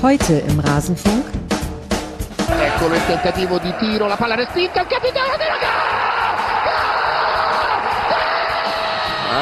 [0.00, 1.26] Heute im Rasenfunk.
[2.60, 5.56] Eccolo il tentativo di tiro, la palla respinta, il capitano della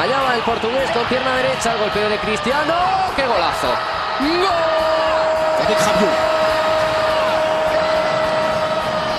[0.01, 2.73] Allá va el portugués con pierna derecha, golpeo de Cristiano.
[3.15, 3.67] ¡Qué golazo!
[4.19, 4.47] ¡Gol!
[5.63, 6.09] Avec Rabiot.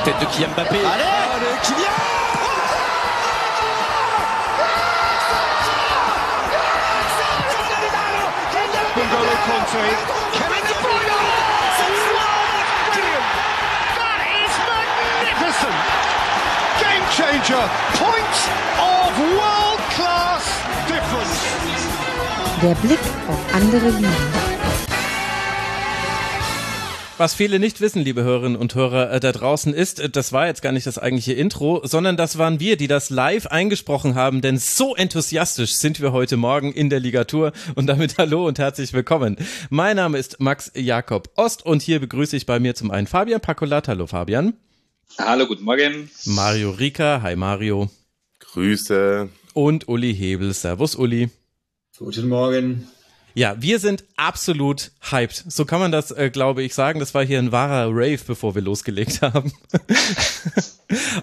[0.03, 0.79] Tête de Kylian Mbappé.
[0.79, 2.19] Allez, Allez Kylian
[8.97, 10.18] N'Golo
[17.29, 17.69] Changer.
[17.93, 18.49] Points
[18.81, 20.45] of world class
[20.89, 21.45] difference.
[22.63, 24.09] Der Blick auf andere Ligen.
[27.19, 30.47] Was viele nicht wissen, liebe Hörerinnen und Hörer äh, da draußen, ist, äh, das war
[30.47, 34.41] jetzt gar nicht das eigentliche Intro, sondern das waren wir, die das live eingesprochen haben,
[34.41, 38.95] denn so enthusiastisch sind wir heute Morgen in der Ligatur und damit hallo und herzlich
[38.95, 39.37] willkommen.
[39.69, 43.43] Mein Name ist Max Jakob Ost und hier begrüße ich bei mir zum einen Fabian
[43.43, 43.89] Pacolat.
[43.89, 44.55] Hallo Fabian.
[45.17, 46.11] Hallo, guten Morgen.
[46.27, 47.23] Mario Rika.
[47.23, 47.91] Hi Mario.
[48.41, 49.29] Grüße.
[49.55, 50.53] Und Uli Hebel.
[50.53, 51.31] Servus Uli.
[51.99, 52.87] Guten Morgen.
[53.35, 55.45] Ja, wir sind absolut hyped.
[55.49, 56.99] So kann man das, äh, glaube ich, sagen.
[56.99, 59.53] Das war hier ein wahrer Rave, bevor wir losgelegt haben.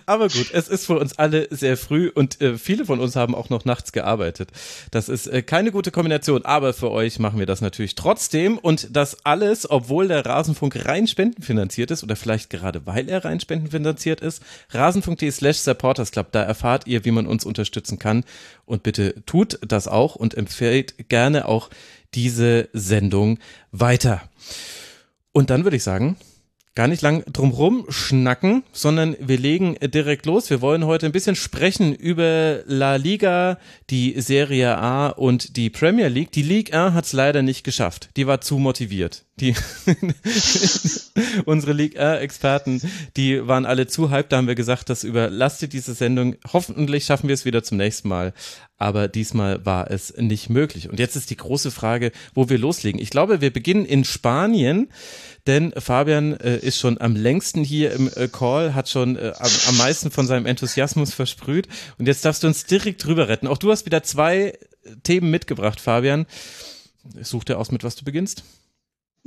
[0.06, 3.34] Aber gut, es ist für uns alle sehr früh und äh, viele von uns haben
[3.34, 4.50] auch noch nachts gearbeitet.
[4.92, 8.96] Das ist äh, keine gute Kombination, aber für euch machen wir das natürlich trotzdem und
[8.96, 14.22] das alles, obwohl der Rasenfunk rein spendenfinanziert ist oder vielleicht gerade weil er rein spendenfinanziert
[14.22, 14.44] ist.
[14.70, 18.24] Rasenfunk.de slash Supporters Club, da erfahrt ihr, wie man uns unterstützen kann
[18.66, 21.70] und bitte tut das auch und empfehlt gerne auch
[22.16, 23.40] diese Sendung
[23.72, 24.22] weiter.
[25.32, 26.18] Und dann würde ich sagen,
[26.76, 30.50] gar nicht lang drumrum schnacken, sondern wir legen direkt los.
[30.50, 36.08] Wir wollen heute ein bisschen sprechen über La Liga, die Serie A und die Premier
[36.08, 36.32] League.
[36.32, 38.10] Die Ligue 1 hat es leider nicht geschafft.
[38.18, 39.25] Die war zu motiviert.
[39.40, 39.54] Die
[41.46, 42.82] unsere Ligue 1 Experten,
[43.18, 44.32] die waren alle zu hyped.
[44.32, 46.36] Da haben wir gesagt, das überlastet diese Sendung.
[46.54, 48.34] Hoffentlich schaffen wir es wieder zum nächsten Mal.
[48.78, 50.90] Aber diesmal war es nicht möglich.
[50.90, 53.02] Und jetzt ist die große Frage, wo wir loslegen.
[53.02, 54.88] Ich glaube, wir beginnen in Spanien
[55.48, 59.52] denn Fabian äh, ist schon am längsten hier im äh, Call, hat schon äh, am,
[59.68, 61.68] am, meisten von seinem Enthusiasmus versprüht
[62.00, 63.48] und jetzt darfst du uns direkt drüber retten.
[63.48, 64.58] Auch du hast wieder zwei
[65.04, 66.26] Themen mitgebracht, Fabian.
[67.22, 68.44] Such dir aus, mit was du beginnst.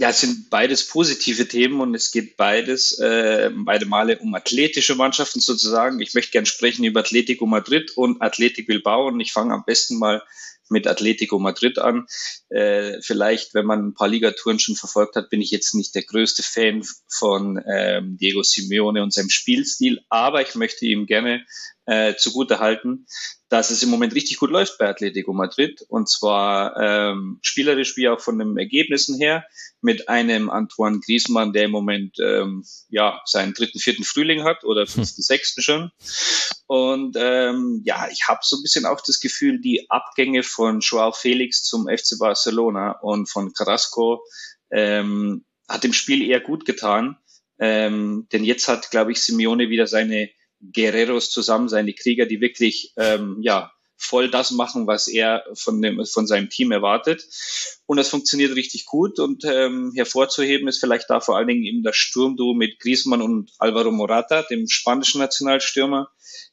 [0.00, 4.94] Ja, es sind beides positive Themen und es geht beides, äh, beide Male um athletische
[4.94, 5.98] Mannschaften sozusagen.
[5.98, 9.98] Ich möchte gern sprechen über Atletico Madrid und Athletic Bilbao und ich fange am besten
[9.98, 10.22] mal
[10.69, 12.06] mit Atletico Madrid an.
[12.48, 16.04] Äh, vielleicht, wenn man ein paar Ligatouren schon verfolgt hat, bin ich jetzt nicht der
[16.04, 21.44] größte Fan von ähm, Diego Simeone und seinem Spielstil, aber ich möchte ihm gerne
[21.88, 23.06] äh, zugute halten,
[23.49, 28.10] dass es im Moment richtig gut läuft bei Atletico Madrid und zwar ähm, spielerisch wie
[28.10, 29.47] auch von den Ergebnissen her
[29.81, 34.87] mit einem Antoine Griezmann, der im Moment ähm, ja seinen dritten, vierten Frühling hat oder
[34.87, 35.91] fünften, sechsten schon.
[36.66, 41.12] Und ähm, ja, ich habe so ein bisschen auch das Gefühl, die Abgänge von Joao
[41.12, 44.22] Felix zum FC Barcelona und von Carrasco
[44.71, 47.16] ähm, hat dem Spiel eher gut getan.
[47.59, 50.28] Ähm, denn jetzt hat, glaube ich, Simeone wieder seine
[50.60, 56.04] Guerreros zusammen, seine Krieger, die wirklich ähm, ja voll das machen, was er von, dem,
[56.06, 57.26] von seinem Team erwartet.
[57.84, 59.19] Und das funktioniert richtig gut.
[59.19, 63.50] Und ähm, hervorzuheben ist vielleicht da vor allen Dingen eben das Sturmduo mit Griezmann und
[63.59, 66.10] Alvaro Morata, dem spanischen Nationalstürmer,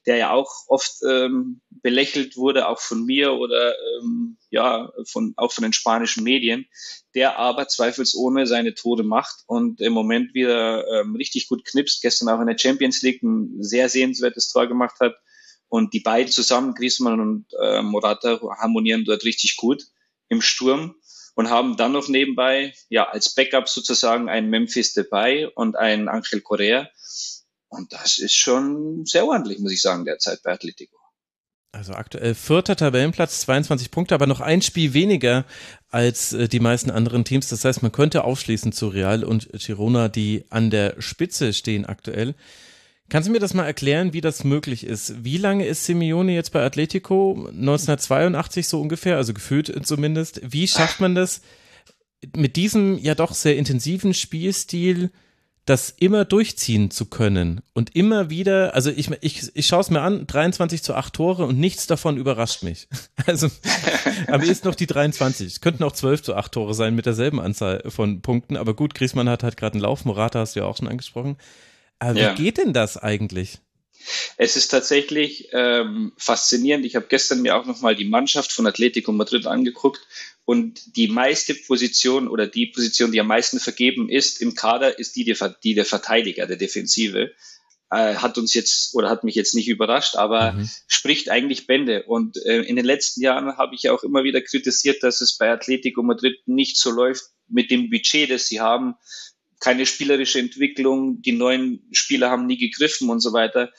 [0.07, 5.51] der ja auch oft ähm, belächelt wurde, auch von mir oder ähm, ja, von, auch
[5.51, 6.65] von den spanischen Medien,
[7.13, 12.29] der aber zweifelsohne seine Tore macht und im Moment wieder ähm, richtig gut knipst, gestern
[12.29, 15.15] auch in der Champions League ein sehr sehenswertes Tor gemacht hat.
[15.67, 19.83] Und die beiden zusammen, Griezmann und äh, Morata, harmonieren dort richtig gut
[20.29, 20.95] im Sturm
[21.35, 26.41] und haben dann noch nebenbei, ja, als Backup sozusagen ein Memphis dabei und ein Angel
[26.41, 26.89] Correa.
[27.67, 30.95] Und das ist schon sehr ordentlich, muss ich sagen, derzeit bei Atletico.
[31.73, 35.43] Also aktuell vierter Tabellenplatz, 22 Punkte, aber noch ein Spiel weniger
[35.89, 37.49] als äh, die meisten anderen Teams.
[37.49, 42.35] Das heißt, man könnte aufschließen zu Real und Girona, die an der Spitze stehen aktuell.
[43.09, 45.23] Kannst du mir das mal erklären, wie das möglich ist?
[45.23, 47.47] Wie lange ist Simeone jetzt bei Atletico?
[47.49, 50.41] 1982 so ungefähr, also gefühlt zumindest.
[50.43, 51.41] Wie schafft man das
[52.35, 55.11] mit diesem ja doch sehr intensiven Spielstil?
[55.65, 60.01] das immer durchziehen zu können und immer wieder, also ich, ich, ich schaue es mir
[60.01, 62.87] an, 23 zu 8 Tore und nichts davon überrascht mich.
[63.25, 63.49] Also
[64.27, 65.47] am ehesten noch die 23.
[65.47, 68.93] Es könnten auch 12 zu 8 Tore sein mit derselben Anzahl von Punkten, aber gut,
[68.93, 71.37] Griesmann hat halt gerade einen Lauf, Morata hast du ja auch schon angesprochen.
[71.99, 72.37] Aber ja.
[72.37, 73.59] wie geht denn das eigentlich?
[74.37, 76.85] Es ist tatsächlich ähm, faszinierend.
[76.85, 80.01] Ich habe gestern mir auch nochmal die Mannschaft von Atletico Madrid angeguckt
[80.45, 85.15] und die meiste Position oder die Position, die am meisten vergeben ist im Kader, ist
[85.15, 87.31] die, die der Verteidiger, der Defensive.
[87.91, 90.69] Äh, hat uns jetzt oder hat mich jetzt nicht überrascht, aber mhm.
[90.87, 92.03] spricht eigentlich Bände.
[92.03, 95.51] Und äh, in den letzten Jahren habe ich auch immer wieder kritisiert, dass es bei
[95.51, 98.95] Atletico Madrid nicht so läuft mit dem Budget, das sie haben.
[99.59, 103.71] Keine spielerische Entwicklung, die neuen Spieler haben nie gegriffen und so weiter.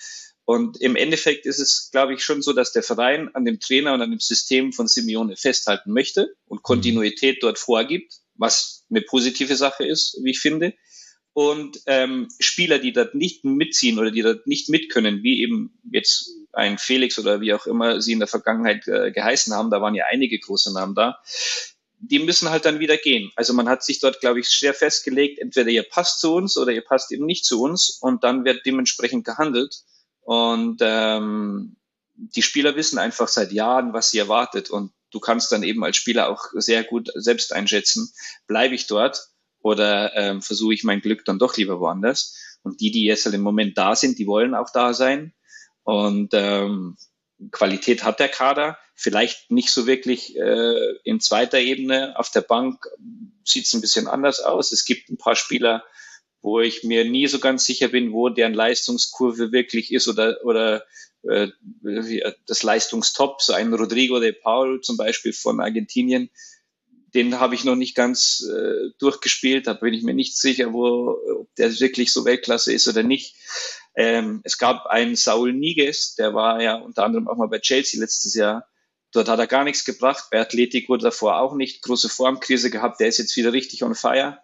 [0.45, 3.95] Und im Endeffekt ist es, glaube ich, schon so, dass der Verein an dem Trainer
[3.95, 9.57] und an dem System von Simeone festhalten möchte und Kontinuität dort vorgibt, was eine positive
[9.57, 10.75] Sache ist, wie ich finde.
[11.33, 16.31] Und ähm, Spieler, die dort nicht mitziehen oder die dort nicht mitkönnen, wie eben jetzt
[16.53, 19.95] ein Felix oder wie auch immer sie in der Vergangenheit äh, geheißen haben, da waren
[19.95, 21.19] ja einige große Namen da,
[21.99, 23.31] die müssen halt dann wieder gehen.
[23.37, 26.73] Also man hat sich dort, glaube ich, sehr festgelegt, entweder ihr passt zu uns oder
[26.73, 29.83] ihr passt eben nicht zu uns und dann wird dementsprechend gehandelt.
[30.21, 31.77] Und ähm,
[32.15, 34.71] die Spieler wissen einfach seit Jahren, was sie erwartet.
[34.71, 38.13] Und du kannst dann eben als Spieler auch sehr gut selbst einschätzen,
[38.47, 39.29] bleibe ich dort
[39.61, 42.59] oder ähm, versuche ich mein Glück dann doch lieber woanders.
[42.63, 45.33] Und die, die jetzt halt im Moment da sind, die wollen auch da sein.
[45.83, 46.97] Und ähm,
[47.53, 52.19] Qualität hat der Kader, vielleicht nicht so wirklich äh, in zweiter Ebene.
[52.19, 52.87] Auf der Bank
[53.45, 54.73] sieht es ein bisschen anders aus.
[54.73, 55.85] Es gibt ein paar Spieler,
[56.41, 60.85] wo ich mir nie so ganz sicher bin, wo deren Leistungskurve wirklich ist oder, oder
[61.23, 61.49] äh,
[62.47, 66.31] das Leistungstop, so ein Rodrigo de Paul zum Beispiel von Argentinien,
[67.15, 71.17] den habe ich noch nicht ganz äh, durchgespielt, da bin ich mir nicht sicher, wo,
[71.41, 73.35] ob der wirklich so Weltklasse ist oder nicht.
[73.95, 78.01] Ähm, es gab einen Saul Niguez, der war ja unter anderem auch mal bei Chelsea
[78.01, 78.69] letztes Jahr.
[79.17, 80.27] Dort hat er gar nichts gebracht.
[80.31, 81.83] Bei Athletik wurde davor auch nicht.
[81.83, 83.01] Große Formkrise gehabt.
[83.01, 84.39] Der ist jetzt wieder richtig on fire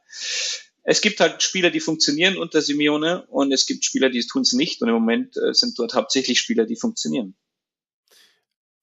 [0.84, 4.52] es gibt halt Spieler, die funktionieren unter Simeone und es gibt Spieler, die tun es
[4.52, 4.82] nicht.
[4.82, 7.36] Und im Moment äh, sind dort hauptsächlich Spieler, die funktionieren.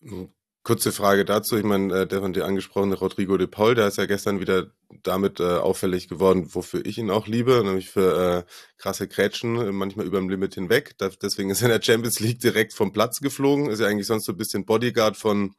[0.01, 0.29] Hm,
[0.63, 1.57] kurze Frage dazu.
[1.57, 4.71] Ich meine, äh, der von dir angesprochene Rodrigo de Paul, der ist ja gestern wieder
[5.03, 10.05] damit äh, auffällig geworden, wofür ich ihn auch liebe, nämlich für äh, krasse Krätschen, manchmal
[10.05, 10.95] über dem Limit hinweg.
[11.21, 13.69] Deswegen ist er in der Champions League direkt vom Platz geflogen.
[13.69, 15.53] Ist ja eigentlich sonst so ein bisschen Bodyguard von,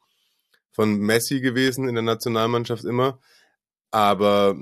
[0.71, 3.19] von Messi gewesen in der Nationalmannschaft immer.
[3.91, 4.57] Aber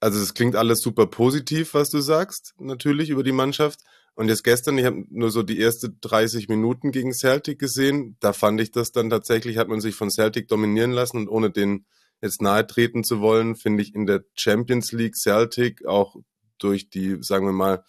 [0.00, 3.80] also es klingt alles super positiv, was du sagst, natürlich über die Mannschaft.
[4.14, 8.16] Und jetzt gestern, ich habe nur so die erste 30 Minuten gegen Celtic gesehen.
[8.20, 11.50] Da fand ich das dann tatsächlich, hat man sich von Celtic dominieren lassen und ohne
[11.50, 11.86] den
[12.20, 16.16] jetzt nahe treten zu wollen, finde ich in der Champions League Celtic auch
[16.58, 17.84] durch die, sagen wir mal,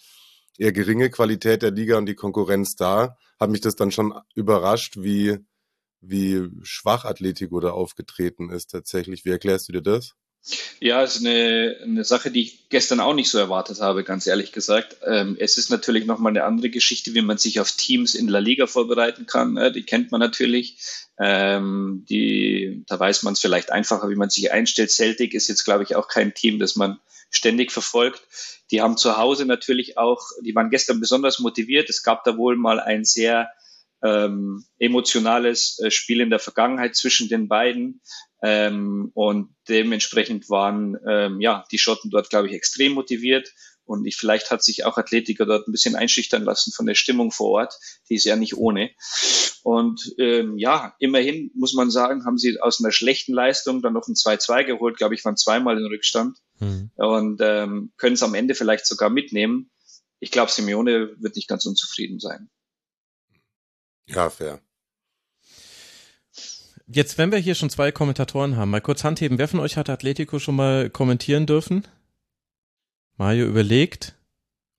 [0.58, 4.98] eher geringe Qualität der Liga und die Konkurrenz da, hat mich das dann schon überrascht,
[4.98, 5.40] wie,
[6.06, 9.26] wie schwach Atletico da aufgetreten ist tatsächlich.
[9.26, 10.16] Wie erklärst du dir das?
[10.82, 14.28] Ja, es ist eine, eine Sache, die ich gestern auch nicht so erwartet habe, ganz
[14.28, 14.98] ehrlich gesagt.
[15.06, 18.40] Ähm, es ist natürlich nochmal eine andere Geschichte, wie man sich auf Teams in La
[18.40, 19.54] Liga vorbereiten kann.
[19.54, 19.72] Ne?
[19.72, 20.78] Die kennt man natürlich.
[21.18, 24.92] Ähm, die, da weiß man es vielleicht einfacher, wie man sich einstellt.
[24.92, 28.22] Celtic ist jetzt, glaube ich, auch kein Team, das man ständig verfolgt.
[28.72, 31.90] Die haben zu Hause natürlich auch, die waren gestern besonders motiviert.
[31.90, 33.50] Es gab da wohl mal ein sehr
[34.04, 38.02] ähm, emotionales äh, Spiel in der Vergangenheit zwischen den beiden.
[38.44, 43.50] Ähm, und dementsprechend waren ähm, ja die Schotten dort, glaube ich, extrem motiviert.
[43.86, 47.32] Und ich, vielleicht hat sich auch Athletiker dort ein bisschen einschüchtern lassen von der Stimmung
[47.32, 47.74] vor Ort.
[48.10, 48.92] Die ist ja nicht ohne.
[49.64, 54.08] Und ähm, ja, immerhin muss man sagen, haben sie aus einer schlechten Leistung dann noch
[54.08, 54.98] ein 2-2 geholt.
[54.98, 56.38] Glaube ich, waren zweimal in Rückstand.
[56.60, 56.92] Mhm.
[56.96, 59.70] Und ähm, können es am Ende vielleicht sogar mitnehmen.
[60.20, 62.50] Ich glaube, Simeone wird nicht ganz unzufrieden sein.
[64.08, 64.60] Ja, fair.
[66.88, 69.38] Jetzt, wenn wir hier schon zwei Kommentatoren haben, mal kurz Handheben.
[69.38, 71.88] Wer von euch hat Atletico schon mal kommentieren dürfen?
[73.18, 74.16] Mario überlegt.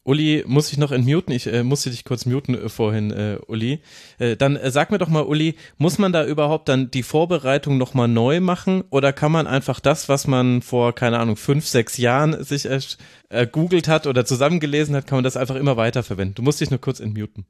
[0.06, 1.32] Uli, muss ich noch entmuten?
[1.32, 3.80] Ich äh, musste dich kurz muten äh, vorhin, äh, Uli.
[4.18, 7.78] Äh, dann äh, sag mir doch mal, Uli, muss man da überhaupt dann die Vorbereitung
[7.78, 11.96] nochmal neu machen oder kann man einfach das, was man vor, keine Ahnung, fünf, sechs
[11.96, 16.34] Jahren sich äh, googelt hat oder zusammengelesen hat, kann man das einfach immer weiter verwenden?
[16.34, 17.46] Du musst dich nur kurz entmuten.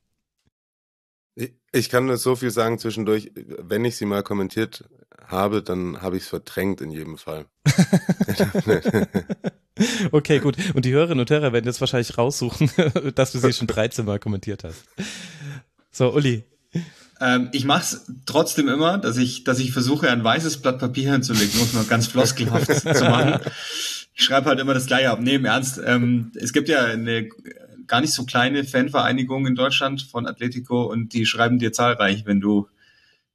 [1.72, 4.84] Ich kann nur so viel sagen zwischendurch, wenn ich sie mal kommentiert
[5.26, 7.46] habe, dann habe ich es verdrängt in jedem Fall.
[10.12, 10.56] okay, gut.
[10.74, 12.70] Und die Hörerinnen und Hörer werden jetzt wahrscheinlich raussuchen,
[13.14, 14.84] dass du sie schon 13 Mal kommentiert hast.
[15.90, 16.44] So, Uli.
[17.20, 21.12] Ähm, ich mache es trotzdem immer, dass ich, dass ich versuche, ein weißes Blatt Papier
[21.12, 23.40] hinzulegen, muss man ganz floskelhaft zu machen.
[24.16, 25.18] Ich schreibe halt immer das gleiche ab.
[25.20, 25.80] Nee, im Ernst.
[25.84, 27.28] Ähm, es gibt ja eine
[27.86, 32.40] gar nicht so kleine Fanvereinigung in Deutschland von Atletico und die schreiben dir zahlreich, wenn
[32.40, 32.68] du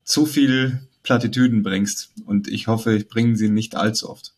[0.03, 2.11] zu viel Plattitüden bringst.
[2.25, 4.33] Und ich hoffe, ich bringe sie nicht allzu oft.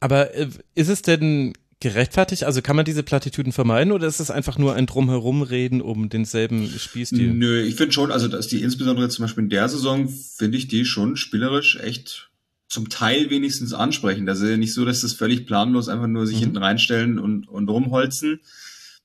[0.00, 2.44] Aber äh, ist es denn gerechtfertigt?
[2.44, 6.68] Also kann man diese Plattitüden vermeiden oder ist es einfach nur ein Drumherumreden um denselben
[6.78, 7.34] Spielstil?
[7.34, 10.68] Nö, ich finde schon, also dass die insbesondere zum Beispiel in der Saison, finde ich
[10.68, 12.30] die schon spielerisch echt
[12.68, 14.24] zum Teil wenigstens ansprechen.
[14.24, 16.40] Das ist ja nicht so, dass das völlig planlos einfach nur sich mhm.
[16.40, 18.40] hinten reinstellen und, und rumholzen,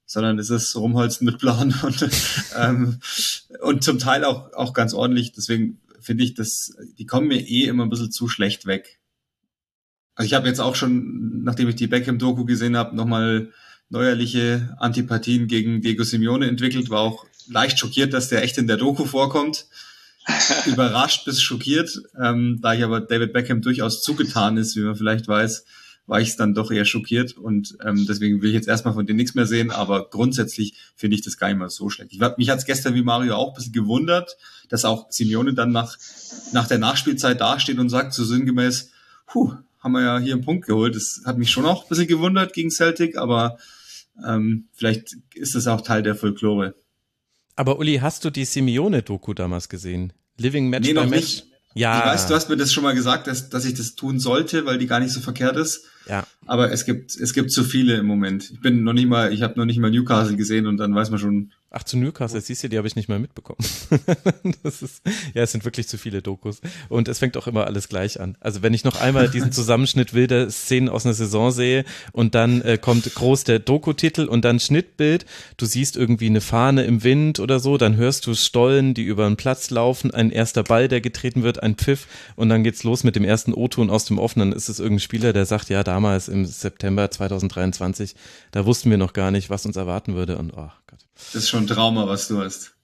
[0.07, 2.09] sondern es ist rumholzen mit Plan und,
[2.55, 2.99] ähm,
[3.61, 5.33] und zum Teil auch, auch ganz ordentlich.
[5.33, 8.99] Deswegen finde ich, dass die kommen mir eh immer ein bisschen zu schlecht weg.
[10.15, 13.51] Also ich habe jetzt auch schon, nachdem ich die Beckham-Doku gesehen habe, nochmal
[13.89, 18.77] neuerliche Antipathien gegen Diego Simeone entwickelt, war auch leicht schockiert, dass der echt in der
[18.77, 19.67] Doku vorkommt.
[20.65, 22.01] Überrascht bis schockiert.
[22.21, 25.65] Ähm, da ich aber David Beckham durchaus zugetan ist, wie man vielleicht weiß,
[26.07, 29.17] war ich dann doch eher schockiert und ähm, deswegen will ich jetzt erstmal von denen
[29.17, 32.13] nichts mehr sehen, aber grundsätzlich finde ich das gar nicht mal so schlecht.
[32.13, 34.37] Ich, mich hat es gestern wie Mario auch ein bisschen gewundert,
[34.69, 35.97] dass auch Simeone dann nach,
[36.53, 38.91] nach der Nachspielzeit dasteht und sagt so sinngemäß,
[39.27, 40.95] puh, haben wir ja hier einen Punkt geholt.
[40.95, 43.57] Das hat mich schon auch ein bisschen gewundert gegen Celtic, aber
[44.25, 46.73] ähm, vielleicht ist das auch Teil der Folklore.
[47.55, 50.13] Aber Uli, hast du die Simeone-Doku damals gesehen?
[50.37, 51.21] Living Match nee, by noch Match?
[51.21, 51.47] Nicht.
[51.77, 51.99] Ja.
[51.99, 54.65] Ich weiß, du hast mir das schon mal gesagt, dass, dass ich das tun sollte,
[54.65, 55.85] weil die gar nicht so verkehrt ist.
[56.07, 56.25] Ja.
[56.45, 58.51] Aber es gibt, es gibt zu viele im Moment.
[58.51, 61.09] Ich bin noch nicht mal, ich habe noch nicht mal Newcastle gesehen und dann weiß
[61.09, 63.59] man schon, Ach, zu Newcastle, siehst du, die habe ich nicht mal mitbekommen.
[64.63, 65.01] das ist,
[65.33, 66.61] ja, es sind wirklich zu viele Dokus.
[66.87, 68.37] Und es fängt auch immer alles gleich an.
[68.39, 71.83] Also wenn ich noch einmal diesen Zusammenschnitt wilder Szenen aus einer Saison sehe
[72.13, 75.25] und dann äh, kommt groß der Doku-Titel und dann Schnittbild,
[75.57, 79.25] du siehst irgendwie eine Fahne im Wind oder so, dann hörst du Stollen, die über
[79.25, 82.07] einen Platz laufen, ein erster Ball, der getreten wird, ein Pfiff
[82.37, 84.53] und dann geht's los mit dem ersten O-Ton aus dem Offenen.
[84.53, 88.15] Ist es irgendein Spieler, der sagt, ja, damals im September 2023,
[88.51, 91.06] da wussten wir noch gar nicht, was uns erwarten würde und oh Gott.
[91.33, 92.77] Das ist schon ein Trauma, was du hast.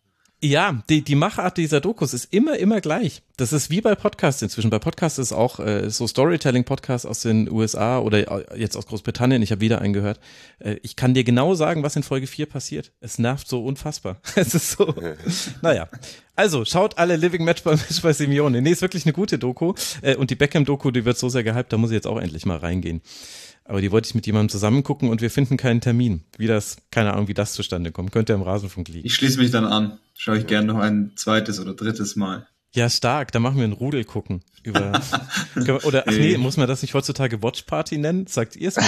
[0.43, 3.21] Ja, die, die Machart dieser Dokus ist immer, immer gleich.
[3.37, 4.69] Das ist wie bei Podcasts inzwischen.
[4.69, 9.41] Bei Podcasts ist auch äh, so Storytelling-Podcasts aus den USA oder jetzt aus Großbritannien.
[9.41, 10.19] Ich habe wieder einen gehört.
[10.59, 12.91] Äh, ich kann dir genau sagen, was in Folge 4 passiert.
[12.99, 14.17] Es nervt so unfassbar.
[14.35, 14.93] Es ist so.
[15.61, 15.87] naja.
[16.35, 18.61] Also, schaut alle Living Match by Match bei Simeone.
[18.61, 19.75] Nee, ist wirklich eine gute Doku.
[20.01, 22.45] Äh, und die Beckham-Doku, die wird so sehr gehypt, da muss ich jetzt auch endlich
[22.45, 23.01] mal reingehen.
[23.65, 26.23] Aber die wollte ich mit jemandem zusammen gucken und wir finden keinen Termin.
[26.37, 28.11] Wie das, keine Ahnung, wie das zustande kommt.
[28.11, 29.05] Könnte im Rasenfunk liegen.
[29.07, 29.99] Ich schließe mich dann an.
[30.15, 32.47] Schaue ich gerne noch ein zweites oder drittes Mal.
[32.75, 33.31] Ja, stark.
[33.31, 34.43] Da machen wir einen Rudel gucken.
[34.63, 34.99] Über,
[35.83, 38.25] oder, ach nee, muss man das nicht heutzutage Watch Party nennen?
[38.27, 38.83] Sagt ihr es mir.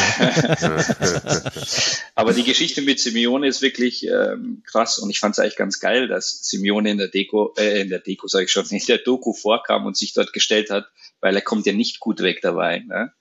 [2.16, 5.80] Aber die Geschichte mit Simeone ist wirklich ähm, krass und ich fand es eigentlich ganz
[5.80, 8.98] geil, dass Simeone in der Deko, äh, in der Deko sage ich schon, in der
[8.98, 10.88] Doku vorkam und sich dort gestellt hat,
[11.22, 12.80] weil er kommt ja nicht gut weg dabei.
[12.80, 13.12] Ne?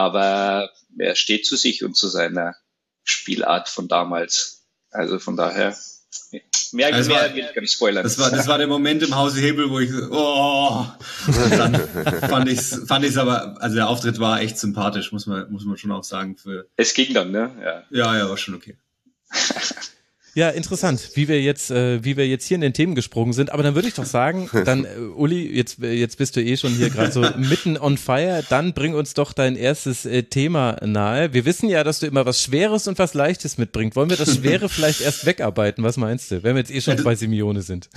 [0.00, 2.54] Aber er steht zu sich und zu seiner
[3.04, 4.64] Spielart von damals.
[4.90, 5.76] Also von daher,
[6.72, 8.02] mehr, also mehr war, will ich gar nicht spoilern.
[8.02, 10.86] Das war, das war der Moment im Hause Hebel, wo ich, oh,
[11.50, 11.74] dann
[12.30, 15.66] fand ich es fand ich's aber, also der Auftritt war echt sympathisch, muss man, muss
[15.66, 16.38] man schon auch sagen.
[16.38, 17.50] Für, es ging dann, ne?
[17.62, 18.76] Ja, ja, ja war schon okay.
[20.34, 23.50] Ja, interessant, wie wir jetzt, äh, wie wir jetzt hier in den Themen gesprungen sind.
[23.50, 26.56] Aber dann würde ich doch sagen, dann äh, Uli, jetzt, äh, jetzt bist du eh
[26.56, 28.44] schon hier gerade so mitten on fire.
[28.48, 31.32] Dann bring uns doch dein erstes äh, Thema nahe.
[31.32, 33.96] Wir wissen ja, dass du immer was Schweres und was Leichtes mitbringst.
[33.96, 35.82] Wollen wir das Schwere vielleicht erst wegarbeiten?
[35.82, 37.88] Was meinst du, wenn wir jetzt eh schon bei Simeone sind?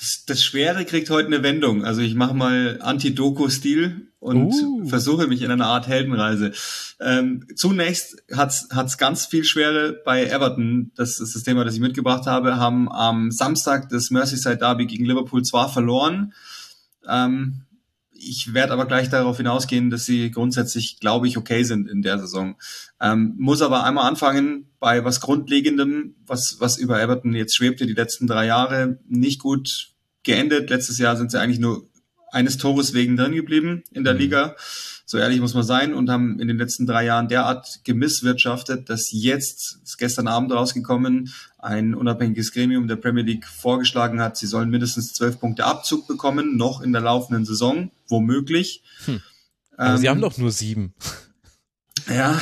[0.00, 1.84] Das, das Schwere kriegt heute eine Wendung.
[1.84, 4.88] Also ich mache mal Anti-Doku-Stil und uh.
[4.88, 6.52] versuche mich in einer Art Heldenreise.
[7.00, 10.90] Ähm, zunächst hat's hat's ganz viel Schwere bei Everton.
[10.96, 12.56] Das ist das Thema, das ich mitgebracht habe.
[12.56, 16.32] Haben am Samstag das Merseyside Derby gegen Liverpool zwar verloren.
[17.06, 17.66] Ähm,
[18.20, 22.18] ich werde aber gleich darauf hinausgehen, dass sie grundsätzlich, glaube ich, okay sind in der
[22.18, 22.56] Saison.
[23.00, 27.94] Ähm, muss aber einmal anfangen bei was Grundlegendem, was, was über Everton jetzt schwebte die
[27.94, 28.98] letzten drei Jahre.
[29.08, 30.70] Nicht gut geendet.
[30.70, 31.88] Letztes Jahr sind sie eigentlich nur
[32.30, 34.20] eines Tores wegen drin geblieben in der mhm.
[34.20, 34.56] Liga.
[35.04, 39.10] So ehrlich muss man sein und haben in den letzten drei Jahren derart gemisswirtschaftet, dass
[39.10, 44.70] jetzt, ist gestern Abend rausgekommen, ein unabhängiges Gremium der Premier League vorgeschlagen hat, sie sollen
[44.70, 48.82] mindestens zwölf Punkte Abzug bekommen, noch in der laufenden Saison, womöglich.
[49.04, 49.20] Hm.
[49.76, 50.94] Aber ähm, sie haben doch nur sieben.
[52.08, 52.40] Ja,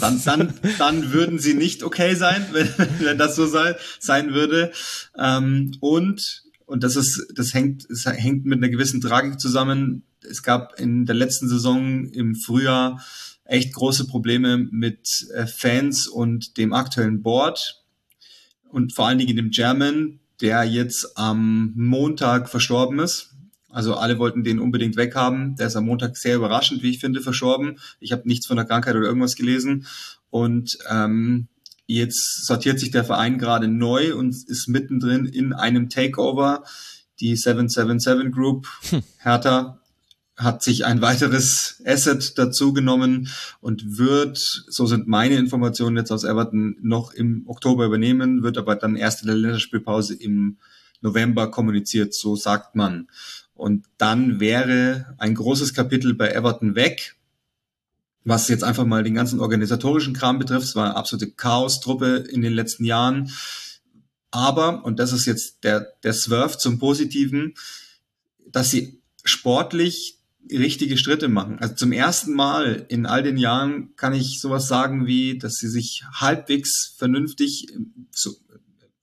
[0.00, 2.68] dann, dann, dann würden sie nicht okay sein, wenn,
[3.00, 4.72] wenn das so sei, sein würde.
[5.16, 10.04] Ähm, und und das ist, das hängt, es hängt mit einer gewissen Tragik zusammen.
[10.22, 13.04] Es gab in der letzten Saison im Frühjahr
[13.44, 17.84] echt große Probleme mit äh, Fans und dem aktuellen Board
[18.70, 23.31] und vor allen Dingen dem German, der jetzt am Montag verstorben ist.
[23.72, 25.56] Also alle wollten den unbedingt weghaben.
[25.56, 27.78] Der ist am Montag sehr überraschend, wie ich finde, verstorben.
[28.00, 29.86] Ich habe nichts von der Krankheit oder irgendwas gelesen.
[30.30, 31.48] Und ähm,
[31.86, 36.64] Jetzt sortiert sich der Verein gerade neu und ist mittendrin in einem Takeover.
[37.20, 39.02] Die 777 Group, hm.
[39.18, 39.78] Hertha,
[40.36, 43.28] hat sich ein weiteres Asset dazu genommen
[43.60, 48.74] und wird, so sind meine Informationen jetzt aus Everton, noch im Oktober übernehmen, wird aber
[48.76, 50.56] dann erst in der Länderspielpause im
[51.02, 53.08] November kommuniziert, so sagt man.
[53.62, 57.14] Und dann wäre ein großes Kapitel bei Everton weg,
[58.24, 60.64] was jetzt einfach mal den ganzen organisatorischen Kram betrifft.
[60.64, 63.30] Es war eine absolute Chaos-Truppe in den letzten Jahren.
[64.32, 67.54] Aber, und das ist jetzt der, der Swerve zum Positiven,
[68.50, 70.18] dass sie sportlich
[70.50, 71.60] richtige Schritte machen.
[71.60, 75.68] Also zum ersten Mal in all den Jahren kann ich sowas sagen wie, dass sie
[75.68, 77.68] sich halbwegs vernünftig,
[78.10, 78.34] so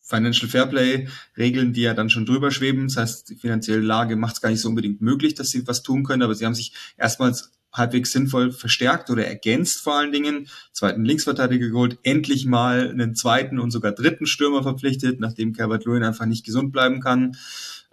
[0.09, 2.87] Financial Fairplay Regeln, die ja dann schon drüber schweben.
[2.87, 5.83] Das heißt, die finanzielle Lage macht es gar nicht so unbedingt möglich, dass sie was
[5.83, 10.47] tun können, aber sie haben sich erstmals halbwegs sinnvoll verstärkt oder ergänzt vor allen Dingen.
[10.73, 16.03] Zweiten Linksverteidiger geholt, endlich mal einen zweiten und sogar dritten Stürmer verpflichtet, nachdem Calvert Lewin
[16.03, 17.37] einfach nicht gesund bleiben kann.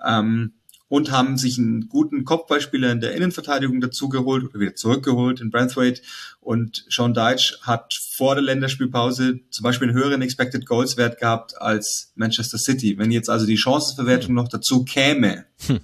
[0.04, 0.54] Ähm,
[0.88, 6.02] und haben sich einen guten Kopfballspieler in der Innenverteidigung dazugeholt oder wieder zurückgeholt in Branthwaite.
[6.40, 11.60] Und Sean Deitch hat vor der Länderspielpause zum Beispiel einen höheren Expected Goals Wert gehabt
[11.60, 12.98] als Manchester City.
[12.98, 15.80] Wenn jetzt also die Chancenverwertung noch dazu käme, hm.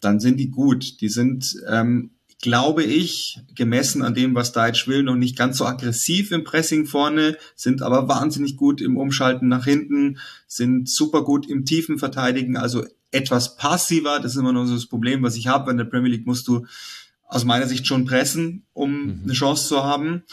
[0.00, 1.00] dann sind die gut.
[1.00, 2.13] Die sind, ähm,
[2.44, 6.84] glaube ich, gemessen an dem, was Deitch will, noch nicht ganz so aggressiv im Pressing
[6.84, 12.58] vorne, sind aber wahnsinnig gut im Umschalten nach hinten, sind super gut im tiefen Verteidigen,
[12.58, 14.20] also etwas passiver.
[14.20, 15.70] Das ist immer noch so das Problem, was ich habe.
[15.70, 16.66] In der Premier League musst du
[17.26, 19.20] aus meiner Sicht schon pressen, um mhm.
[19.24, 20.24] eine Chance zu haben.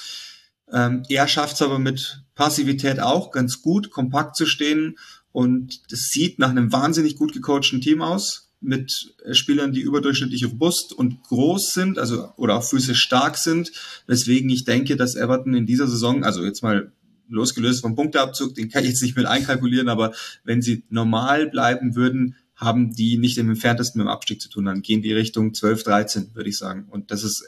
[0.69, 4.97] Ähm, er schafft es aber mit Passivität auch ganz gut, kompakt zu stehen.
[5.31, 10.93] Und das sieht nach einem wahnsinnig gut gecoachten Team aus mit Spielern, die überdurchschnittlich robust
[10.93, 13.71] und groß sind, also oder auch Füße stark sind,
[14.07, 16.91] weswegen ich denke, dass Everton in dieser Saison, also jetzt mal
[17.27, 20.13] losgelöst vom Punkteabzug, den kann ich jetzt nicht mit einkalkulieren, aber
[20.43, 24.65] wenn sie normal bleiben würden, haben die nicht im entferntesten mit dem Abstieg zu tun.
[24.65, 26.85] Dann gehen die Richtung 12, 13, würde ich sagen.
[26.89, 27.43] Und das ist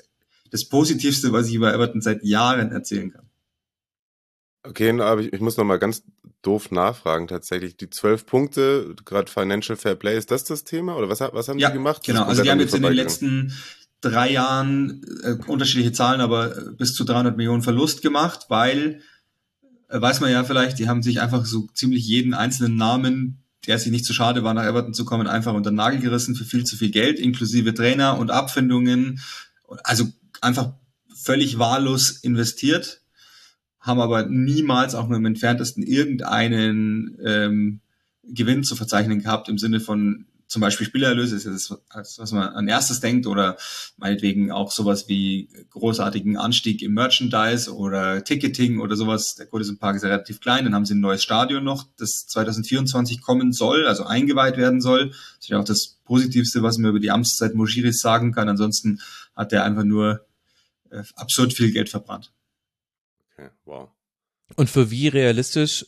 [0.50, 3.29] das Positivste, was ich über Everton seit Jahren erzählen kann.
[4.63, 6.03] Okay, aber ich, ich muss noch mal ganz
[6.41, 7.77] doof nachfragen tatsächlich.
[7.77, 11.60] Die zwölf Punkte, gerade Financial Fair Play, ist das das Thema oder was, was haben
[11.60, 12.03] ja, die gemacht?
[12.05, 13.53] Genau, also die haben jetzt in den letzten
[14.01, 19.01] drei Jahren äh, unterschiedliche Zahlen, aber äh, bis zu 300 Millionen Verlust gemacht, weil,
[19.90, 23.79] äh, weiß man ja vielleicht, die haben sich einfach so ziemlich jeden einzelnen Namen der
[23.79, 26.44] sich nicht zu schade war, nach Everton zu kommen, einfach unter den Nagel gerissen für
[26.44, 29.22] viel zu viel Geld, inklusive Trainer und Abfindungen.
[29.83, 30.07] Also
[30.42, 30.74] einfach
[31.16, 33.01] völlig wahllos investiert,
[33.83, 37.81] haben aber niemals auch nur im entferntesten irgendeinen ähm,
[38.24, 42.50] Gewinn zu verzeichnen gehabt im Sinne von zum Beispiel Spielerlöse ist ja das, was man
[42.50, 43.57] an erstes denkt oder
[43.98, 49.33] meinetwegen auch sowas wie großartigen Anstieg im Merchandise oder Ticketing oder sowas.
[49.33, 50.65] Der Goodison Park ist ja relativ klein.
[50.65, 55.09] Dann haben sie ein neues Stadion noch, das 2024 kommen soll, also eingeweiht werden soll.
[55.09, 58.48] Das ist ja auch das Positivste, was man über die Amtszeit Moshiris sagen kann.
[58.48, 59.00] Ansonsten
[59.35, 60.24] hat er einfach nur
[60.91, 62.31] äh, absurd viel Geld verbrannt.
[63.33, 63.89] Okay, wow.
[64.55, 65.85] Und für wie realistisch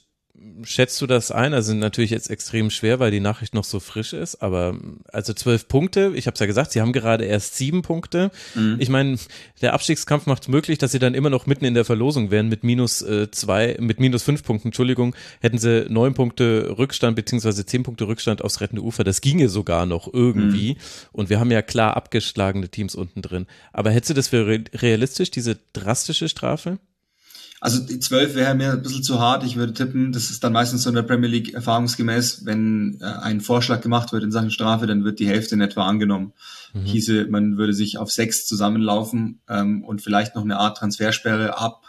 [0.64, 1.54] schätzt du das ein?
[1.54, 4.78] Also natürlich jetzt extrem schwer, weil die Nachricht noch so frisch ist, aber
[5.12, 8.32] also zwölf Punkte, ich habe es ja gesagt, sie haben gerade erst sieben Punkte.
[8.54, 8.78] Mhm.
[8.80, 9.18] Ich meine,
[9.62, 12.64] der Abstiegskampf macht möglich, dass sie dann immer noch mitten in der Verlosung wären mit
[12.64, 17.84] minus äh, zwei, mit minus fünf Punkten, Entschuldigung, hätten sie neun Punkte Rückstand beziehungsweise zehn
[17.84, 19.04] Punkte Rückstand aufs rettende Ufer.
[19.04, 20.74] Das ginge sogar noch irgendwie.
[20.74, 20.80] Mhm.
[21.12, 23.48] Und wir haben ja klar abgeschlagene Teams unten drin.
[23.72, 26.80] Aber hättest du das für realistisch, diese drastische Strafe?
[27.62, 29.44] Also die 12 wäre mir ein bisschen zu hart.
[29.44, 33.06] Ich würde tippen, das ist dann meistens so in der Premier League erfahrungsgemäß, wenn äh,
[33.06, 36.34] ein Vorschlag gemacht wird in Sachen Strafe, dann wird die Hälfte in etwa angenommen.
[36.74, 36.84] Mhm.
[36.84, 41.84] Hieße, man würde sich auf sechs zusammenlaufen ähm, und vielleicht noch eine Art Transfersperre ab,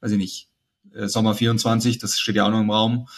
[0.00, 0.48] weiß ich nicht,
[0.92, 3.08] äh, Sommer 24, das steht ja auch noch im Raum.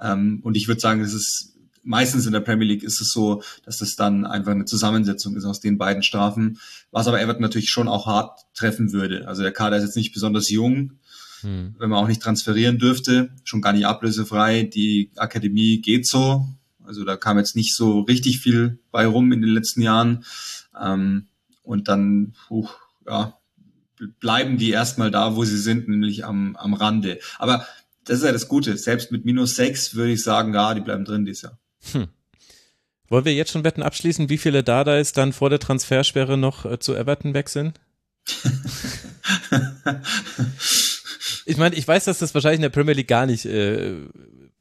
[0.00, 3.42] Ähm, und ich würde sagen, das ist meistens in der Premier League ist es so,
[3.64, 6.58] dass das dann einfach eine Zusammensetzung ist aus den beiden Strafen,
[6.90, 9.26] was aber Everton natürlich schon auch hart treffen würde.
[9.28, 10.98] Also der Kader ist jetzt nicht besonders jung,
[11.40, 11.74] hm.
[11.78, 14.62] wenn man auch nicht transferieren dürfte, schon gar nicht ablösefrei.
[14.62, 16.46] Die Akademie geht so.
[16.84, 20.24] Also da kam jetzt nicht so richtig viel bei rum in den letzten Jahren.
[20.80, 21.26] Ähm,
[21.62, 22.68] und dann, puh,
[23.06, 23.36] ja,
[24.20, 27.18] bleiben die erstmal da, wo sie sind, nämlich am, am Rande.
[27.38, 27.66] Aber
[28.04, 28.76] das ist ja das Gute.
[28.76, 31.58] Selbst mit minus sechs würde ich sagen, ja, die bleiben drin dieses Jahr.
[31.92, 32.08] Hm.
[33.08, 36.78] Wollen wir jetzt schon Wetten abschließen, wie viele Dardais dann vor der Transfersperre noch äh,
[36.78, 37.74] zu Everton wechseln?
[41.46, 43.94] Ich meine, ich weiß, dass das wahrscheinlich in der Premier League gar nicht äh,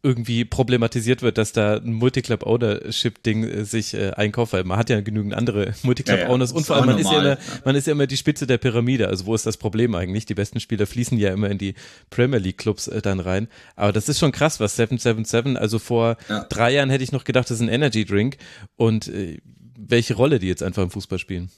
[0.05, 5.01] irgendwie problematisiert wird, dass da ein Multiclub-Ownership-Ding äh, sich äh, einkauft, weil man hat ja
[5.01, 7.93] genügend andere Multiclub-Owners ja, ja, und vor allem man ist, ja immer, man ist ja
[7.93, 9.07] immer die Spitze der Pyramide.
[9.07, 10.27] Also wo ist das Problem eigentlich?
[10.27, 11.73] Die besten Spieler fließen ja immer in die
[12.11, 13.47] Premier League-Clubs äh, dann rein.
[13.75, 16.45] Aber das ist schon krass, was 777, also vor ja.
[16.49, 18.37] drei Jahren hätte ich noch gedacht, das ist ein Energy-Drink
[18.75, 19.39] und äh,
[19.75, 21.49] welche Rolle die jetzt einfach im Fußball spielen.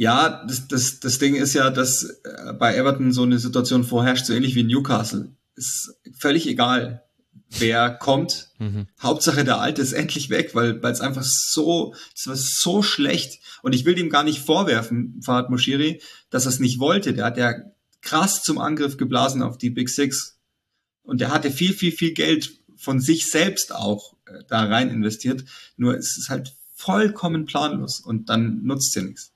[0.00, 4.24] Ja, das, das, das Ding ist ja, dass äh, bei Everton so eine Situation vorherrscht,
[4.24, 5.36] so ähnlich wie Newcastle.
[5.56, 7.04] Ist völlig egal,
[7.50, 8.48] wer kommt.
[8.58, 8.86] Mhm.
[8.98, 13.42] Hauptsache der Alte ist endlich weg, weil weil es einfach so, es war so schlecht.
[13.60, 17.12] Und ich will ihm gar nicht vorwerfen, Fahad Moshiri, dass er es nicht wollte.
[17.12, 17.52] Der hat ja
[18.00, 20.38] krass zum Angriff geblasen auf die Big Six.
[21.02, 25.44] Und der hatte viel, viel, viel Geld von sich selbst auch äh, da rein investiert.
[25.76, 29.34] Nur es ist halt vollkommen planlos und dann nutzt ja nichts.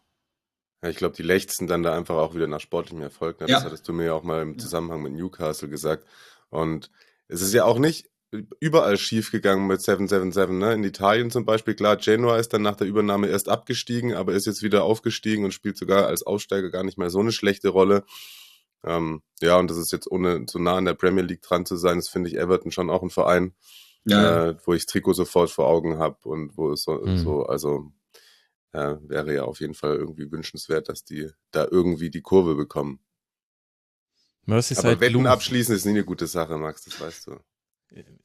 [0.85, 3.41] Ja, ich glaube, die lechzen dann da einfach auch wieder nach sportlichem Erfolg.
[3.41, 3.47] Ne?
[3.47, 3.65] Das ja.
[3.65, 6.07] hattest du mir ja auch mal im Zusammenhang mit Newcastle gesagt.
[6.51, 6.91] Und
[7.27, 8.11] es ist ja auch nicht
[8.61, 10.59] überall schief gegangen mit 777.
[10.59, 10.75] Ne?
[10.75, 14.45] In Italien zum Beispiel, klar, Genoa ist dann nach der Übernahme erst abgestiegen, aber ist
[14.45, 18.05] jetzt wieder aufgestiegen und spielt sogar als Aussteiger gar nicht mehr so eine schlechte Rolle.
[18.85, 21.77] Ähm, ja, und das ist jetzt ohne so nah an der Premier League dran zu
[21.77, 23.55] sein, das finde ich Everton schon auch ein Verein,
[24.05, 24.49] ja.
[24.49, 27.17] äh, wo ich Trikot sofort vor Augen habe und wo es so, mhm.
[27.17, 27.91] so also
[28.75, 33.01] äh, wäre ja auf jeden Fall irgendwie wünschenswert, dass die da irgendwie die Kurve bekommen.
[34.79, 37.41] Aber Wetten abschließen ist nie eine gute Sache, Max, das weißt du.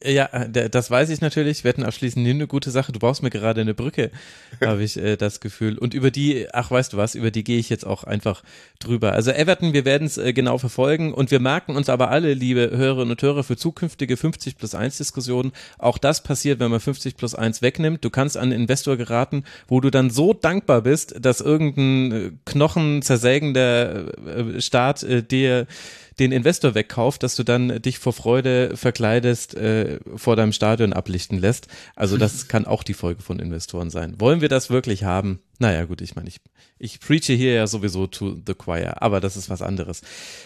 [0.01, 1.63] Äh, ja, äh, das weiß ich natürlich.
[1.63, 2.91] Wetten abschließen nie eine gute Sache.
[2.91, 4.11] Du brauchst mir gerade eine Brücke,
[4.61, 5.77] habe ich äh, das Gefühl.
[5.77, 8.43] Und über die, ach weißt du was, über die gehe ich jetzt auch einfach
[8.79, 9.13] drüber.
[9.13, 12.71] Also Everton, wir werden es äh, genau verfolgen und wir merken uns aber alle, liebe
[12.71, 15.51] Hörerinnen und Hörer, für zukünftige 50 plus 1 Diskussionen.
[15.77, 18.03] Auch das passiert, wenn man 50 plus 1 wegnimmt.
[18.03, 22.31] Du kannst an einen Investor geraten, wo du dann so dankbar bist, dass irgendein äh,
[22.45, 24.13] knochenzersägender
[24.59, 25.67] Staat äh, dir
[26.19, 31.39] den Investor wegkauft, dass du dann dich vor Freude verkleidest, äh, vor deinem Stadion ablichten
[31.39, 31.67] lässt.
[31.95, 34.15] Also das kann auch die Folge von Investoren sein.
[34.19, 35.39] Wollen wir das wirklich haben?
[35.61, 36.39] Naja, gut, ich meine, ich,
[36.77, 40.01] ich preache hier ja sowieso to the choir, aber das ist was anderes.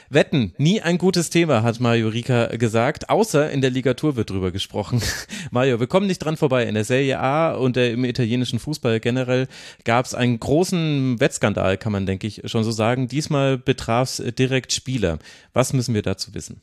[0.09, 4.51] Wetten, nie ein gutes Thema, hat Mario Rika gesagt, außer in der Ligatur wird drüber
[4.51, 5.03] gesprochen.
[5.51, 6.65] Mario, wir kommen nicht dran vorbei.
[6.65, 9.47] In der Serie A und der, im italienischen Fußball generell
[9.83, 13.07] gab es einen großen Wettskandal, kann man, denke ich, schon so sagen.
[13.07, 15.19] Diesmal betraf es direkt Spieler.
[15.53, 16.59] Was müssen wir dazu wissen?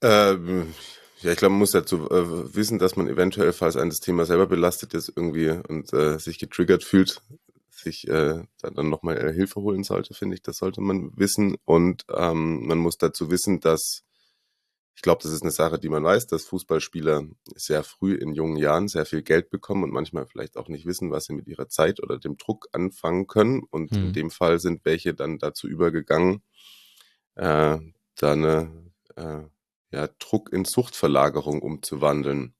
[0.00, 0.72] Ähm
[1.20, 4.24] ja, ich glaube, man muss dazu äh, wissen, dass man eventuell, falls ein das Thema
[4.24, 7.22] selber belastet ist irgendwie und äh, sich getriggert fühlt,
[7.70, 10.42] sich äh, dann nochmal äh, Hilfe holen sollte, finde ich.
[10.42, 11.56] Das sollte man wissen.
[11.64, 14.04] Und ähm, man muss dazu wissen, dass
[14.98, 17.22] ich glaube, das ist eine Sache, die man weiß, dass Fußballspieler
[17.54, 21.12] sehr früh in jungen Jahren sehr viel Geld bekommen und manchmal vielleicht auch nicht wissen,
[21.12, 23.62] was sie mit ihrer Zeit oder dem Druck anfangen können.
[23.70, 24.06] Und hm.
[24.06, 26.42] in dem Fall sind welche dann dazu übergegangen,
[27.36, 27.78] äh,
[28.16, 29.42] da eine äh,
[29.90, 32.54] ja, Druck in Suchtverlagerung umzuwandeln.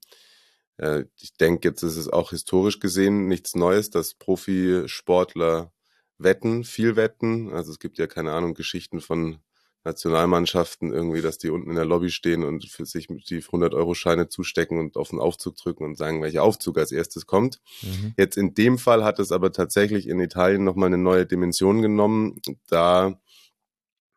[0.79, 5.73] Äh, ich denke, jetzt ist es auch historisch gesehen nichts Neues, dass Profisportler
[6.19, 7.53] wetten, viel wetten.
[7.53, 9.39] Also es gibt ja keine Ahnung, Geschichten von
[9.85, 14.79] Nationalmannschaften irgendwie, dass die unten in der Lobby stehen und für sich die 100-Euro-Scheine zustecken
[14.79, 17.61] und auf den Aufzug drücken und sagen, welcher Aufzug als erstes kommt.
[17.83, 18.15] Mhm.
[18.17, 22.41] Jetzt in dem Fall hat es aber tatsächlich in Italien nochmal eine neue Dimension genommen,
[22.67, 23.19] da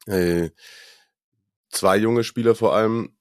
[0.07, 0.49] äh,
[1.71, 3.15] zwei junge Spieler vor allem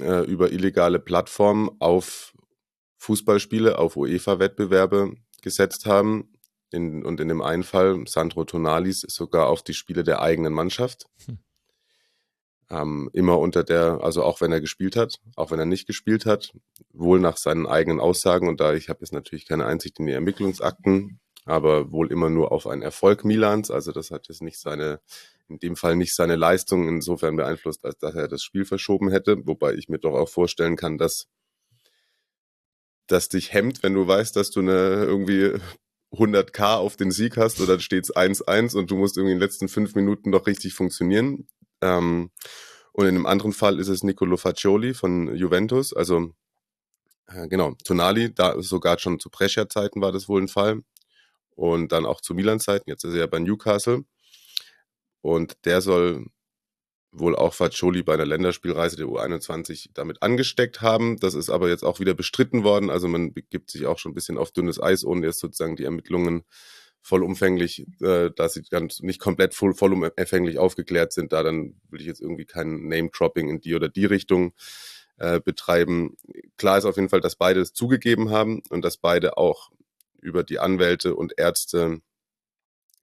[0.00, 2.32] äh, über illegale Plattformen auf
[2.98, 6.32] Fußballspiele, auf UEFA-Wettbewerbe gesetzt haben.
[6.72, 11.06] In, und in dem einen Fall, Sandro Tonalis, sogar auf die Spiele der eigenen Mannschaft.
[11.26, 11.38] Hm.
[12.70, 16.24] Ähm, immer unter der, also auch wenn er gespielt hat, auch wenn er nicht gespielt
[16.24, 16.52] hat,
[16.92, 20.12] wohl nach seinen eigenen Aussagen, und da ich habe jetzt natürlich keine Einsicht in die
[20.12, 23.72] Ermittlungsakten, aber wohl immer nur auf einen Erfolg Milans.
[23.72, 25.00] Also das hat jetzt nicht seine
[25.50, 29.46] in dem Fall nicht seine Leistung insofern beeinflusst, als dass er das Spiel verschoben hätte.
[29.46, 31.26] Wobei ich mir doch auch vorstellen kann, dass
[33.06, 35.52] das dich hemmt, wenn du weißt, dass du eine irgendwie
[36.12, 39.46] 100k auf den Sieg hast oder steht es 1-1 und du musst irgendwie in den
[39.46, 41.48] letzten fünf Minuten noch richtig funktionieren.
[41.80, 42.30] Ähm,
[42.92, 46.32] und in einem anderen Fall ist es Nicolo Faccioli von Juventus, also
[47.26, 50.82] äh, genau, Tonali, da sogar schon zu Brescia-Zeiten war das wohl ein Fall
[51.54, 54.04] und dann auch zu Milan-Zeiten, jetzt ist er ja bei Newcastle.
[55.22, 56.26] Und der soll
[57.12, 61.18] wohl auch Faccioli bei einer Länderspielreise der U21 damit angesteckt haben.
[61.18, 62.90] Das ist aber jetzt auch wieder bestritten worden.
[62.90, 65.84] Also man begibt sich auch schon ein bisschen auf dünnes Eis, ohne jetzt sozusagen die
[65.84, 66.44] Ermittlungen
[67.02, 71.32] vollumfänglich, äh, da sie ganz nicht komplett voll, vollumfänglich aufgeklärt sind.
[71.32, 74.52] Da dann will ich jetzt irgendwie kein Name-Dropping in die oder die Richtung
[75.16, 76.16] äh, betreiben.
[76.58, 79.70] Klar ist auf jeden Fall, dass beide es zugegeben haben und dass beide auch
[80.20, 82.00] über die Anwälte und Ärzte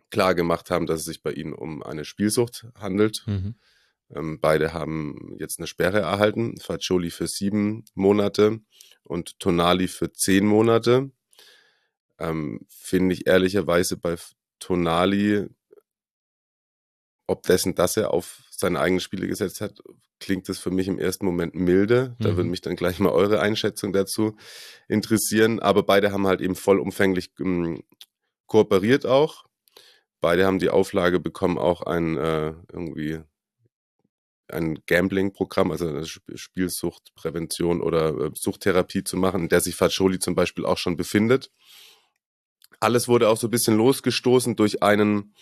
[0.10, 3.24] klar gemacht haben, dass es sich bei ihnen um eine Spielsucht handelt.
[3.26, 3.56] Mhm.
[4.10, 6.58] Ähm, beide haben jetzt eine Sperre erhalten.
[6.60, 8.60] Faccioli für sieben Monate
[9.04, 11.12] und Tonali für zehn Monate.
[12.20, 14.16] Ähm, Finde ich ehrlicherweise bei
[14.60, 15.48] Tonali,
[17.28, 19.82] ob dessen, dass er auf seine eigenen Spiele gesetzt hat,
[20.20, 22.16] klingt das für mich im ersten Moment milde.
[22.20, 22.38] Da mhm.
[22.38, 24.36] würde mich dann gleich mal eure Einschätzung dazu
[24.88, 25.60] interessieren.
[25.60, 27.84] Aber beide haben halt eben vollumfänglich ähm,
[28.48, 29.48] kooperiert auch
[30.22, 33.22] beide haben die Auflage bekommen, auch ein äh, irgendwie
[34.50, 40.36] ein Gambling-Programm, also eine Spielsuchtprävention oder äh, Suchttherapie zu machen, in der sich Faccioli zum
[40.36, 41.52] Beispiel auch schon befindet.
[42.80, 45.34] Alles wurde auch so ein bisschen losgestoßen durch einen,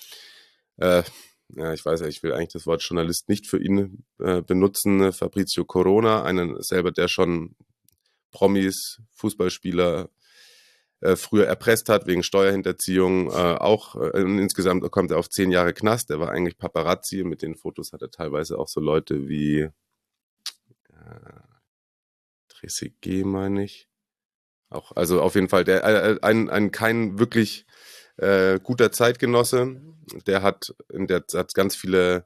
[0.78, 1.04] äh,
[1.50, 5.12] ja, ich weiß ja, ich will eigentlich das Wort Journalist nicht für ihn äh, benutzen,
[5.14, 7.56] Fabrizio Corona, einen selber, der schon
[8.32, 10.10] Promis, Fußballspieler
[11.02, 13.30] äh, früher erpresst hat wegen Steuerhinterziehung.
[13.30, 16.10] Äh, auch äh, insgesamt kommt er auf zehn Jahre Knast.
[16.10, 17.24] Er war eigentlich Paparazzi.
[17.24, 19.72] Mit den Fotos hat er teilweise auch so Leute wie äh,
[22.48, 23.90] Trezeguet, meine ich.
[24.70, 27.66] Auch, also auf jeden Fall der, äh, ein, ein kein wirklich
[28.18, 29.82] äh, guter Zeitgenosse.
[30.28, 32.26] Der hat der hat ganz viele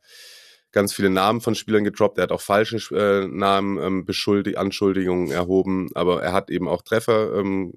[0.72, 2.18] ganz viele Namen von Spielern gedroppt.
[2.18, 7.34] Er hat auch falsche äh, Namen ähm, Anschuldigungen erhoben, aber er hat eben auch Treffer
[7.36, 7.74] ähm,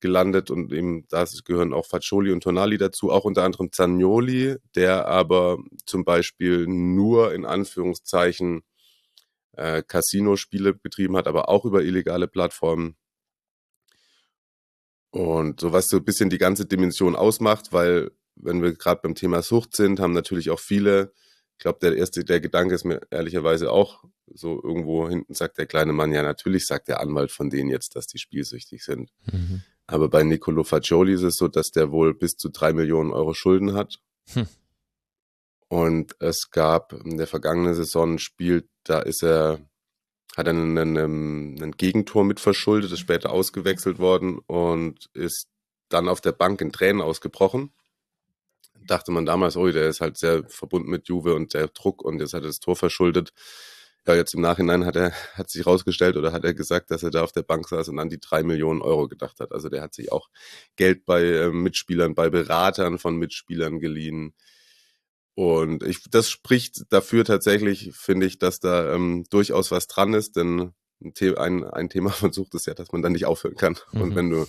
[0.00, 5.06] gelandet und eben da gehören auch Faccioli und Tonali dazu, auch unter anderem Zagnoli, der
[5.06, 8.62] aber zum Beispiel nur in Anführungszeichen
[9.52, 12.96] äh, Casino-Spiele betrieben hat, aber auch über illegale Plattformen.
[15.10, 19.14] Und so was so ein bisschen die ganze Dimension ausmacht, weil wenn wir gerade beim
[19.14, 21.12] Thema Sucht sind, haben natürlich auch viele,
[21.56, 25.66] ich glaube, der erste, der Gedanke ist mir ehrlicherweise auch so irgendwo hinten sagt der
[25.66, 29.10] kleine Mann, ja, natürlich sagt der Anwalt von denen jetzt, dass die spielsüchtig sind.
[29.30, 29.62] Mhm.
[29.90, 33.34] Aber bei Nicolo Faccioli ist es so, dass der wohl bis zu drei Millionen Euro
[33.34, 33.98] Schulden hat.
[34.32, 34.46] Hm.
[35.68, 39.58] Und es gab in der vergangenen Saison ein Spiel, da ist er,
[40.36, 45.48] hat er einen, einen, einen Gegentor mit verschuldet, ist später ausgewechselt worden und ist
[45.88, 47.72] dann auf der Bank in Tränen ausgebrochen.
[48.86, 52.20] Dachte man damals, oh, der ist halt sehr verbunden mit Juve und der Druck und
[52.20, 53.32] jetzt hat er das Tor verschuldet
[54.06, 57.10] ja, jetzt im Nachhinein hat er, hat sich rausgestellt oder hat er gesagt, dass er
[57.10, 59.52] da auf der Bank saß und an die drei Millionen Euro gedacht hat.
[59.52, 60.28] Also der hat sich auch
[60.76, 64.34] Geld bei äh, Mitspielern, bei Beratern von Mitspielern geliehen.
[65.34, 70.36] Und ich, das spricht dafür tatsächlich, finde ich, dass da ähm, durchaus was dran ist,
[70.36, 73.76] denn ein, ein, ein Thema von Sucht ist ja, dass man dann nicht aufhören kann.
[73.92, 74.00] Mhm.
[74.00, 74.46] Und wenn du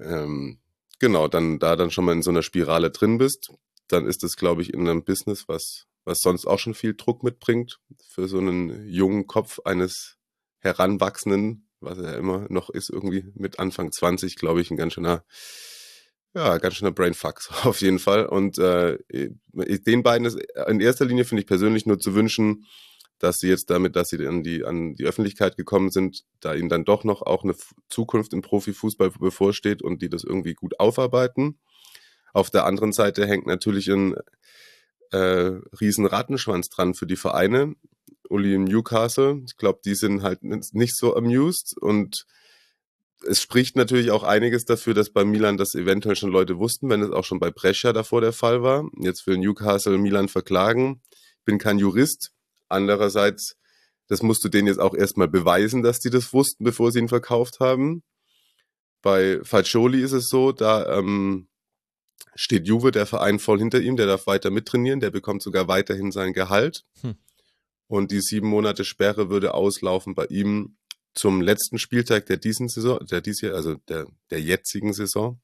[0.00, 0.58] ähm,
[0.98, 3.50] genau dann da dann schon mal in so einer Spirale drin bist,
[3.88, 7.22] dann ist das, glaube ich, in einem Business, was was sonst auch schon viel Druck
[7.22, 10.16] mitbringt für so einen jungen Kopf eines
[10.58, 15.24] Heranwachsenden, was er immer noch ist, irgendwie mit Anfang 20, glaube ich, ein ganz schöner,
[16.34, 18.26] ja, ganz schöner Brainfuck auf jeden Fall.
[18.26, 18.98] Und äh,
[19.52, 22.64] den beiden ist in erster Linie, finde ich persönlich, nur zu wünschen,
[23.18, 26.70] dass sie jetzt damit, dass sie an die, an die Öffentlichkeit gekommen sind, da ihnen
[26.70, 27.54] dann doch noch auch eine
[27.88, 31.58] Zukunft im Profifußball bevorsteht und die das irgendwie gut aufarbeiten.
[32.32, 34.14] Auf der anderen Seite hängt natürlich ein
[35.12, 37.74] äh, riesen Rattenschwanz dran für die Vereine.
[38.28, 42.26] Uli im Newcastle, ich glaube, die sind halt nicht so amused und
[43.26, 47.02] es spricht natürlich auch einiges dafür, dass bei Milan das eventuell schon Leute wussten, wenn
[47.02, 48.88] es auch schon bei Brescia davor der Fall war.
[48.98, 51.02] Jetzt will Newcastle Milan verklagen.
[51.10, 52.32] Ich bin kein Jurist.
[52.68, 53.56] Andererseits,
[54.06, 57.08] das musst du denen jetzt auch erstmal beweisen, dass die das wussten, bevor sie ihn
[57.08, 58.02] verkauft haben.
[59.02, 61.47] Bei Faccioli ist es so, da ähm,
[62.34, 66.12] steht Juve, der Verein, voll hinter ihm, der darf weiter mittrainieren, der bekommt sogar weiterhin
[66.12, 66.84] sein Gehalt.
[67.00, 67.16] Hm.
[67.88, 70.76] Und die sieben Monate Sperre würde auslaufen bei ihm
[71.14, 75.40] zum letzten Spieltag der diesen Saison, der dies Jahr, also der, der jetzigen Saison.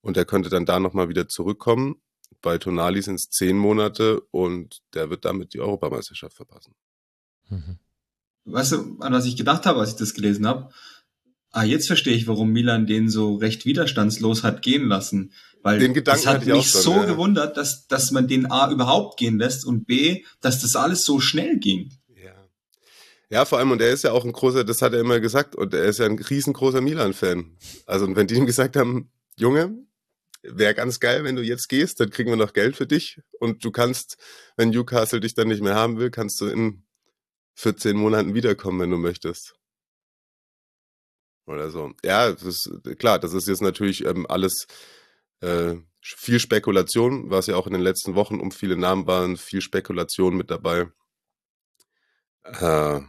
[0.00, 2.00] Und er könnte dann da nochmal wieder zurückkommen.
[2.42, 6.74] Bei Tonali sind es zehn Monate und der wird damit die Europameisterschaft verpassen.
[7.48, 7.78] Mhm.
[8.44, 10.70] Weißt du, an was ich gedacht habe, als ich das gelesen habe?
[11.50, 15.32] Ah, jetzt verstehe ich, warum Milan den so recht widerstandslos hat gehen lassen.
[15.66, 17.06] Weil den Gedanken das hat mich so ja.
[17.06, 21.18] gewundert, dass, dass man den A überhaupt gehen lässt und B, dass das alles so
[21.18, 21.90] schnell ging.
[22.14, 22.34] Ja.
[23.30, 25.56] Ja, vor allem, und er ist ja auch ein großer, das hat er immer gesagt,
[25.56, 27.56] und er ist ja ein riesengroßer Milan-Fan.
[27.84, 29.76] Also, und wenn die ihm gesagt haben, Junge,
[30.44, 33.64] wäre ganz geil, wenn du jetzt gehst, dann kriegen wir noch Geld für dich und
[33.64, 34.18] du kannst,
[34.56, 36.84] wenn Newcastle dich dann nicht mehr haben will, kannst du in
[37.54, 39.56] 14 Monaten wiederkommen, wenn du möchtest.
[41.46, 41.92] Oder so.
[42.04, 44.68] Ja, das ist klar, das ist jetzt natürlich ähm, alles
[45.40, 49.60] äh, viel Spekulation, was ja auch in den letzten Wochen um viele Namen waren, viel
[49.60, 50.86] Spekulation mit dabei.
[52.44, 53.00] Äh,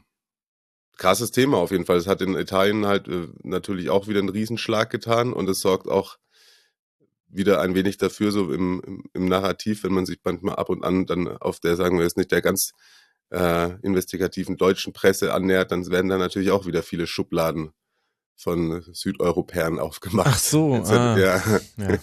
[0.98, 1.98] krasses Thema auf jeden Fall.
[1.98, 5.88] Es hat in Italien halt äh, natürlich auch wieder einen Riesenschlag getan und es sorgt
[5.88, 6.18] auch
[7.30, 10.84] wieder ein wenig dafür, so im, im, im Narrativ, wenn man sich manchmal ab und
[10.84, 12.72] an dann auf der, sagen wir jetzt nicht, der ganz
[13.30, 17.74] äh, investigativen deutschen Presse annähert, dann werden da natürlich auch wieder viele Schubladen
[18.38, 20.28] von Südeuropäern aufgemacht.
[20.30, 21.42] Ach so, ah, ja.
[21.78, 21.98] ja.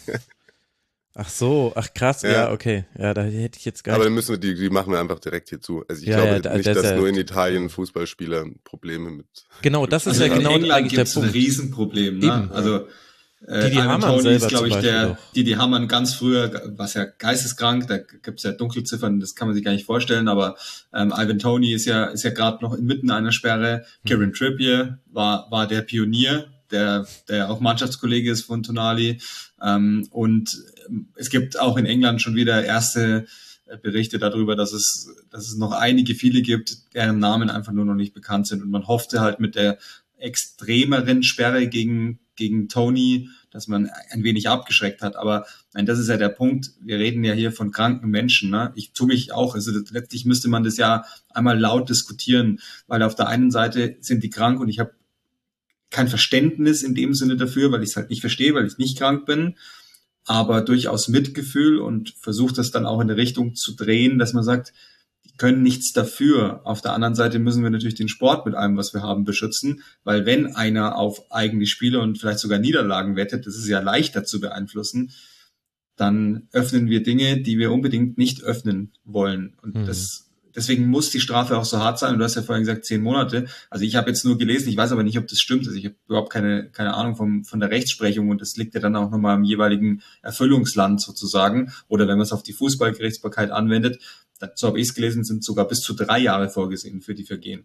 [1.17, 2.33] Ach so, ach krass, ja.
[2.33, 2.53] ja.
[2.53, 2.87] okay.
[2.99, 3.97] Ja, da hätte ich jetzt gar nicht.
[3.97, 5.85] Aber dann müssen wir die, die machen wir einfach direkt hier zu.
[5.89, 9.27] Also ich ja, glaube ja, nicht, das dass ja, nur in Italien Fußballspieler Probleme mit.
[9.63, 11.29] Genau, das ist also ja genau England eigentlich der Punkt.
[11.29, 12.19] ein Riesenproblem.
[12.19, 12.51] Ne?
[12.53, 12.89] Also
[13.47, 17.87] Äh, Didi Ivan selber ist, glaube ich, der Didi Hamann ganz früher, was ja geisteskrank,
[17.89, 20.57] da gibt's ja Dunkelziffern, das kann man sich gar nicht vorstellen, aber
[20.95, 23.85] ähm, Ivan Tony ist ja, ist ja gerade noch inmitten einer Sperre.
[24.03, 24.09] Mhm.
[24.09, 29.21] Kieran Trippier war, war der Pionier, der, der auch Mannschaftskollege ist von Tonali.
[29.63, 33.27] Ähm, und ähm, es gibt auch in England schon wieder erste
[33.67, 37.85] äh, Berichte darüber, dass es, dass es noch einige, viele gibt, deren Namen einfach nur
[37.85, 38.63] noch nicht bekannt sind.
[38.63, 39.79] Und man hoffte halt mit der
[40.19, 45.17] extremeren Sperre gegen, gegen Tony, dass man ein wenig abgeschreckt hat.
[45.17, 46.73] Aber nein, das ist ja der Punkt.
[46.81, 48.51] Wir reden ja hier von kranken Menschen.
[48.51, 48.73] Ne?
[48.75, 49.55] Ich tue mich auch.
[49.55, 54.23] Also letztlich müsste man das ja einmal laut diskutieren, weil auf der einen Seite sind
[54.23, 54.93] die krank und ich habe
[55.91, 58.99] kein Verständnis in dem Sinne dafür, weil ich es halt nicht verstehe, weil ich nicht
[58.99, 59.55] krank bin,
[60.25, 64.43] aber durchaus Mitgefühl und versuche das dann auch in eine Richtung zu drehen, dass man
[64.43, 64.73] sagt,
[65.25, 66.61] die können nichts dafür.
[66.65, 69.83] Auf der anderen Seite müssen wir natürlich den Sport mit allem, was wir haben, beschützen,
[70.05, 74.25] weil wenn einer auf eigene Spiele und vielleicht sogar Niederlagen wettet, das ist ja leichter
[74.25, 75.11] zu beeinflussen,
[75.97, 79.55] dann öffnen wir Dinge, die wir unbedingt nicht öffnen wollen.
[79.63, 79.87] Und Mhm.
[79.87, 82.13] das, deswegen muss die Strafe auch so hart sein.
[82.15, 83.47] Und du hast ja vorhin gesagt, zehn Monate.
[83.71, 85.67] Also ich habe jetzt nur gelesen, ich weiß aber nicht, ob das stimmt.
[85.67, 88.81] Also ich habe überhaupt keine, keine Ahnung vom, von der Rechtsprechung und das liegt ja
[88.81, 91.73] dann auch nochmal im jeweiligen Erfüllungsland sozusagen.
[91.87, 94.01] Oder wenn man es auf die Fußballgerichtsbarkeit anwendet,
[94.55, 97.65] so habe ich es gelesen, sind sogar bis zu drei Jahre vorgesehen für die Vergehen.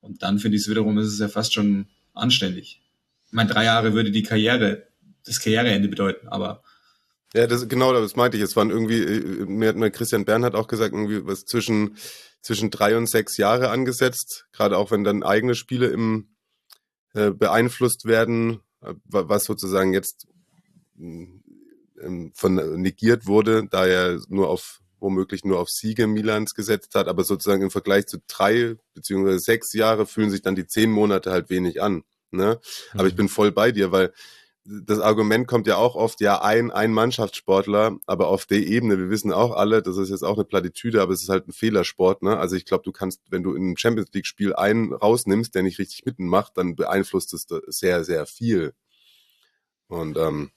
[0.00, 2.80] Und dann finde ich es wiederum, ist es ja fast schon anständig.
[3.26, 4.86] Ich meine, drei Jahre würde die Karriere,
[5.24, 6.62] das Karriereende bedeuten, aber
[7.34, 8.42] Ja, das genau, das meinte ich.
[8.42, 11.96] Es waren irgendwie, äh, mir hat mal Christian Bernhard auch gesagt, irgendwie was zwischen
[12.42, 14.46] zwischen drei und sechs Jahre angesetzt.
[14.52, 16.28] Gerade auch wenn dann eigene Spiele im
[17.14, 20.28] äh, beeinflusst werden, äh, wa- was sozusagen jetzt
[20.94, 21.26] mh,
[22.00, 26.96] ähm, von äh, negiert wurde, da er nur auf womöglich nur auf Siege Milans gesetzt
[26.96, 30.90] hat, aber sozusagen im Vergleich zu drei beziehungsweise sechs Jahre fühlen sich dann die zehn
[30.90, 32.02] Monate halt wenig an.
[32.32, 32.60] Ne?
[32.94, 34.12] Aber ich bin voll bei dir, weil
[34.64, 39.10] das Argument kommt ja auch oft, ja, ein, ein Mannschaftssportler, aber auf der Ebene, wir
[39.10, 42.22] wissen auch alle, das ist jetzt auch eine Plattitüde, aber es ist halt ein Fehlersport,
[42.22, 42.36] ne?
[42.36, 45.78] Also ich glaube, du kannst, wenn du in einem Champions League-Spiel einen rausnimmst, der nicht
[45.78, 48.72] richtig mitmacht, dann beeinflusst es sehr, sehr viel.
[49.86, 50.50] Und ähm,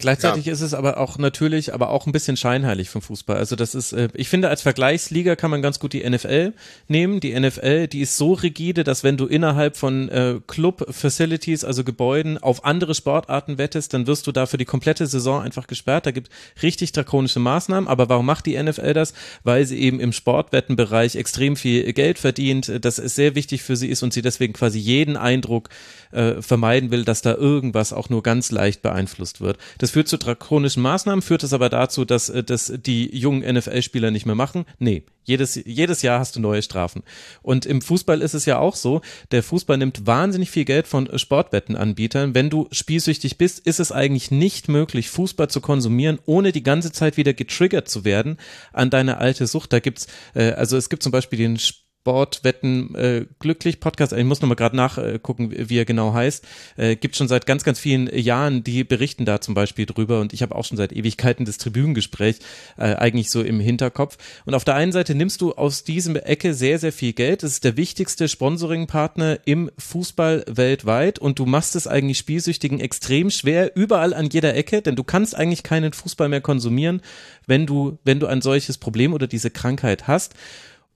[0.00, 3.36] Gleichzeitig ist es aber auch natürlich, aber auch ein bisschen scheinheilig vom Fußball.
[3.36, 6.52] Also das ist, äh, ich finde, als Vergleichsliga kann man ganz gut die NFL
[6.88, 7.20] nehmen.
[7.20, 12.38] Die NFL, die ist so rigide, dass wenn du innerhalb von äh, Club-Facilities, also Gebäuden,
[12.38, 16.06] auf andere Sportarten wettest, dann wirst du da für die komplette Saison einfach gesperrt.
[16.06, 16.30] Da gibt
[16.62, 17.88] richtig drakonische Maßnahmen.
[17.88, 19.14] Aber warum macht die NFL das?
[19.44, 23.88] Weil sie eben im Sportwettenbereich extrem viel Geld verdient, das ist sehr wichtig für sie
[23.88, 25.68] ist und sie deswegen quasi jeden Eindruck
[26.12, 29.58] äh, vermeiden will, dass da irgendwas auch nur ganz leicht beeinflusst wird.
[29.78, 34.10] Das führt zu drakonischen Maßnahmen, führt es aber dazu, dass, äh, dass die jungen NFL-Spieler
[34.10, 34.64] nicht mehr machen.
[34.78, 37.02] Nee, jedes, jedes Jahr hast du neue Strafen.
[37.42, 39.00] Und im Fußball ist es ja auch so,
[39.30, 42.34] der Fußball nimmt wahnsinnig viel Geld von Sportwettenanbietern.
[42.34, 46.92] Wenn du spielsüchtig bist, ist es eigentlich nicht möglich, Fußball zu konsumieren, ohne die ganze
[46.92, 48.38] Zeit wieder getriggert zu werden
[48.72, 49.72] an deine alte Sucht.
[49.72, 51.58] Da gibt's, äh, also es gibt zum Beispiel den
[52.02, 54.14] Sportwetten äh, glücklich Podcast.
[54.14, 56.46] Ich muss nochmal gerade nachgucken, wie er genau heißt.
[56.78, 60.32] Äh, gibt schon seit ganz, ganz vielen Jahren, die berichten da zum Beispiel drüber und
[60.32, 62.38] ich habe auch schon seit Ewigkeiten das Tribünengespräch
[62.78, 64.16] äh, eigentlich so im Hinterkopf.
[64.46, 67.42] Und auf der einen Seite nimmst du aus diesem Ecke sehr, sehr viel Geld.
[67.42, 73.28] Das ist der wichtigste Sponsoringpartner im Fußball weltweit und du machst es eigentlich Spielsüchtigen extrem
[73.28, 77.02] schwer, überall an jeder Ecke, denn du kannst eigentlich keinen Fußball mehr konsumieren,
[77.46, 80.34] wenn du, wenn du ein solches Problem oder diese Krankheit hast.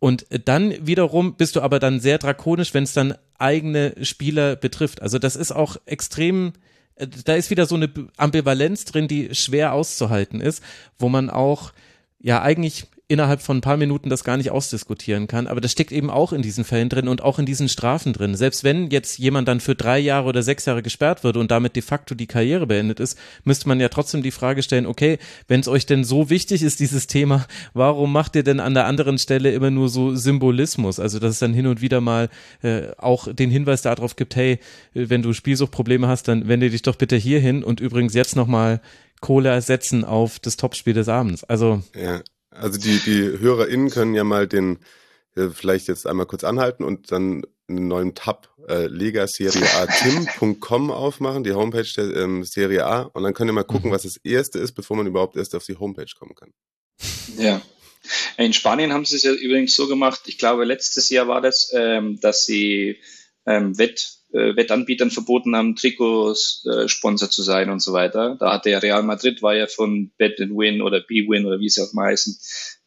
[0.04, 5.00] Und dann wiederum bist du aber dann sehr drakonisch, wenn es dann eigene Spieler betrifft.
[5.00, 6.52] Also das ist auch extrem,
[6.96, 7.88] äh, da ist wieder so eine
[8.18, 10.62] Ambivalenz drin, die schwer auszuhalten ist,
[10.98, 11.72] wo man auch
[12.20, 15.46] ja eigentlich innerhalb von ein paar Minuten das gar nicht ausdiskutieren kann.
[15.46, 18.34] Aber das steckt eben auch in diesen Fällen drin und auch in diesen Strafen drin.
[18.34, 21.76] Selbst wenn jetzt jemand dann für drei Jahre oder sechs Jahre gesperrt wird und damit
[21.76, 25.60] de facto die Karriere beendet ist, müsste man ja trotzdem die Frage stellen, okay, wenn
[25.60, 29.18] es euch denn so wichtig ist, dieses Thema, warum macht ihr denn an der anderen
[29.18, 30.98] Stelle immer nur so Symbolismus?
[30.98, 32.28] Also, dass es dann hin und wieder mal
[32.62, 34.58] äh, auch den Hinweis darauf gibt, hey,
[34.92, 38.80] wenn du Spielsuchtprobleme hast, dann wende dich doch bitte hier hin und übrigens jetzt nochmal
[39.20, 41.44] Kohle setzen auf das Topspiel des Abends.
[41.44, 42.20] Also, ja.
[42.54, 44.78] Also die, die HörerInnen können ja mal den,
[45.36, 51.54] äh, vielleicht jetzt einmal kurz anhalten und dann einen neuen Tab äh, legaserieatim.com aufmachen, die
[51.54, 54.72] Homepage der ähm, Serie A und dann könnt ihr mal gucken, was das erste ist,
[54.72, 56.52] bevor man überhaupt erst auf die Homepage kommen kann.
[57.38, 57.62] Ja.
[58.36, 61.72] In Spanien haben sie es ja übrigens so gemacht, ich glaube letztes Jahr war das,
[61.74, 62.98] ähm, dass sie
[63.46, 68.36] ähm, Wett, äh, Wettanbietern verboten haben, Trikots-Sponsor äh, zu sein und so weiter.
[68.40, 71.68] Da hatte ja Real Madrid, war ja von Bet and Win oder B-Win oder wie
[71.68, 72.36] sie auch heißen,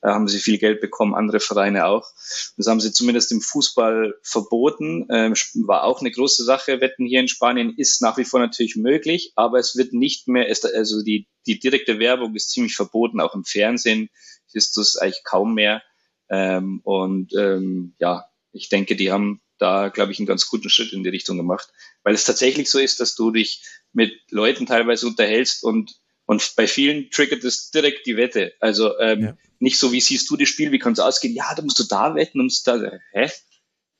[0.02, 2.08] da haben sie viel Geld bekommen, andere Vereine auch.
[2.56, 5.08] Das haben sie zumindest im Fußball verboten.
[5.10, 5.34] Ähm,
[5.66, 6.82] war auch eine große Sache.
[6.82, 10.48] Wetten hier in Spanien ist nach wie vor natürlich möglich, aber es wird nicht mehr,
[10.48, 13.22] also die, die direkte Werbung ist ziemlich verboten.
[13.22, 14.10] Auch im Fernsehen
[14.54, 15.82] ist das eigentlich kaum mehr.
[16.30, 20.93] Ähm, und ähm, ja, ich denke, die haben da, glaube ich, einen ganz guten Schritt
[20.93, 21.72] in die Richtung gemacht,
[22.03, 26.68] weil es tatsächlich so ist, dass du dich mit Leuten teilweise unterhältst und und bei
[26.68, 28.53] vielen triggert es direkt die Wette.
[28.60, 29.38] Also ähm, ja.
[29.60, 31.34] nicht so, wie siehst du das Spiel, wie kann es ausgehen?
[31.34, 32.99] Ja, da musst du da wetten, musst da.
[33.14, 33.32] Hä?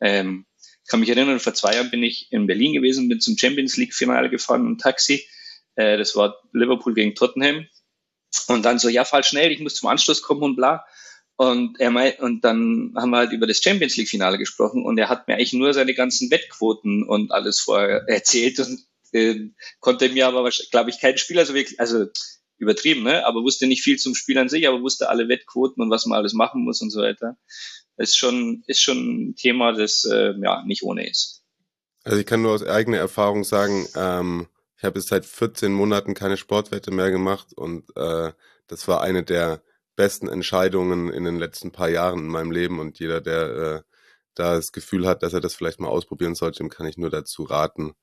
[0.01, 0.45] Ähm,
[0.84, 3.78] ich kann mich erinnern, vor zwei Jahren bin ich in Berlin gewesen, bin zum Champions
[3.78, 5.26] League Finale gefahren im Taxi.
[5.76, 7.66] Äh, das war Liverpool gegen Tottenham.
[8.47, 10.86] Und dann so, ja, fall schnell, ich muss zum Anschluss kommen und bla.
[11.38, 14.98] Und er meint, und dann haben wir halt über das Champions League Finale gesprochen und
[14.98, 18.80] er hat mir eigentlich nur seine ganzen Wettquoten und alles vorher erzählt und
[19.12, 22.08] äh, konnte mir aber, glaube ich, kein Spieler so wirklich, also
[22.58, 23.24] übertrieben, ne?
[23.26, 26.18] aber wusste nicht viel zum Spiel an sich, aber wusste alle Wettquoten und was man
[26.18, 27.38] alles machen muss und so weiter.
[27.98, 31.44] Ist schon, ist schon ein Thema, das äh, ja nicht ohne ist.
[32.04, 36.14] Also ich kann nur aus eigener Erfahrung sagen, ähm, ich habe jetzt seit 14 Monaten
[36.14, 38.32] keine Sportwette mehr gemacht und äh,
[38.68, 39.62] das war eine der
[39.98, 42.80] besten Entscheidungen in den letzten paar Jahren in meinem Leben.
[42.80, 43.82] Und jeder, der äh,
[44.36, 47.10] da das Gefühl hat, dass er das vielleicht mal ausprobieren sollte, dem kann ich nur
[47.10, 47.93] dazu raten,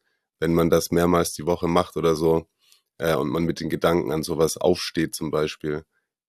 [0.41, 2.47] wenn man das mehrmals die Woche macht oder so
[2.99, 5.85] äh, und man mit den Gedanken an sowas aufsteht zum Beispiel,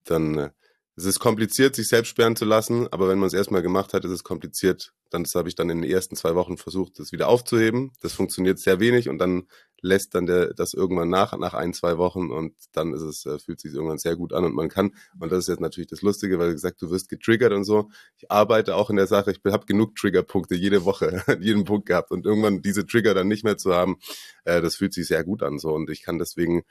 [0.06, 0.52] dann äh,
[0.98, 4.06] es ist kompliziert, sich selbst sperren zu lassen, aber wenn man es erstmal gemacht hat,
[4.06, 4.94] ist es kompliziert.
[5.10, 7.92] Dann, das habe ich dann in den ersten zwei Wochen versucht, das wieder aufzuheben.
[8.02, 9.48] Das funktioniert sehr wenig und dann
[9.82, 13.38] lässt dann der, das irgendwann nach, nach ein, zwei Wochen und dann ist es, äh,
[13.40, 16.02] fühlt sich irgendwann sehr gut an und man kann, und das ist jetzt natürlich das
[16.02, 17.90] Lustige, weil gesagt, du wirst getriggert und so.
[18.18, 22.12] Ich arbeite auch in der Sache, ich habe genug Triggerpunkte jede Woche, jeden Punkt gehabt
[22.12, 23.98] und irgendwann diese Trigger dann nicht mehr zu haben,
[24.46, 26.64] äh, das fühlt sich sehr gut an so und ich kann deswegen,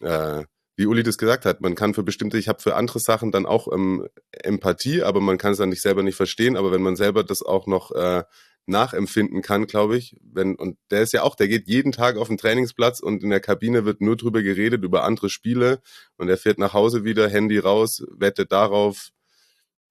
[0.00, 0.44] äh,
[0.76, 3.46] wie Uli das gesagt hat, man kann für bestimmte, ich habe für andere Sachen dann
[3.46, 6.56] auch ähm, Empathie, aber man kann es dann nicht selber nicht verstehen.
[6.56, 8.24] Aber wenn man selber das auch noch äh,
[8.66, 12.28] nachempfinden kann, glaube ich, wenn, und der ist ja auch, der geht jeden Tag auf
[12.28, 15.80] den Trainingsplatz und in der Kabine wird nur drüber geredet, über andere Spiele
[16.16, 19.10] und er fährt nach Hause wieder, Handy raus, wettet darauf.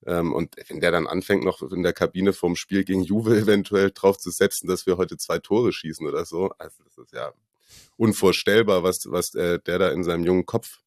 [0.06, 3.92] Ähm, und wenn der dann anfängt, noch in der Kabine vorm Spiel gegen Juve eventuell
[3.92, 7.34] drauf zu setzen, dass wir heute zwei Tore schießen oder so, also das ist ja
[7.98, 10.80] unvorstellbar, was, was äh, der da in seinem jungen Kopf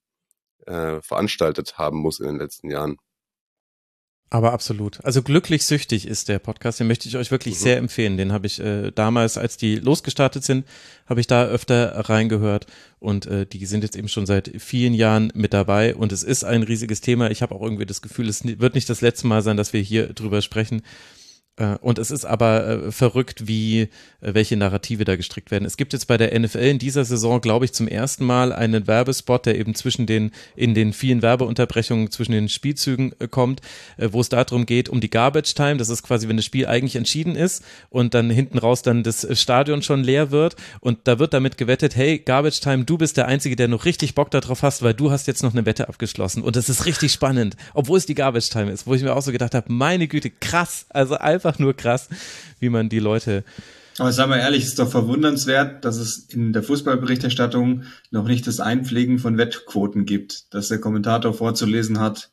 [0.66, 2.97] äh, veranstaltet haben muss in den letzten Jahren.
[4.33, 5.05] Aber absolut.
[5.05, 6.80] Also glücklich süchtig ist der Podcast.
[6.80, 7.59] Den möchte ich euch wirklich mhm.
[7.59, 8.16] sehr empfehlen.
[8.16, 10.66] Den habe ich äh, damals, als die losgestartet sind,
[11.07, 12.64] habe ich da öfter reingehört
[12.99, 16.45] und äh, die sind jetzt eben schon seit vielen Jahren mit dabei und es ist
[16.45, 17.30] ein riesiges Thema.
[17.30, 19.83] Ich habe auch irgendwie das Gefühl, es wird nicht das letzte Mal sein, dass wir
[19.83, 20.80] hier drüber sprechen.
[21.57, 23.88] Äh, und es ist aber äh, verrückt, wie äh,
[24.20, 25.64] welche Narrative da gestrickt werden.
[25.64, 28.86] Es gibt jetzt bei der NFL in dieser Saison, glaube ich, zum ersten Mal einen
[28.86, 33.61] Werbespot, der eben zwischen den in den vielen Werbeunterbrechungen zwischen den Spielzügen kommt,
[33.98, 35.76] wo es darum geht um die Garbage Time.
[35.76, 39.26] Das ist quasi, wenn das Spiel eigentlich entschieden ist und dann hinten raus dann das
[39.38, 43.26] Stadion schon leer wird und da wird damit gewettet, hey Garbage Time, du bist der
[43.26, 46.42] einzige, der noch richtig Bock darauf hast, weil du hast jetzt noch eine Wette abgeschlossen
[46.42, 49.22] und das ist richtig spannend, obwohl es die Garbage Time ist, wo ich mir auch
[49.22, 52.09] so gedacht habe, meine Güte, krass, also einfach einfach nur krass,
[52.61, 53.45] wie man die Leute.
[53.99, 58.47] Aber sagen wir ehrlich, es ist doch verwundernswert, dass es in der Fußballberichterstattung noch nicht
[58.47, 62.30] das Einpflegen von Wettquoten gibt, dass der Kommentator vorzulesen hat,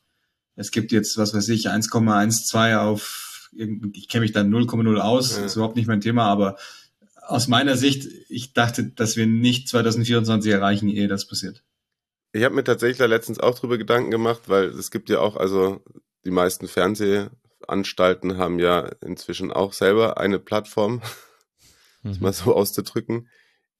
[0.55, 3.49] es gibt jetzt, was weiß ich, 1,12 auf,
[3.93, 5.45] ich kenne mich dann 0,0 aus, ja.
[5.45, 6.57] ist überhaupt nicht mein Thema, aber
[7.25, 11.63] aus meiner Sicht, ich dachte, dass wir nicht 2024 erreichen, ehe das passiert.
[12.33, 15.81] Ich habe mir tatsächlich letztens auch drüber Gedanken gemacht, weil es gibt ja auch, also
[16.25, 17.29] die meisten Fernseh-
[17.69, 21.01] Anstalten haben ja inzwischen auch selber eine Plattform,
[22.03, 22.17] mhm.
[22.19, 23.29] mal so auszudrücken.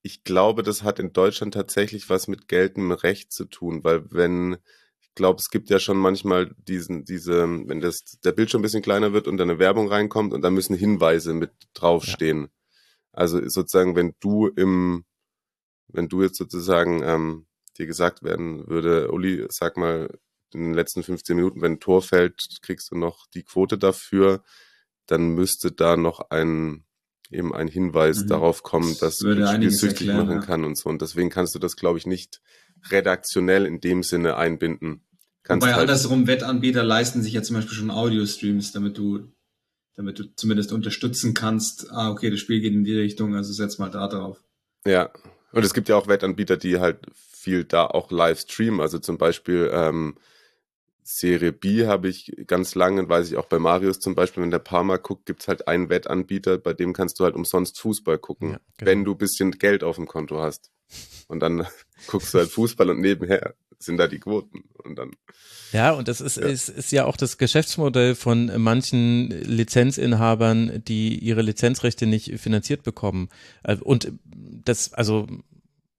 [0.02, 4.56] Ich glaube, das hat in Deutschland tatsächlich was mit geltendem Recht zu tun, weil wenn,
[5.00, 8.82] ich glaube, es gibt ja schon manchmal diesen, diese, wenn das, der Bildschirm ein bisschen
[8.82, 12.44] kleiner wird und dann eine Werbung reinkommt und da müssen Hinweise mit draufstehen.
[12.44, 12.48] Ja.
[13.12, 15.04] Also sozusagen, wenn du im,
[15.88, 20.08] wenn du jetzt sozusagen ähm, dir gesagt werden würde, Uli, sag mal,
[20.54, 24.42] in den letzten 15 Minuten, wenn ein Tor fällt, kriegst du noch die Quote dafür,
[25.06, 26.84] dann müsste da noch ein
[27.30, 28.28] eben ein Hinweis mhm.
[28.28, 30.46] darauf kommen, dass das du Spiel süchtig erklären, machen ja.
[30.46, 30.88] kann und so.
[30.88, 32.40] Und deswegen kannst du das, glaube ich, nicht
[32.90, 35.04] redaktionell in dem Sinne einbinden.
[35.42, 39.32] Kannst Wobei halt andersrum Wettanbieter leisten sich ja zum Beispiel schon Audio-Streams, damit du,
[39.94, 43.78] damit du zumindest unterstützen kannst, ah, okay, das Spiel geht in die Richtung, also setz
[43.78, 44.42] mal da drauf.
[44.84, 45.10] Ja.
[45.52, 48.80] Und es gibt ja auch Wettanbieter, die halt viel da auch live streamen.
[48.80, 50.16] Also zum Beispiel ähm,
[51.16, 54.58] Serie B habe ich ganz lange, weiß ich auch bei Marius zum Beispiel, wenn der
[54.60, 58.60] Parma guckt, gibt's halt einen Wettanbieter, bei dem kannst du halt umsonst Fußball gucken, Ja,
[58.78, 58.90] genau.
[58.90, 60.70] wenn du bisschen Geld auf dem Konto hast.
[61.28, 61.66] Und dann
[62.06, 64.64] guckst du halt Fußball und nebenher sind da die Quoten.
[64.84, 65.12] Und dann,
[65.72, 66.46] Ja, und das ist, Ja.
[66.46, 73.28] ist, ist ja auch das Geschäftsmodell von manchen Lizenzinhabern, die ihre Lizenzrechte nicht finanziert bekommen.
[73.64, 75.26] Äh, Und das, also,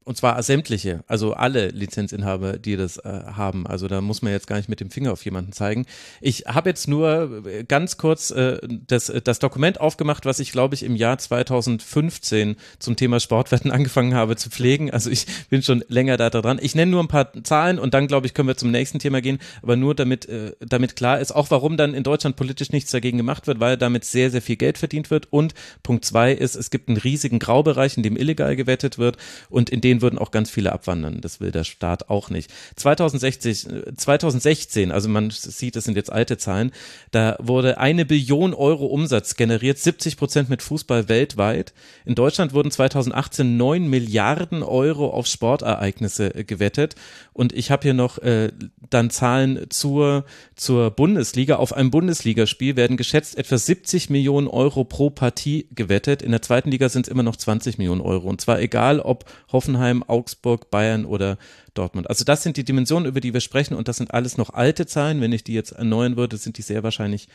[0.03, 3.67] und zwar sämtliche, also alle Lizenzinhaber, die das äh, haben.
[3.67, 5.85] Also da muss man jetzt gar nicht mit dem Finger auf jemanden zeigen.
[6.21, 10.73] Ich habe jetzt nur äh, ganz kurz äh, das, das Dokument aufgemacht, was ich, glaube
[10.73, 14.89] ich, im Jahr 2015 zum Thema Sportwetten angefangen habe zu pflegen.
[14.89, 16.57] Also ich bin schon länger da dran.
[16.59, 19.21] Ich nenne nur ein paar Zahlen und dann, glaube ich, können wir zum nächsten Thema
[19.21, 19.37] gehen.
[19.61, 23.17] Aber nur damit, äh, damit klar ist, auch warum dann in Deutschland politisch nichts dagegen
[23.17, 25.31] gemacht wird, weil damit sehr, sehr viel Geld verdient wird.
[25.31, 29.17] Und Punkt zwei ist, es gibt einen riesigen Graubereich, in dem illegal gewettet wird
[29.49, 31.19] und in den würden auch ganz viele abwandern.
[31.19, 32.49] Das will der Staat auch nicht.
[32.77, 36.71] 2060, äh, 2016, also man sieht, das sind jetzt alte Zahlen,
[37.11, 41.73] da wurde eine Billion Euro Umsatz generiert, 70 Prozent mit Fußball weltweit.
[42.05, 46.95] In Deutschland wurden 2018 neun Milliarden Euro auf Sportereignisse äh, gewettet.
[47.33, 48.51] Und ich habe hier noch äh,
[48.89, 50.25] dann Zahlen zur,
[50.55, 51.57] zur Bundesliga.
[51.57, 56.21] Auf einem Bundesligaspiel werden geschätzt etwa 70 Millionen Euro pro Partie gewettet.
[56.21, 58.29] In der zweiten Liga sind es immer noch 20 Millionen Euro.
[58.29, 61.37] Und zwar egal, ob Hoffenheim, Augsburg, Bayern oder
[61.73, 62.09] Dortmund.
[62.09, 63.73] Also das sind die Dimensionen, über die wir sprechen.
[63.73, 65.21] Und das sind alles noch alte Zahlen.
[65.21, 67.27] Wenn ich die jetzt erneuern würde, sind die sehr wahrscheinlich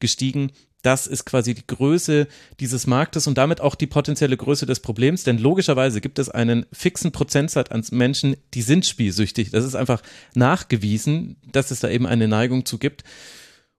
[0.00, 0.50] gestiegen.
[0.82, 2.28] Das ist quasi die Größe
[2.60, 6.66] dieses Marktes und damit auch die potenzielle Größe des Problems, denn logischerweise gibt es einen
[6.72, 9.50] fixen Prozentsatz an Menschen, die sind spielsüchtig.
[9.50, 10.02] Das ist einfach
[10.34, 13.02] nachgewiesen, dass es da eben eine Neigung zu gibt.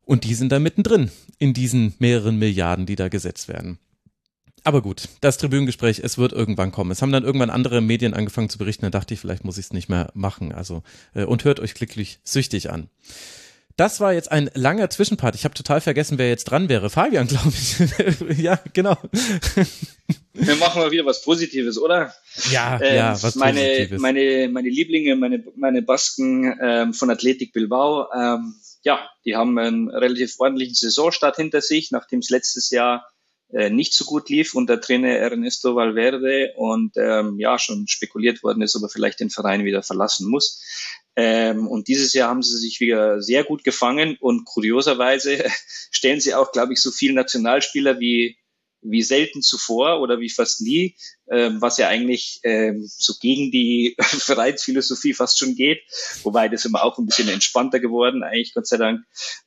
[0.03, 3.80] Und die sind da mittendrin in diesen mehreren Milliarden, die da gesetzt werden.
[4.66, 6.89] Aber gut, das Tribünengespräch, es wird irgendwann kommen.
[6.89, 9.66] Es haben dann irgendwann andere Medien angefangen zu berichten, da dachte ich, vielleicht muss ich
[9.66, 10.51] es nicht mehr machen.
[10.51, 10.82] Also,
[11.13, 12.89] äh, und hört euch glücklich süchtig an.
[13.78, 15.36] Das war jetzt ein langer Zwischenpart.
[15.36, 16.89] Ich habe total vergessen, wer jetzt dran wäre.
[16.89, 18.38] Fabian, glaube ich.
[18.39, 18.97] ja, genau.
[20.34, 22.11] Wir machen mal wieder was Positives, oder?
[22.49, 24.01] Ja, Ähm, ja, was meine, Positives.
[24.01, 29.89] meine, meine Lieblinge, meine, meine Basken ähm, von Athletic Bilbao, ähm, ja, die haben einen
[29.89, 33.05] relativ ordentlichen Saisonstart hinter sich, nachdem es letztes Jahr
[33.53, 38.61] äh, nicht so gut lief unter Trainer Ernesto Valverde und ähm, ja schon spekuliert worden
[38.61, 40.63] ist, ob er vielleicht den Verein wieder verlassen muss.
[41.15, 45.45] Ähm, und dieses Jahr haben sie sich wieder sehr gut gefangen und kurioserweise
[45.91, 48.37] stellen sie auch, glaube ich, so viele Nationalspieler wie
[48.88, 50.95] wie selten zuvor oder wie fast nie,
[51.29, 55.81] ähm, was ja eigentlich ähm, so gegen die Vereinsphilosophie fast schon geht,
[56.23, 59.01] wobei das immer auch ein bisschen entspannter geworden, eigentlich Gott sei Dank.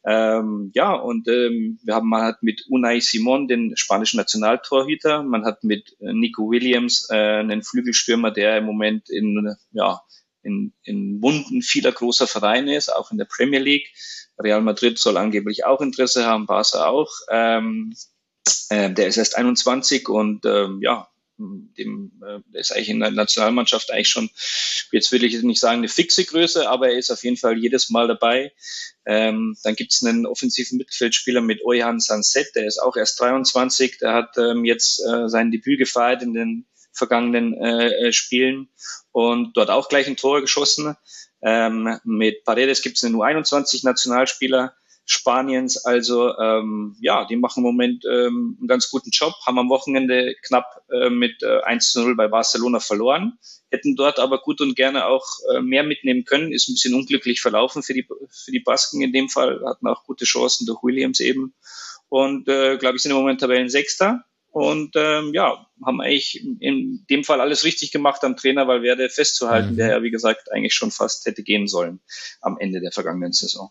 [0.05, 5.45] Ähm, ja, und ähm, wir haben man hat mit Unai Simon den spanischen Nationaltorhüter, man
[5.45, 10.01] hat mit äh, Nico Williams äh, einen Flügelstürmer, der im Moment in ja
[10.43, 13.89] in, in Wunden vieler großer Vereine ist, auch in der Premier League.
[14.39, 17.11] Real Madrid soll angeblich auch Interesse haben, Barca auch.
[17.31, 17.95] Ähm,
[18.71, 23.11] äh, der ist erst 21 und ähm, ja, dem äh, der ist eigentlich in der
[23.11, 24.31] Nationalmannschaft eigentlich schon,
[24.91, 27.91] jetzt will ich nicht sagen eine fixe Größe, aber er ist auf jeden Fall jedes
[27.91, 28.53] Mal dabei.
[29.07, 33.99] Ähm, dann gibt es einen offensiven Mittelfeldspieler mit Ojan Sanset, der ist auch erst 23,
[33.99, 38.69] der hat ähm, jetzt äh, sein Debüt gefeiert in den vergangenen äh, Spielen
[39.13, 40.97] und dort auch gleich ein Tor geschossen.
[41.41, 44.75] Ähm, mit Paredes gibt es einen U21-Nationalspieler
[45.11, 45.79] Spaniens.
[45.85, 50.35] Also ähm, ja, die machen im Moment ähm, einen ganz guten Job, haben am Wochenende
[50.43, 53.39] knapp äh, mit äh, 1 zu 0 bei Barcelona verloren,
[53.71, 56.53] hätten dort aber gut und gerne auch äh, mehr mitnehmen können.
[56.53, 60.05] Ist ein bisschen unglücklich verlaufen für die, für die Basken in dem Fall, hatten auch
[60.05, 61.55] gute Chancen durch Williams eben.
[62.11, 64.25] Und äh, glaube ich, sind im Moment Tabellensechster.
[64.51, 69.73] Und ähm, ja, haben eigentlich in dem Fall alles richtig gemacht am Trainer Valverde festzuhalten,
[69.73, 69.77] Mhm.
[69.77, 72.01] der ja, wie gesagt, eigentlich schon fast hätte gehen sollen
[72.41, 73.71] am Ende der vergangenen Saison.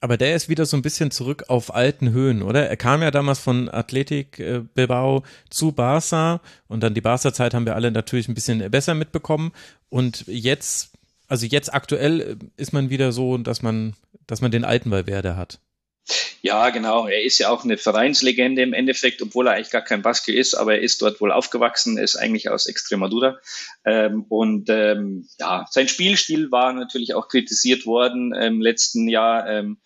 [0.00, 2.68] Aber der ist wieder so ein bisschen zurück auf alten Höhen, oder?
[2.68, 7.66] Er kam ja damals von Athletik äh, Bilbao zu Barca und dann die Barca-Zeit haben
[7.66, 9.52] wir alle natürlich ein bisschen besser mitbekommen.
[9.88, 10.92] Und jetzt,
[11.28, 13.94] also jetzt aktuell äh, ist man wieder so, dass man,
[14.26, 15.60] dass man den alten Valverde hat.
[16.42, 17.06] Ja, genau.
[17.08, 20.54] Er ist ja auch eine Vereinslegende im Endeffekt, obwohl er eigentlich gar kein Baske ist,
[20.54, 23.38] aber er ist dort wohl aufgewachsen, ist eigentlich aus Extremadura.
[23.84, 29.48] Ähm, und ähm, ja, sein Spielstil war natürlich auch kritisiert worden im letzten Jahr.
[29.48, 29.78] Ähm,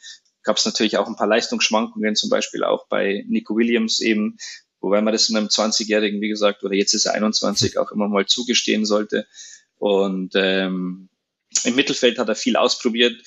[0.42, 4.38] Gab es natürlich auch ein paar Leistungsschwankungen, zum Beispiel auch bei Nico Williams eben,
[4.80, 8.24] wobei man das einem 20-Jährigen, wie gesagt, oder jetzt ist er 21, auch immer mal
[8.24, 9.26] zugestehen sollte.
[9.76, 11.09] Und ähm,
[11.64, 13.20] im Mittelfeld hat er viel ausprobiert.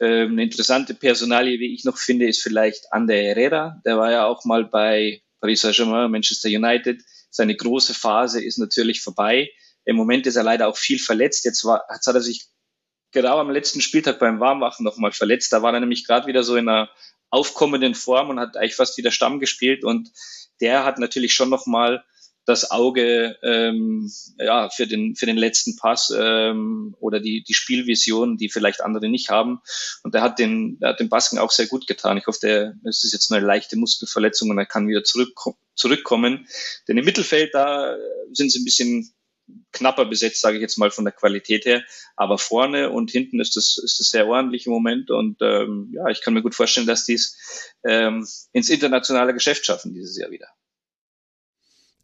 [0.00, 3.80] Ähm, eine interessante Personalie, wie ich noch finde, ist vielleicht Ander Herrera.
[3.84, 7.02] Der war ja auch mal bei Paris Saint-Germain, Manchester United.
[7.30, 9.50] Seine große Phase ist natürlich vorbei.
[9.84, 11.44] Im Moment ist er leider auch viel verletzt.
[11.44, 12.48] Jetzt, war, jetzt hat er sich
[13.12, 15.52] genau am letzten Spieltag beim Warmmachen nochmal verletzt.
[15.52, 16.90] Da war er nämlich gerade wieder so in einer
[17.30, 20.10] aufkommenden Form und hat eigentlich fast wieder Stamm gespielt und
[20.60, 22.04] der hat natürlich schon nochmal
[22.50, 28.36] das Auge ähm, ja, für, den, für den letzten Pass ähm, oder die, die Spielvision,
[28.36, 29.60] die vielleicht andere nicht haben.
[30.02, 32.18] Und der hat den, der hat den Basken auch sehr gut getan.
[32.18, 35.32] Ich hoffe, der, es ist jetzt eine leichte Muskelverletzung und er kann wieder zurück,
[35.74, 36.48] zurückkommen.
[36.88, 37.96] Denn im Mittelfeld, da
[38.32, 39.14] sind sie ein bisschen
[39.72, 41.84] knapper besetzt, sage ich jetzt mal von der Qualität her.
[42.16, 45.10] Aber vorne und hinten ist das, ist das sehr ordentlich im Moment.
[45.12, 47.36] Und ähm, ja, ich kann mir gut vorstellen, dass die es
[47.84, 50.48] ähm, ins internationale Geschäft schaffen dieses Jahr wieder.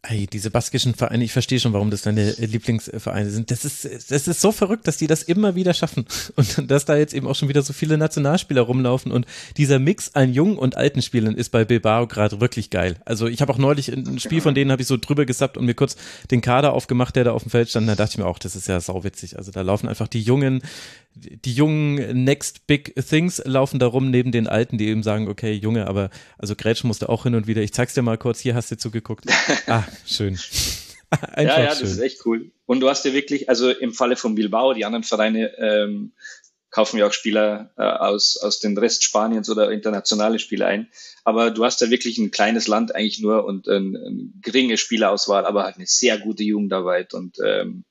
[0.09, 3.51] Ey, diese baskischen Vereine, ich verstehe schon, warum das deine Lieblingsvereine sind.
[3.51, 6.07] Das ist, das ist so verrückt, dass die das immer wieder schaffen.
[6.37, 9.11] Und dass da jetzt eben auch schon wieder so viele Nationalspieler rumlaufen.
[9.11, 9.27] Und
[9.57, 12.97] dieser Mix an jungen und alten Spielern ist bei Bilbao gerade wirklich geil.
[13.05, 15.67] Also ich habe auch neulich ein Spiel von denen, habe ich so drüber gesappt und
[15.67, 15.97] mir kurz
[16.31, 17.89] den Kader aufgemacht, der da auf dem Feld stand.
[17.89, 19.37] Da dachte ich mir auch, das ist ja sauwitzig.
[19.37, 20.63] Also da laufen einfach die jungen,
[21.17, 25.53] die jungen Next Big Things laufen da rum neben den Alten, die eben sagen, okay,
[25.53, 27.63] Junge, aber also Grätsch musste auch hin und wieder.
[27.63, 29.25] Ich zeig's dir mal kurz, hier hast du zugeguckt.
[29.69, 30.39] Ah, schön.
[31.11, 32.53] Einfach ja, ja, das ist echt cool.
[32.67, 36.13] Und du hast ja wirklich, also im Falle von Bilbao, die anderen Vereine ähm,
[36.71, 40.89] kaufen ja auch Spieler äh, aus, aus den Rest Spaniens oder internationale Spieler ein.
[41.25, 45.47] Aber du hast ja wirklich ein kleines Land eigentlich nur und eine, eine geringe Spielerauswahl,
[45.47, 47.15] aber halt eine sehr gute Jugendarbeit.
[47.15, 47.85] Und ähm,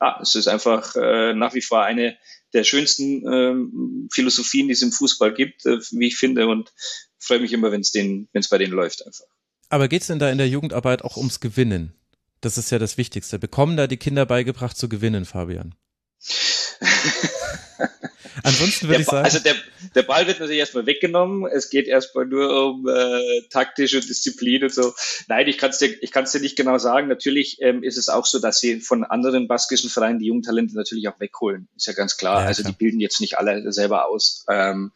[0.00, 2.16] ja, es ist einfach äh, nach wie vor eine
[2.52, 6.46] der schönsten ähm, Philosophien, die es im Fußball gibt, äh, wie ich finde.
[6.46, 6.72] Und
[7.18, 9.26] freue mich immer, wenn es wenn es bei denen läuft einfach.
[9.68, 11.92] Aber geht es denn da in der Jugendarbeit auch ums Gewinnen?
[12.40, 13.38] Das ist ja das Wichtigste.
[13.38, 15.74] Bekommen da die Kinder beigebracht zu gewinnen, Fabian?
[18.42, 19.24] Ansonsten würde ich sagen.
[19.24, 19.54] Also der,
[19.94, 21.50] der Ball wird natürlich erstmal weggenommen.
[21.50, 24.94] Es geht erstmal nur um äh, taktische Disziplin und so.
[25.28, 27.08] Nein, ich kann es dir, ich kann's dir nicht genau sagen.
[27.08, 30.76] Natürlich ähm, ist es auch so, dass sie von anderen baskischen Vereinen die jungen Talente
[30.76, 31.68] natürlich auch wegholen.
[31.76, 32.42] Ist ja ganz klar.
[32.42, 32.72] Ja, also klar.
[32.72, 34.44] die bilden jetzt nicht alle selber aus.
[34.48, 34.92] Ähm,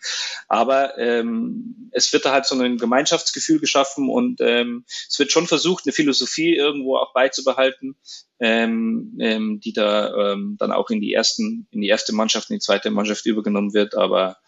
[0.49, 5.47] aber ähm, es wird da halt so ein Gemeinschaftsgefühl geschaffen und ähm, es wird schon
[5.47, 7.97] versucht, eine Philosophie irgendwo auch beizubehalten,
[8.39, 12.57] ähm, ähm, die da ähm, dann auch in die ersten, in die erste Mannschaft, in
[12.57, 13.95] die zweite Mannschaft übergenommen wird.
[13.95, 14.39] Aber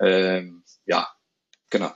[0.00, 1.08] ähm, ja,
[1.70, 1.92] genau.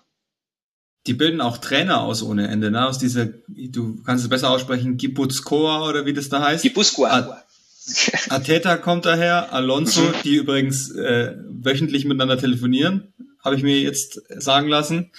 [1.06, 2.86] Die bilden auch Trainer aus ohne Ende, ne?
[2.86, 6.62] Aus dieser, du kannst es besser aussprechen, Gibuzkoa oder wie das da heißt.
[6.62, 7.42] Gibuzkoa.
[8.28, 10.14] Ateta kommt daher, Alonso, mhm.
[10.24, 15.10] die übrigens äh, wöchentlich miteinander telefonieren, habe ich mir jetzt sagen lassen.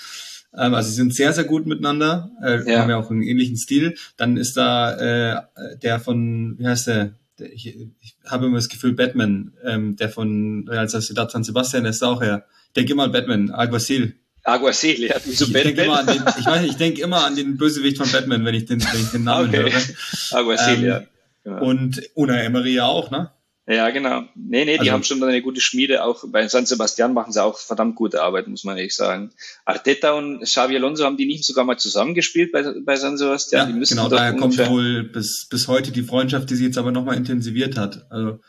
[0.55, 2.81] Ähm, also sie sind sehr, sehr gut miteinander, äh, ja.
[2.81, 3.95] haben ja auch einen ähnlichen Stil.
[4.17, 7.15] Dann ist da äh, der von, wie heißt der?
[7.53, 7.67] Ich,
[7.99, 12.21] ich habe immer das Gefühl, Batman, ähm, der von Real Sociedad San Sebastian, ist auch
[12.21, 12.45] her.
[12.67, 14.15] Ich denke immer an Batman, Alguacil.
[14.43, 15.19] Alguacil, ja.
[15.19, 18.11] So ich denke immer an den, ich weiß ich denke immer an den Bösewicht von
[18.11, 19.71] Batman, wenn ich den, wenn ich den Namen okay.
[19.71, 20.37] höre.
[20.37, 21.03] Alguacil, ähm, ja.
[21.43, 21.65] Genau.
[21.65, 23.31] Und Una Emery ja auch, ne?
[23.71, 24.23] Ja, genau.
[24.35, 26.03] Nee, nee, die also, haben schon eine gute Schmiede.
[26.03, 29.31] Auch bei San Sebastian machen sie auch verdammt gute Arbeit, muss man ehrlich sagen.
[29.63, 33.79] Arteta und Xavi Alonso haben die nicht sogar mal zusammengespielt bei, bei San Sebastian.
[33.79, 37.15] Ja, genau, daher kommt wohl bis, bis heute die Freundschaft, die sich jetzt aber nochmal
[37.15, 38.11] intensiviert hat.
[38.11, 38.41] Also.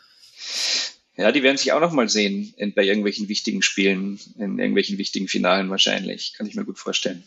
[1.15, 5.29] Ja, die werden sich auch nochmal sehen in, bei irgendwelchen wichtigen Spielen, in irgendwelchen wichtigen
[5.29, 6.33] Finalen wahrscheinlich.
[6.35, 7.23] Kann ich mir gut vorstellen.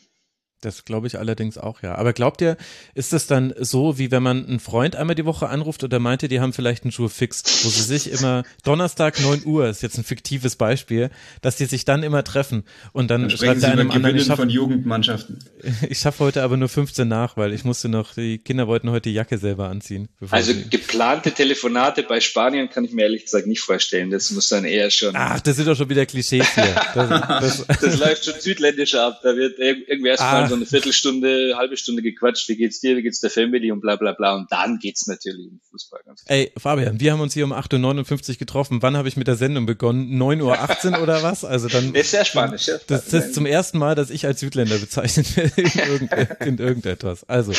[0.63, 1.97] Das glaube ich allerdings auch, ja.
[1.97, 2.57] Aber glaubt ihr,
[2.95, 6.29] ist das dann so, wie wenn man einen Freund einmal die Woche anruft oder meinte,
[6.29, 9.99] die haben vielleicht einen Schuh fix, wo sie sich immer Donnerstag 9 Uhr, ist jetzt
[9.99, 11.11] ein fiktives Beispiel,
[11.43, 14.51] dass die sich dann immer treffen und dann, dann schreibt er einem anderen, ich von
[14.51, 15.39] Jugendmannschaften.
[15.89, 19.09] Ich schaffe heute aber nur 15 nach, weil ich musste noch, die Kinder wollten heute
[19.11, 20.09] die Jacke selber anziehen.
[20.31, 24.11] Also geplante Telefonate bei Spanien kann ich mir ehrlich gesagt nicht vorstellen.
[24.11, 25.15] Das muss dann eher schon.
[25.17, 26.75] Ach, das sind doch schon wieder Klischees hier.
[26.95, 29.21] Das, das, das läuft schon südländischer ab.
[29.23, 30.49] Da wird irgendwer erstmal ah.
[30.57, 33.97] So eine Viertelstunde, halbe Stunde gequatscht, wie geht's dir, wie geht's der Family und bla
[33.97, 34.35] bla bla.
[34.35, 36.01] Und dann geht's natürlich um Fußball.
[36.05, 36.39] Ganz klar.
[36.39, 38.83] Ey, Fabian, wir haben uns hier um 8.59 Uhr getroffen.
[38.83, 40.21] Wann habe ich mit der Sendung begonnen?
[40.21, 41.45] 9.18 Uhr oder was?
[41.45, 41.95] Also dann.
[41.95, 42.91] ist sehr spannend, sehr spannend.
[42.91, 46.59] Das, das ist zum ersten Mal, dass ich als Südländer bezeichnet werde in, irgend, in
[46.59, 47.29] irgendetwas.
[47.29, 47.53] Also.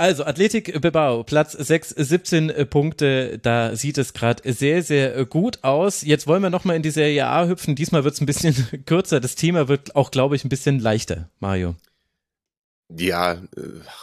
[0.00, 3.38] Also, Athletik Bilbao, Platz 6, 17 Punkte.
[3.38, 6.00] Da sieht es gerade sehr, sehr gut aus.
[6.00, 7.74] Jetzt wollen wir nochmal in die Serie A hüpfen.
[7.74, 8.54] Diesmal wird es ein bisschen
[8.86, 9.20] kürzer.
[9.20, 11.74] Das Thema wird auch, glaube ich, ein bisschen leichter, Mario.
[12.88, 13.40] Ja, äh,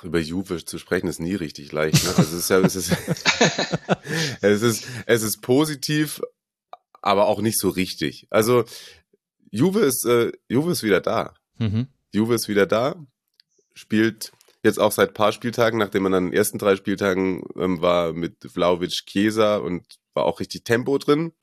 [0.03, 2.03] über Juve zu sprechen ist nie richtig leicht.
[2.03, 2.11] Ne?
[2.15, 2.91] Also es ist ja, es ist,
[4.41, 6.21] es ist, es ist positiv,
[7.01, 8.27] aber auch nicht so richtig.
[8.29, 8.65] Also
[9.49, 11.33] Juve ist, äh, Juve ist wieder da.
[11.57, 11.87] Mhm.
[12.11, 13.03] Juve ist wieder da,
[13.73, 14.31] spielt
[14.64, 18.43] jetzt auch seit paar Spieltagen, nachdem man an den ersten drei Spieltagen ähm, war mit
[18.43, 21.34] Vlaovic, Chiesa und war auch richtig Tempo drin.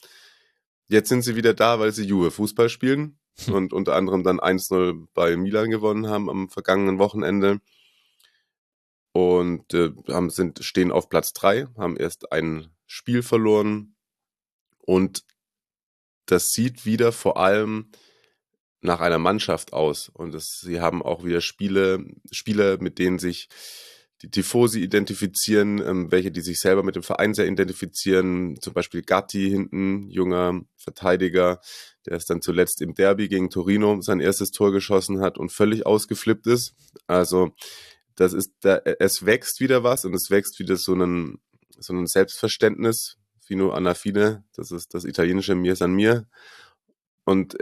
[0.88, 3.54] Jetzt sind sie wieder da, weil sie Juve Fußball spielen hm.
[3.54, 7.60] und unter anderem dann 1-0 bei Milan gewonnen haben am vergangenen Wochenende.
[9.12, 13.94] Und äh, haben, sind, stehen auf Platz drei, haben erst ein Spiel verloren
[14.78, 15.24] und
[16.26, 17.90] das sieht wieder vor allem
[18.84, 20.10] nach einer Mannschaft aus.
[20.12, 23.48] Und das, sie haben auch wieder Spiele, Spieler, mit denen sich
[24.22, 28.60] die Tifosi identifizieren, ähm, welche, die sich selber mit dem Verein sehr identifizieren.
[28.60, 31.60] Zum Beispiel Gatti hinten, junger Verteidiger,
[32.06, 35.86] der es dann zuletzt im Derby gegen Torino sein erstes Tor geschossen hat und völlig
[35.86, 36.74] ausgeflippt ist.
[37.06, 37.52] Also
[38.16, 41.38] das ist, da, es wächst wieder was und es wächst wieder so ein,
[41.78, 46.26] so ein Selbstverständnis, fino alla fine, das ist das italienische Mir san mir.
[47.24, 47.56] Und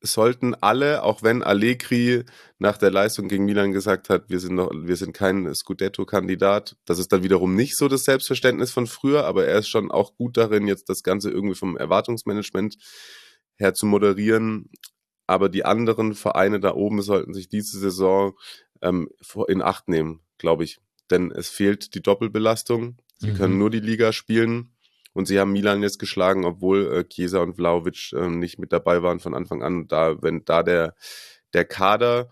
[0.00, 2.24] sollten alle, auch wenn Allegri
[2.58, 6.98] nach der Leistung gegen Milan gesagt hat, wir sind noch, wir sind kein Scudetto-Kandidat, das
[6.98, 10.36] ist dann wiederum nicht so das Selbstverständnis von früher, aber er ist schon auch gut
[10.36, 12.76] darin, jetzt das Ganze irgendwie vom Erwartungsmanagement
[13.56, 14.70] her zu moderieren.
[15.26, 18.32] Aber die anderen Vereine da oben sollten sich diese Saison
[18.80, 19.10] ähm,
[19.48, 20.78] in Acht nehmen, glaube ich.
[21.10, 22.96] Denn es fehlt die Doppelbelastung.
[23.18, 23.34] Sie mhm.
[23.34, 24.70] können nur die Liga spielen.
[25.12, 29.02] Und sie haben Milan jetzt geschlagen, obwohl äh, Chiesa und Vlaovic äh, nicht mit dabei
[29.02, 29.88] waren von Anfang an.
[29.88, 30.94] Da, wenn da der,
[31.54, 32.28] der Kader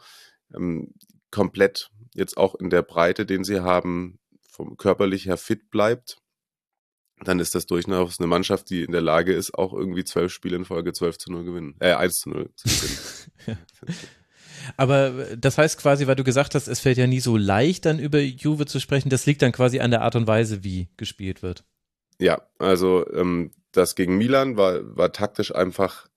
[0.55, 0.95] ähm,
[1.31, 4.19] komplett jetzt auch in der Breite, den sie haben,
[4.49, 6.19] vom körperlich her fit bleibt,
[7.25, 10.57] dann ist das durchaus eine Mannschaft, die in der Lage ist, auch irgendwie zwölf Spiele
[10.57, 11.77] in Folge 12 zu 0 gewinnen.
[11.81, 13.59] Äh, 1 zu 0 zu gewinnen.
[14.77, 17.87] Aber äh, das heißt quasi, weil du gesagt hast, es fällt ja nie so leicht,
[17.87, 20.89] dann über Juve zu sprechen, das liegt dann quasi an der Art und Weise, wie
[20.97, 21.65] gespielt wird.
[22.19, 26.09] Ja, also ähm, das gegen Milan war, war taktisch einfach,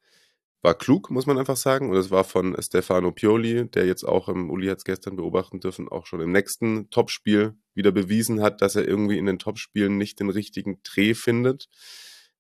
[0.62, 1.90] war klug, muss man einfach sagen.
[1.90, 5.60] Und es war von Stefano Pioli, der jetzt auch, ähm, Uli hat es gestern beobachten
[5.60, 9.98] dürfen, auch schon im nächsten Topspiel wieder bewiesen hat, dass er irgendwie in den Topspielen
[9.98, 11.68] nicht den richtigen Dreh findet.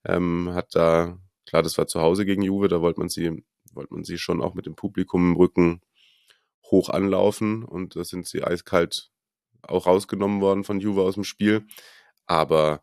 [0.05, 3.43] Ähm, hat da, klar, das war zu Hause gegen Juve, da wollte man sie,
[3.73, 5.81] wollte man sie schon auch mit dem Publikum im Rücken
[6.71, 9.11] hoch anlaufen und da sind sie eiskalt
[9.63, 11.65] auch rausgenommen worden von Juve aus dem Spiel.
[12.25, 12.81] Aber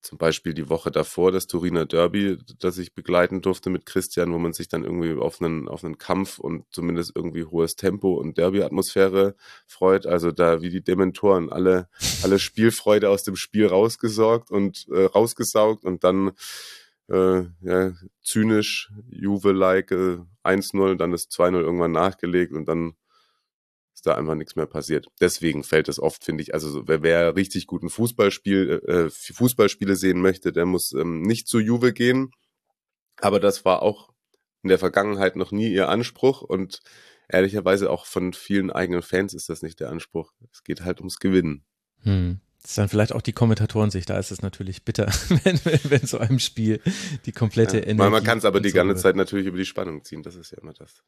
[0.00, 4.38] zum Beispiel die Woche davor das Turiner Derby, das ich begleiten durfte mit Christian, wo
[4.38, 8.38] man sich dann irgendwie auf einen, auf einen Kampf und zumindest irgendwie hohes Tempo und
[8.38, 9.34] Derby-Atmosphäre
[9.66, 10.06] freut.
[10.06, 11.88] Also da wie die Dementoren alle,
[12.22, 16.32] alle Spielfreude aus dem Spiel rausgesorgt und äh, rausgesaugt und dann
[17.08, 17.92] äh, ja,
[18.22, 22.94] zynisch, Juve-like äh, 1-0, dann ist 2-0 irgendwann nachgelegt und dann
[23.98, 25.08] ist da einfach nichts mehr passiert.
[25.20, 30.20] Deswegen fällt es oft, finde ich, also wer, wer richtig guten Fußballspiel, äh, Fußballspiele sehen
[30.20, 32.30] möchte, der muss ähm, nicht zu Juve gehen.
[33.20, 34.10] Aber das war auch
[34.62, 36.80] in der Vergangenheit noch nie ihr Anspruch und
[37.28, 40.32] ehrlicherweise auch von vielen eigenen Fans ist das nicht der Anspruch.
[40.52, 41.64] Es geht halt ums Gewinnen.
[42.02, 42.40] Hm.
[42.62, 45.06] Das ist dann vielleicht auch die Kommentatorensicht, da ist es natürlich bitter,
[45.44, 46.80] wenn, wenn so einem Spiel
[47.24, 48.10] die komplette ja, Energie.
[48.10, 50.58] Man kann es aber die ganze Zeit natürlich über die Spannung ziehen, das ist ja
[50.58, 51.02] immer das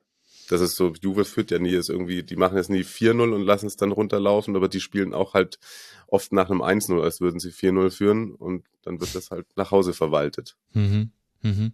[0.50, 3.42] das ist so, Juve führt ja nie, ist irgendwie, die machen jetzt nie 4-0 und
[3.42, 5.60] lassen es dann runterlaufen, aber die spielen auch halt
[6.08, 9.70] oft nach einem 1-0, als würden sie 4-0 führen und dann wird das halt nach
[9.70, 10.56] Hause verwaltet.
[10.72, 11.10] Mhm.
[11.42, 11.72] Mhm.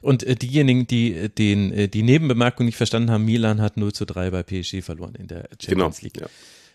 [0.00, 3.92] Und äh, diejenigen, die äh, den, äh, die Nebenbemerkung nicht verstanden haben, Milan hat 0
[3.92, 6.20] zu 3 bei PSG verloren in der Champions genau, League.
[6.20, 6.28] Ja.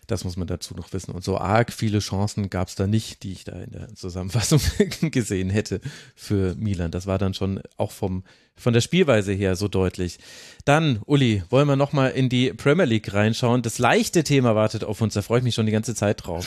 [0.06, 1.12] Das muss man dazu noch wissen.
[1.12, 4.60] Und so arg viele Chancen gab es da nicht, die ich da in der Zusammenfassung
[5.10, 5.80] gesehen hätte
[6.14, 6.90] für Milan.
[6.90, 8.24] Das war dann schon auch vom,
[8.56, 10.18] von der Spielweise her so deutlich.
[10.64, 13.62] Dann, Uli, wollen wir nochmal in die Premier League reinschauen.
[13.62, 16.46] Das leichte Thema wartet auf uns, da freue ich mich schon die ganze Zeit drauf.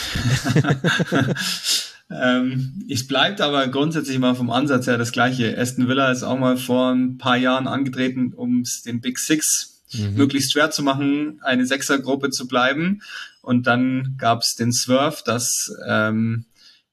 [2.12, 5.58] ähm, es bleibt aber grundsätzlich mal vom Ansatz her das gleiche.
[5.58, 10.16] Aston Villa ist auch mal vor ein paar Jahren angetreten, um den Big Six mhm.
[10.16, 13.02] möglichst schwer zu machen, eine Sechsergruppe zu bleiben.
[13.48, 16.44] Und dann gab es den Swerve, dass ähm,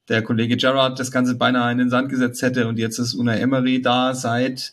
[0.07, 3.35] der Kollege Gerard das Ganze beinahe in den Sand gesetzt hätte und jetzt ist Una
[3.35, 4.71] Emery da seit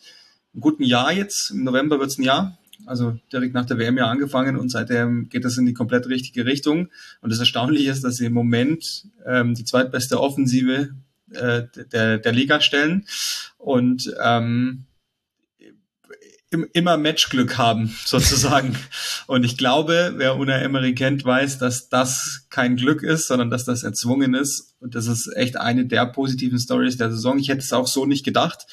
[0.53, 1.51] einem guten Jahr jetzt.
[1.51, 2.57] Im November wird's ein Jahr.
[2.85, 6.45] Also direkt nach der WM ja angefangen und seitdem geht das in die komplett richtige
[6.45, 6.87] Richtung.
[7.19, 10.91] Und das Erstaunliche ist, dass sie im Moment ähm, die zweitbeste Offensive
[11.31, 13.05] äh, der, der Liga stellen.
[13.57, 14.85] Und ähm,
[16.53, 18.75] immer Matchglück haben, sozusagen.
[19.27, 23.65] Und ich glaube, wer Una Emery kennt, weiß, dass das kein Glück ist, sondern dass
[23.65, 24.75] das erzwungen ist.
[24.79, 27.39] Und das ist echt eine der positiven Stories der Saison.
[27.39, 28.67] Ich hätte es auch so nicht gedacht.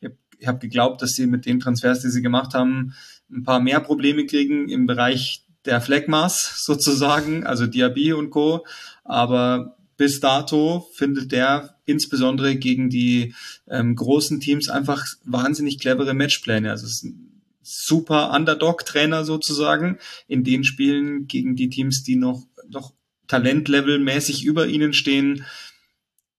[0.00, 0.16] Ich habe
[0.46, 2.94] hab geglaubt, dass sie mit den Transfers, die sie gemacht haben,
[3.30, 8.66] ein paar mehr Probleme kriegen im Bereich der Fleckmaß sozusagen, also Diaby und Co.
[9.04, 13.34] Aber bis dato findet der insbesondere gegen die
[13.68, 16.70] ähm, großen Teams einfach wahnsinnig clevere Matchpläne.
[16.70, 17.14] Also es ist
[17.62, 19.98] super Underdog-Trainer sozusagen
[20.28, 22.92] in den Spielen gegen die Teams, die noch, noch
[23.28, 25.44] Talentlevel-mäßig über ihnen stehen.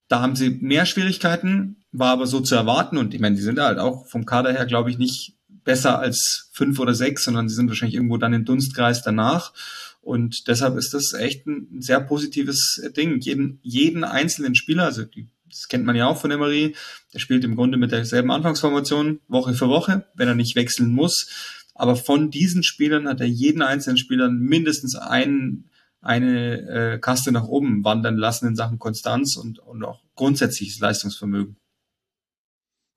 [0.08, 2.98] Da haben sie mehr Schwierigkeiten, war aber so zu erwarten.
[2.98, 6.50] Und ich meine, die sind halt auch vom Kader her, glaube ich, nicht besser als
[6.52, 9.54] fünf oder sechs, sondern sie sind wahrscheinlich irgendwo dann im Dunstkreis danach.
[10.02, 13.22] Und deshalb ist das echt ein sehr positives Ding.
[13.22, 16.76] Jeden, jeden einzelnen Spieler, also die Das kennt man ja auch von Emery.
[17.14, 21.30] Der spielt im Grunde mit derselben Anfangsformation Woche für Woche, wenn er nicht wechseln muss.
[21.76, 25.70] Aber von diesen Spielern hat er jeden einzelnen Spieler mindestens einen,
[26.02, 31.58] eine äh, Kaste nach oben wandern lassen in Sachen Konstanz und, und auch grundsätzliches Leistungsvermögen.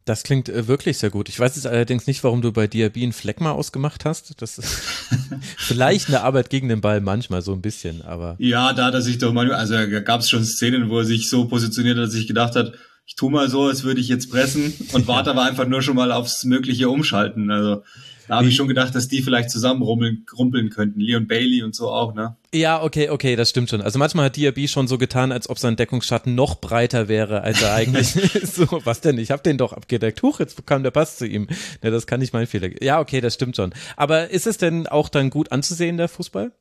[0.07, 1.29] Das klingt äh, wirklich sehr gut.
[1.29, 4.41] Ich weiß jetzt allerdings nicht, warum du bei Diaby einen Fleck mal ausgemacht hast.
[4.41, 4.71] Das ist
[5.59, 8.37] vielleicht eine Arbeit gegen den Ball manchmal so ein bisschen, aber.
[8.39, 11.05] Ja, da hat er sich doch manchmal, also da gab es schon Szenen, wo er
[11.05, 14.07] sich so positioniert hat, dass ich gedacht hat, ich tu mal so, als würde ich
[14.07, 17.51] jetzt pressen und warte aber einfach nur schon mal aufs mögliche Umschalten.
[17.51, 17.83] Also
[18.29, 21.01] da habe ich schon gedacht, dass die vielleicht zusammen rumpeln, könnten.
[21.01, 22.37] Leon Bailey und so auch, ne?
[22.53, 23.83] Ja, okay, okay, das stimmt schon.
[23.83, 27.63] Also manchmal hat Diaby schon so getan, als ob sein Deckungsschatten noch breiter wäre, als
[27.63, 28.15] er eigentlich.
[28.57, 29.19] So, was denn?
[29.19, 30.23] Ich habe den doch abgedeckt.
[30.23, 31.49] Huch, jetzt kam der Pass zu ihm.
[31.83, 32.71] Ja, das kann nicht mein Fehler.
[32.83, 33.75] Ja, okay, das stimmt schon.
[33.97, 36.53] Aber ist es denn auch dann gut anzusehen, der Fußball?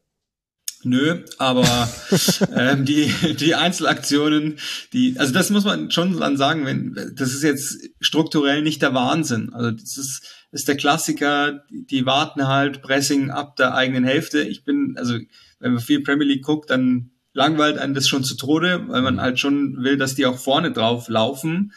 [0.85, 1.89] Nö, aber
[2.55, 4.59] ähm, die, die Einzelaktionen,
[4.93, 8.93] die, also das muss man schon dann sagen, wenn, das ist jetzt strukturell nicht der
[8.93, 9.51] Wahnsinn.
[9.51, 14.41] Also das ist, ist der Klassiker, die, warten halt Pressing ab der eigenen Hälfte.
[14.41, 15.19] Ich bin, also
[15.59, 19.19] wenn man viel Premier League guckt, dann langweilt einen das schon zu Tode, weil man
[19.19, 21.73] halt schon will, dass die auch vorne drauf laufen.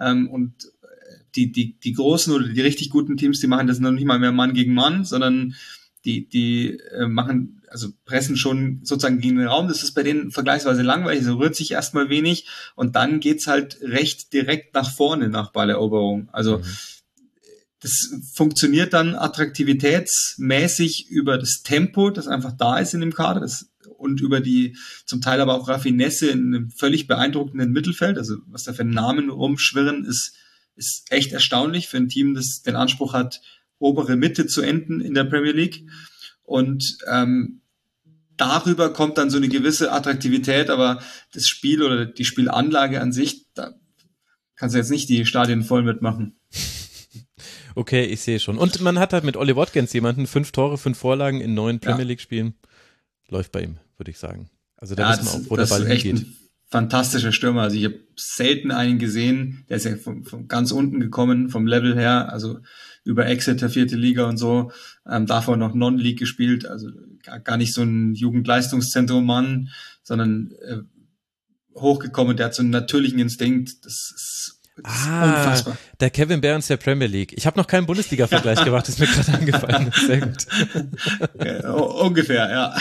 [0.00, 0.54] Ähm, und
[1.34, 4.18] die, die, die großen oder die richtig guten Teams, die machen das noch nicht mal
[4.18, 5.54] mehr Mann gegen Mann, sondern
[6.06, 9.68] die, die äh, machen also pressen schon sozusagen gegen den Raum.
[9.68, 13.78] Das ist bei denen vergleichsweise langweilig, so rührt sich erstmal wenig und dann geht's halt
[13.82, 16.30] recht direkt nach vorne nach Balleroberung.
[16.32, 16.64] Also mhm.
[17.82, 23.72] Das funktioniert dann attraktivitätsmäßig über das Tempo, das einfach da ist in dem Kader das,
[23.98, 28.18] und über die zum Teil aber auch Raffinesse in einem völlig beeindruckenden Mittelfeld.
[28.18, 30.34] Also was da für Namen rumschwirren, ist,
[30.76, 33.40] ist echt erstaunlich für ein Team, das den Anspruch hat,
[33.78, 35.84] obere Mitte zu enden in der Premier League.
[36.44, 37.62] Und ähm,
[38.36, 41.02] darüber kommt dann so eine gewisse Attraktivität, aber
[41.32, 43.74] das Spiel oder die Spielanlage an sich, da
[44.54, 46.36] kannst du jetzt nicht die Stadien voll mitmachen.
[47.74, 48.58] Okay, ich sehe schon.
[48.58, 52.04] Und man hat halt mit Olli Watkins jemanden, fünf Tore, fünf Vorlagen in neun Premier
[52.04, 52.54] League Spielen.
[53.28, 54.50] Läuft bei ihm, würde ich sagen.
[54.76, 56.26] Also da ja, wissen wir auch, wo der Ball hingeht.
[56.68, 57.62] fantastischer Stürmer.
[57.62, 61.66] Also ich habe selten einen gesehen, der ist ja von, von ganz unten gekommen, vom
[61.66, 62.32] Level her.
[62.32, 62.58] Also
[63.04, 64.70] über Exeter, vierte Liga und so,
[65.08, 66.88] ähm, davor noch Non-League gespielt, also
[67.22, 69.70] gar, gar nicht so ein Jugendleistungszentrum-Mann,
[70.02, 70.78] sondern äh,
[71.74, 75.76] hochgekommen, der hat so einen natürlichen Instinkt, das ist Ah, unfassbar.
[76.00, 77.34] der Kevin Behrens der Premier League.
[77.36, 79.92] Ich habe noch keinen Bundesliga-Vergleich gemacht, ist mir gerade angefallen.
[80.06, 80.46] Sehr gut.
[81.44, 82.76] Ja, ungefähr, ja.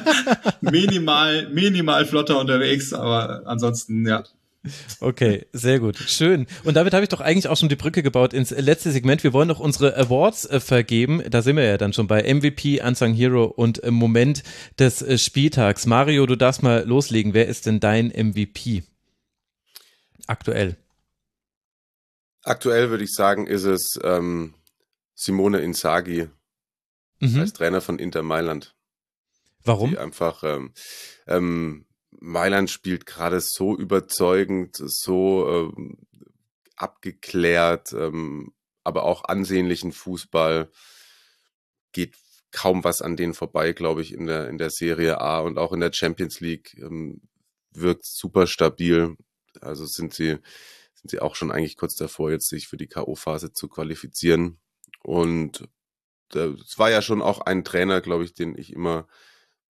[0.60, 4.22] minimal, minimal flotter unterwegs, aber ansonsten, ja,
[5.00, 5.98] Okay, sehr gut.
[5.98, 6.46] Schön.
[6.64, 9.22] Und damit habe ich doch eigentlich auch schon die Brücke gebaut ins letzte Segment.
[9.22, 11.22] Wir wollen noch unsere Awards äh, vergeben.
[11.28, 14.42] Da sind wir ja dann schon bei MVP, Unsung Hero und äh, Moment
[14.78, 15.84] des äh, Spieltags.
[15.86, 17.34] Mario, du darfst mal loslegen.
[17.34, 18.84] Wer ist denn dein MVP?
[20.26, 20.76] Aktuell.
[22.44, 24.54] Aktuell würde ich sagen, ist es ähm,
[25.14, 26.28] Simone Inzaghi
[27.20, 27.40] mhm.
[27.40, 28.74] als Trainer von Inter Mailand.
[29.64, 29.90] Warum?
[29.90, 30.74] Die einfach ähm,
[31.26, 35.98] ähm, Mailand spielt gerade so überzeugend, so ähm,
[36.76, 40.70] abgeklärt, ähm, aber auch ansehnlichen Fußball.
[41.92, 42.16] Geht
[42.50, 45.72] kaum was an denen vorbei, glaube ich, in der, in der Serie A und auch
[45.72, 47.20] in der Champions League ähm,
[47.72, 49.16] wirkt super stabil.
[49.60, 50.38] Also sind sie,
[51.04, 54.58] sind sie auch schon eigentlich kurz davor, jetzt sich für die K.O.-Phase zu qualifizieren.
[55.02, 55.68] Und
[56.32, 59.06] es war ja schon auch ein Trainer, glaube ich, den ich immer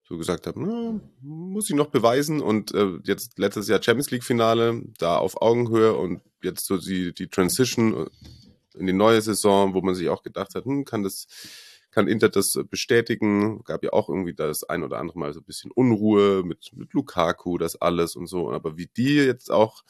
[0.04, 4.82] so gesagt habe, muss ich noch beweisen und äh, jetzt letztes Jahr Champions League Finale,
[4.98, 8.10] da auf Augenhöhe und jetzt so die, die Transition äh,
[8.78, 11.26] in die neue Saison, wo man sich auch gedacht hat, hm, kann das,
[11.90, 13.64] kann Inter das bestätigen?
[13.64, 16.92] Gab ja auch irgendwie das ein oder andere Mal so ein bisschen Unruhe mit, mit
[16.92, 18.52] Lukaku, das alles und so.
[18.52, 19.82] Aber wie die jetzt auch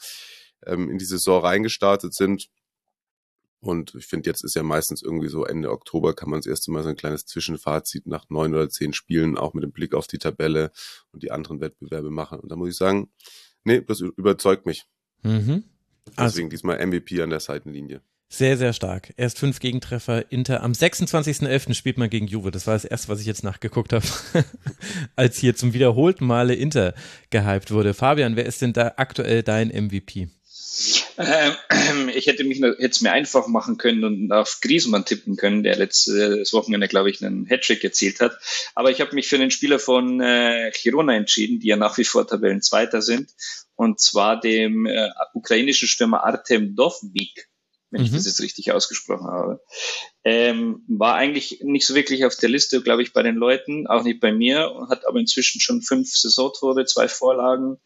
[0.67, 2.49] ähm, in die Saison reingestartet sind,
[3.65, 6.71] und ich finde, jetzt ist ja meistens irgendwie so Ende Oktober kann man das erste
[6.71, 10.05] Mal so ein kleines Zwischenfazit nach neun oder zehn Spielen auch mit dem Blick auf
[10.05, 10.71] die Tabelle
[11.11, 12.39] und die anderen Wettbewerbe machen.
[12.39, 13.09] Und da muss ich sagen,
[13.63, 14.85] nee, das überzeugt mich.
[15.23, 15.63] Mhm.
[16.15, 18.01] Also, Deswegen diesmal MVP an der Seitenlinie.
[18.29, 19.13] Sehr, sehr stark.
[19.17, 20.31] Erst fünf Gegentreffer.
[20.31, 21.73] Inter am 26.11.
[21.73, 22.51] spielt man gegen Juve.
[22.51, 24.05] Das war das erste, was ich jetzt nachgeguckt habe,
[25.15, 26.93] als hier zum wiederholten Male Inter
[27.31, 27.95] gehypt wurde.
[27.95, 30.29] Fabian, wer ist denn da aktuell dein MVP?
[31.17, 35.77] Ähm, ich hätte mich jetzt mir einfach machen können und auf Griezmann tippen können, der
[35.77, 38.37] letztes Wochenende, glaube ich, einen Hattrick erzielt hat.
[38.75, 42.03] Aber ich habe mich für den Spieler von äh, Girona entschieden, die ja nach wie
[42.03, 43.31] vor Tabellenzweiter sind,
[43.75, 47.47] und zwar dem äh, ukrainischen Stürmer Artem Dovbik
[47.95, 48.07] wenn mhm.
[48.07, 49.61] ich das jetzt richtig ausgesprochen habe.
[50.25, 54.03] Ähm, war eigentlich nicht so wirklich auf der Liste, glaube ich, bei den Leuten, auch
[54.03, 57.77] nicht bei mir, hat aber inzwischen schon fünf Saisontore, zwei Vorlagen,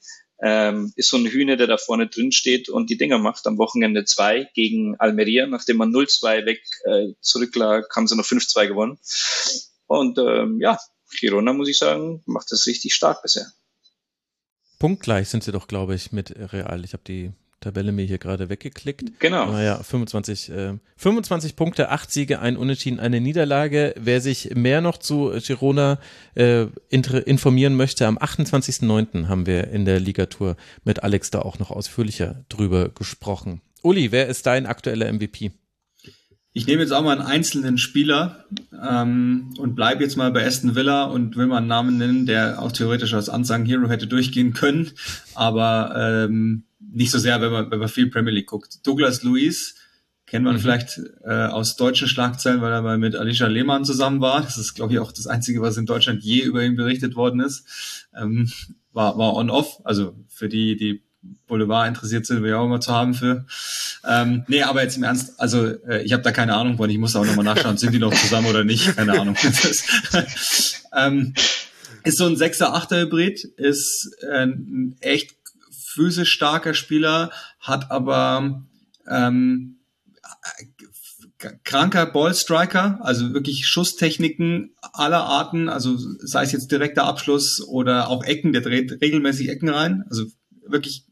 [0.41, 3.45] ähm, ist so ein Hühner, der da vorne drin steht und die Dinger macht.
[3.47, 5.47] Am Wochenende zwei gegen Almeria.
[5.47, 8.99] Nachdem man 0-2 weg äh, zurücklag, haben sie noch 5-2 gewonnen.
[9.87, 10.77] Und ähm, ja,
[11.19, 13.47] Girona, muss ich sagen, macht das richtig stark bisher.
[14.77, 16.85] Punktgleich sind sie doch, glaube ich, mit Real.
[16.85, 19.19] Ich habe die Tabelle mir hier gerade weggeklickt.
[19.19, 19.51] Genau.
[19.51, 23.93] Naja, 25, äh, 25 Punkte, 8 Siege, ein Unentschieden, eine Niederlage.
[23.97, 25.99] Wer sich mehr noch zu Girona
[26.35, 29.27] äh, informieren möchte, am 28.09.
[29.27, 33.61] haben wir in der Ligatur mit Alex da auch noch ausführlicher drüber gesprochen.
[33.81, 35.51] Uli, wer ist dein aktueller MVP?
[36.59, 38.43] Ich nehme jetzt auch mal einen einzelnen Spieler
[38.85, 42.61] ähm, und bleibe jetzt mal bei Aston Villa und will mal einen Namen nennen, der
[42.61, 44.91] auch theoretisch als Unsung Hero hätte durchgehen können,
[45.35, 48.85] aber ähm, nicht so sehr, wenn man, wenn man viel Premier League guckt.
[48.85, 49.75] Douglas Luiz
[50.25, 50.59] kennt man mhm.
[50.59, 54.41] vielleicht äh, aus deutschen Schlagzeilen, weil er mal mit Alicia Lehmann zusammen war.
[54.41, 57.39] Das ist, glaube ich, auch das Einzige, was in Deutschland je über ihn berichtet worden
[57.39, 58.05] ist.
[58.13, 58.51] Ähm,
[58.91, 61.03] war war on-off, also für die, die
[61.47, 63.45] Boulevard interessiert sind, wir auch immer zu haben für.
[64.07, 66.97] Ähm, nee, aber jetzt im Ernst, also äh, ich habe da keine Ahnung von, ich
[66.97, 69.35] muss auch nochmal nachschauen, sind die noch zusammen oder nicht, keine Ahnung.
[70.95, 71.33] ähm,
[72.03, 75.35] ist so ein 6er, 8er Hybrid, ist äh, ein echt
[75.71, 78.63] physisch starker Spieler, hat aber
[79.09, 79.79] ähm,
[81.63, 88.23] kranker Ballstriker, also wirklich Schusstechniken aller Arten, also sei es jetzt direkter Abschluss oder auch
[88.23, 90.25] Ecken, der dreht regelmäßig Ecken rein, also
[90.67, 91.05] wirklich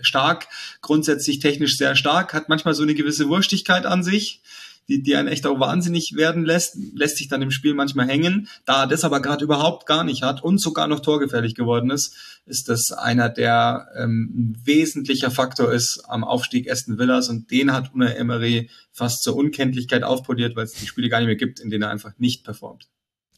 [0.00, 0.48] stark,
[0.80, 4.42] grundsätzlich technisch sehr stark, hat manchmal so eine gewisse Wurstigkeit an sich,
[4.88, 8.48] die, die einen echt auch wahnsinnig werden lässt, lässt sich dann im Spiel manchmal hängen.
[8.64, 12.14] Da er das aber gerade überhaupt gar nicht hat und sogar noch torgefährlich geworden ist,
[12.46, 17.72] ist das einer, der ähm, ein wesentlicher Faktor ist am Aufstieg Aston Villas und den
[17.72, 21.58] hat Una Emery fast zur Unkenntlichkeit aufpoliert, weil es die Spiele gar nicht mehr gibt,
[21.58, 22.88] in denen er einfach nicht performt.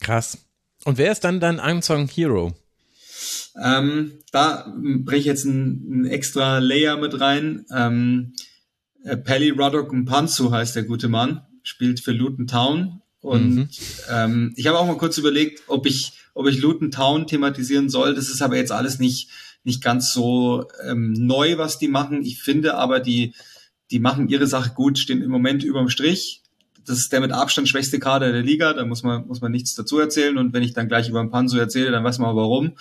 [0.00, 0.38] Krass.
[0.84, 2.54] Und wer ist dann dein Unsung Hero?
[3.62, 7.64] Ähm, da bringe ich jetzt einen, extra Layer mit rein.
[7.74, 8.34] Ähm,
[9.04, 13.02] äh, Pelly Ruddock Mpanzu heißt der gute Mann, spielt für Luton Town.
[13.20, 13.68] Und mhm.
[14.10, 18.14] ähm, ich habe auch mal kurz überlegt, ob ich, ob ich Luton Town thematisieren soll.
[18.14, 19.30] Das ist aber jetzt alles nicht,
[19.64, 22.22] nicht ganz so ähm, neu, was die machen.
[22.22, 23.34] Ich finde aber, die,
[23.90, 26.42] die machen ihre Sache gut, stehen im Moment überm Strich
[26.88, 29.74] das ist der mit Abstand schwächste Kader der Liga, da muss man, muss man nichts
[29.74, 30.38] dazu erzählen.
[30.38, 32.76] Und wenn ich dann gleich über ein Panzo erzähle, dann weiß man warum.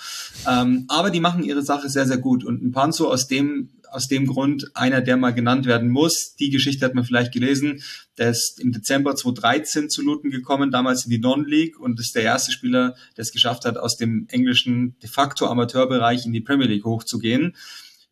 [0.50, 2.44] Ähm, aber die machen ihre Sache sehr, sehr gut.
[2.44, 6.36] Und ein Panzo aus dem, aus dem Grund einer, der mal genannt werden muss.
[6.36, 7.82] Die Geschichte hat man vielleicht gelesen.
[8.18, 12.24] Der ist im Dezember 2013 zu Luton gekommen, damals in die Non-League und ist der
[12.24, 16.68] erste Spieler, der es geschafft hat, aus dem englischen de facto Amateurbereich in die Premier
[16.68, 17.56] League hochzugehen.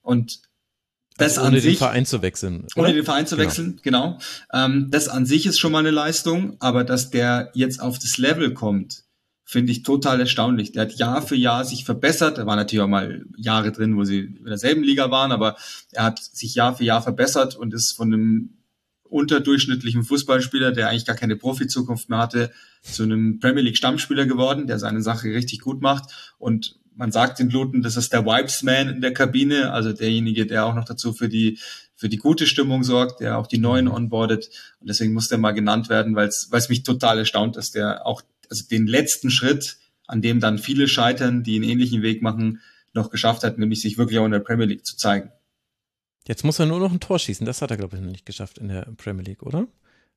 [0.01, 0.41] Und
[1.18, 2.66] das also ohne den Verein zu wechseln.
[2.76, 2.88] Oder?
[2.88, 3.47] Ohne den Verein zu genau.
[3.47, 4.18] wechseln, genau.
[4.51, 4.66] genau.
[4.66, 8.18] Ähm, das an sich ist schon mal eine Leistung, aber dass der jetzt auf das
[8.18, 9.03] Level kommt,
[9.45, 10.72] finde ich total erstaunlich.
[10.72, 12.38] Der hat Jahr für Jahr sich verbessert.
[12.38, 15.55] Da waren natürlich auch mal Jahre drin, wo sie in derselben Liga waren, aber
[15.91, 18.49] er hat sich Jahr für Jahr verbessert und ist von einem
[19.03, 22.51] unterdurchschnittlichen Fußballspieler, der eigentlich gar keine Profizukunft mehr hatte,
[22.82, 27.39] zu einem Premier League Stammspieler geworden, der seine Sache richtig gut macht und man sagt
[27.39, 31.13] den Luton, das ist der Wipes-Man in der Kabine, also derjenige, der auch noch dazu
[31.13, 31.59] für die,
[31.95, 34.49] für die gute Stimmung sorgt, der auch die Neuen onboardet.
[34.79, 38.21] Und deswegen muss der mal genannt werden, weil es mich total erstaunt, dass der auch
[38.49, 39.77] also den letzten Schritt,
[40.07, 42.61] an dem dann viele scheitern, die einen ähnlichen Weg machen,
[42.93, 45.31] noch geschafft hat, nämlich sich wirklich auch in der Premier League zu zeigen.
[46.27, 47.45] Jetzt muss er nur noch ein Tor schießen.
[47.45, 49.67] Das hat er, glaube ich, noch nicht geschafft in der Premier League, oder?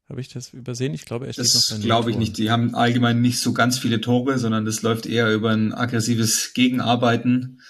[0.09, 0.95] Habe ich das übersehen?
[0.95, 2.39] Ich glaube, er steht das noch Das glaube ich nicht.
[2.39, 6.55] Die haben allgemein nicht so ganz viele Tore, sondern das läuft eher über ein aggressives
[6.55, 7.61] Gegenarbeiten.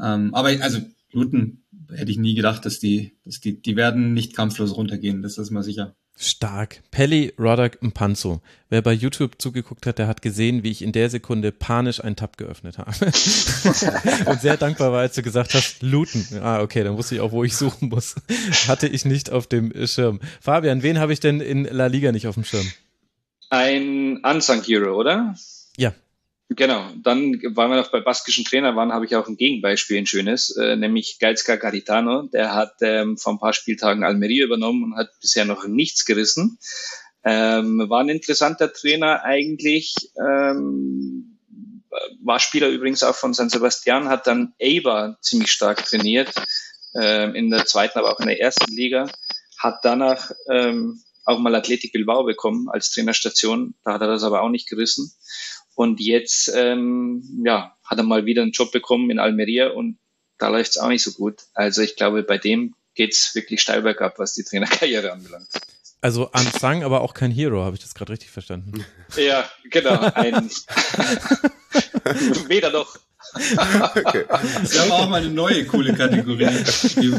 [0.00, 0.80] Ähm, aber also
[1.12, 5.22] Luton hätte ich nie gedacht, dass die, dass die, die werden nicht kampflos runtergehen.
[5.22, 5.96] Das ist mal sicher.
[6.16, 6.82] Stark.
[6.90, 8.42] Pelli Roddick Mpanzo.
[8.68, 12.14] Wer bei YouTube zugeguckt hat, der hat gesehen, wie ich in der Sekunde panisch einen
[12.16, 12.90] Tab geöffnet habe.
[14.26, 16.26] und sehr dankbar war, als du gesagt hast, looten.
[16.42, 18.16] Ah, okay, dann wusste ich auch, wo ich suchen muss.
[18.68, 20.20] Hatte ich nicht auf dem Schirm.
[20.40, 22.70] Fabian, wen habe ich denn in La Liga nicht auf dem Schirm?
[23.48, 25.34] Ein Unsung Hero, oder?
[25.76, 25.94] Ja.
[26.56, 30.06] Genau, dann, weil wir noch bei baskischen Trainer waren, habe ich auch ein Gegenbeispiel, ein
[30.06, 32.22] schönes, äh, nämlich Geizka Garitano.
[32.22, 36.58] Der hat ähm, vor ein paar Spieltagen Almeria übernommen und hat bisher noch nichts gerissen.
[37.24, 39.94] Ähm, war ein interessanter Trainer eigentlich.
[40.18, 41.38] Ähm,
[42.20, 46.32] war Spieler übrigens auch von San Sebastian, hat dann Eibar ziemlich stark trainiert,
[47.00, 49.08] ähm, in der zweiten, aber auch in der ersten Liga.
[49.56, 53.74] Hat danach ähm, auch mal Athletic Bilbao bekommen als Trainerstation.
[53.84, 55.12] Da hat er das aber auch nicht gerissen.
[55.74, 59.98] Und jetzt ähm, ja, hat er mal wieder einen Job bekommen in Almeria und
[60.38, 61.42] da läuft es auch nicht so gut.
[61.54, 65.48] Also ich glaube, bei dem geht es wirklich steil bergab, was die Trainerkarriere anbelangt.
[66.02, 68.84] Also Unsung, aber auch kein Hero, habe ich das gerade richtig verstanden?
[69.16, 70.00] Ja, genau.
[70.14, 70.50] Ein
[72.48, 72.98] Weder noch.
[73.34, 74.24] Okay.
[74.28, 76.48] Das wäre auch mal eine neue coole Kategorie.
[76.96, 77.14] Die,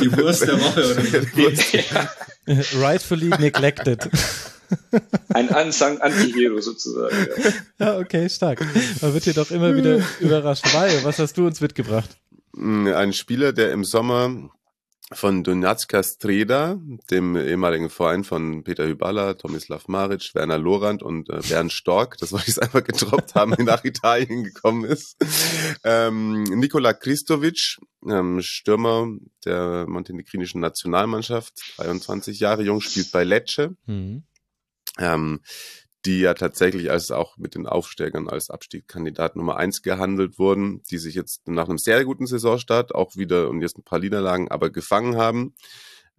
[0.00, 2.78] die Wurst der Woche oder so.
[2.80, 4.08] Rightfully neglected.
[5.28, 7.28] Ein Unsung Anti-Hero sozusagen.
[7.78, 7.86] Ja.
[7.86, 8.64] ja, okay, stark.
[9.00, 10.64] Man wird hier doch immer wieder überrascht.
[10.72, 12.10] Mario, was hast du uns mitgebracht?
[12.56, 14.50] Ein Spieler, der im Sommer
[15.12, 16.80] von Donatska Streda,
[17.10, 22.32] dem ehemaligen Verein von Peter Hyballa, Tomislav Maric, Werner Lorand und äh, Bernd Stork, das
[22.32, 25.16] wollte ich einfach gedroppt haben, nach Italien gekommen ist.
[25.84, 27.78] Ähm, Nikola Kristovic,
[28.08, 29.08] ähm, Stürmer
[29.44, 33.76] der montenegrinischen Nationalmannschaft, 23 Jahre jung, spielt bei Lecce.
[33.86, 34.24] Mhm.
[34.98, 35.40] Ähm,
[36.04, 40.98] die ja tatsächlich als auch mit den Aufsteigern als Abstiegskandidat Nummer eins gehandelt wurden, die
[40.98, 44.70] sich jetzt nach einem sehr guten Saisonstart auch wieder und jetzt ein paar Niederlagen aber
[44.70, 45.54] gefangen haben.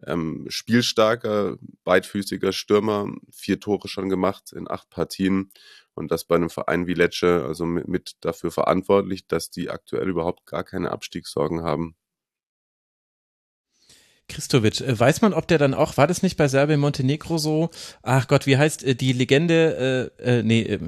[0.06, 5.52] Ähm, spielstarker, beidfüßiger Stürmer, vier Tore schon gemacht in acht Partien
[5.94, 10.10] und das bei einem Verein wie Lecce, also mit, mit dafür verantwortlich, dass die aktuell
[10.10, 11.96] überhaupt gar keine Abstiegssorgen haben.
[14.28, 17.70] Christovic, äh, weiß man, ob der dann auch, war das nicht bei Serbien Montenegro so?
[18.02, 20.80] Ach Gott, wie heißt äh, die Legende, äh, äh, nee, äh,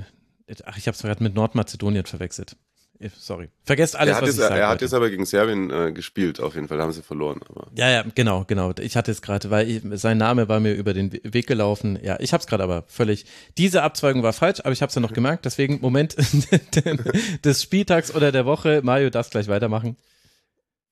[0.66, 2.56] ach, ich habe es gerade mit Nordmazedonien verwechselt.
[3.00, 3.50] Äh, sorry.
[3.64, 4.60] Vergesst alles, er was ich sage.
[4.60, 7.42] Er hat jetzt aber gegen Serbien äh, gespielt, auf jeden Fall, da haben sie verloren.
[7.48, 7.68] Aber.
[7.76, 8.74] Ja, ja, genau, genau.
[8.80, 12.00] Ich hatte es gerade, weil ich, sein Name war mir über den Weg gelaufen.
[12.02, 13.26] Ja, ich habe es gerade aber völlig.
[13.58, 15.46] Diese Abzweigung war falsch, aber ich habe es ja noch gemerkt.
[15.46, 16.16] Deswegen, Moment
[17.46, 18.82] des Spieltags oder der Woche.
[18.84, 19.96] Mario, darfst gleich weitermachen.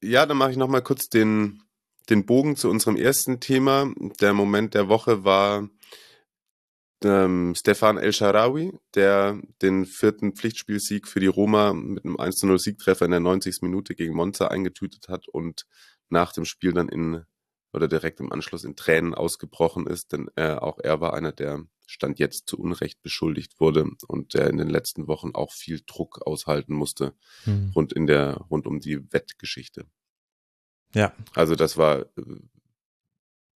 [0.03, 1.61] Ja, dann mache ich nochmal kurz den
[2.09, 3.91] den Bogen zu unserem ersten Thema.
[4.21, 5.69] Der Moment der Woche war
[7.03, 13.05] ähm, Stefan El Sharawi, der den vierten Pflichtspielsieg für die Roma mit einem 1-0 Siegtreffer
[13.05, 13.61] in der 90.
[13.61, 15.65] Minute gegen Monza eingetütet hat und
[16.09, 17.23] nach dem Spiel dann in
[17.73, 21.65] oder direkt im Anschluss in Tränen ausgebrochen ist, denn äh, auch er war einer, der
[21.85, 26.25] Stand jetzt zu Unrecht beschuldigt wurde und der in den letzten Wochen auch viel Druck
[26.25, 27.71] aushalten musste hm.
[27.75, 29.85] rund in der rund um die Wettgeschichte.
[30.95, 31.13] Ja.
[31.35, 32.05] Also das war,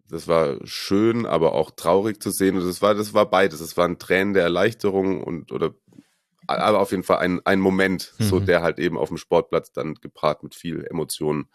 [0.07, 2.57] das war schön, aber auch traurig zu sehen.
[2.57, 3.61] Und das war, das war beides.
[3.61, 5.73] Es waren Tränen der Erleichterung und oder
[6.47, 8.23] aber auf jeden Fall ein, ein Moment, mhm.
[8.23, 11.47] so der halt eben auf dem Sportplatz dann gepaart mit viel Emotionen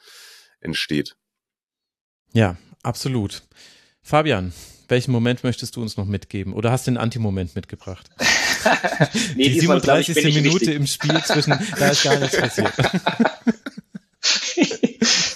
[0.61, 1.17] entsteht.
[2.33, 3.43] Ja, absolut.
[4.03, 4.53] Fabian,
[4.87, 6.53] welchen Moment möchtest du uns noch mitgeben?
[6.53, 8.09] Oder hast du den Anti-Moment mitgebracht?
[9.37, 10.35] nee, die 37.
[10.35, 12.73] Minute im Spiel zwischen, da ist gar nichts passiert.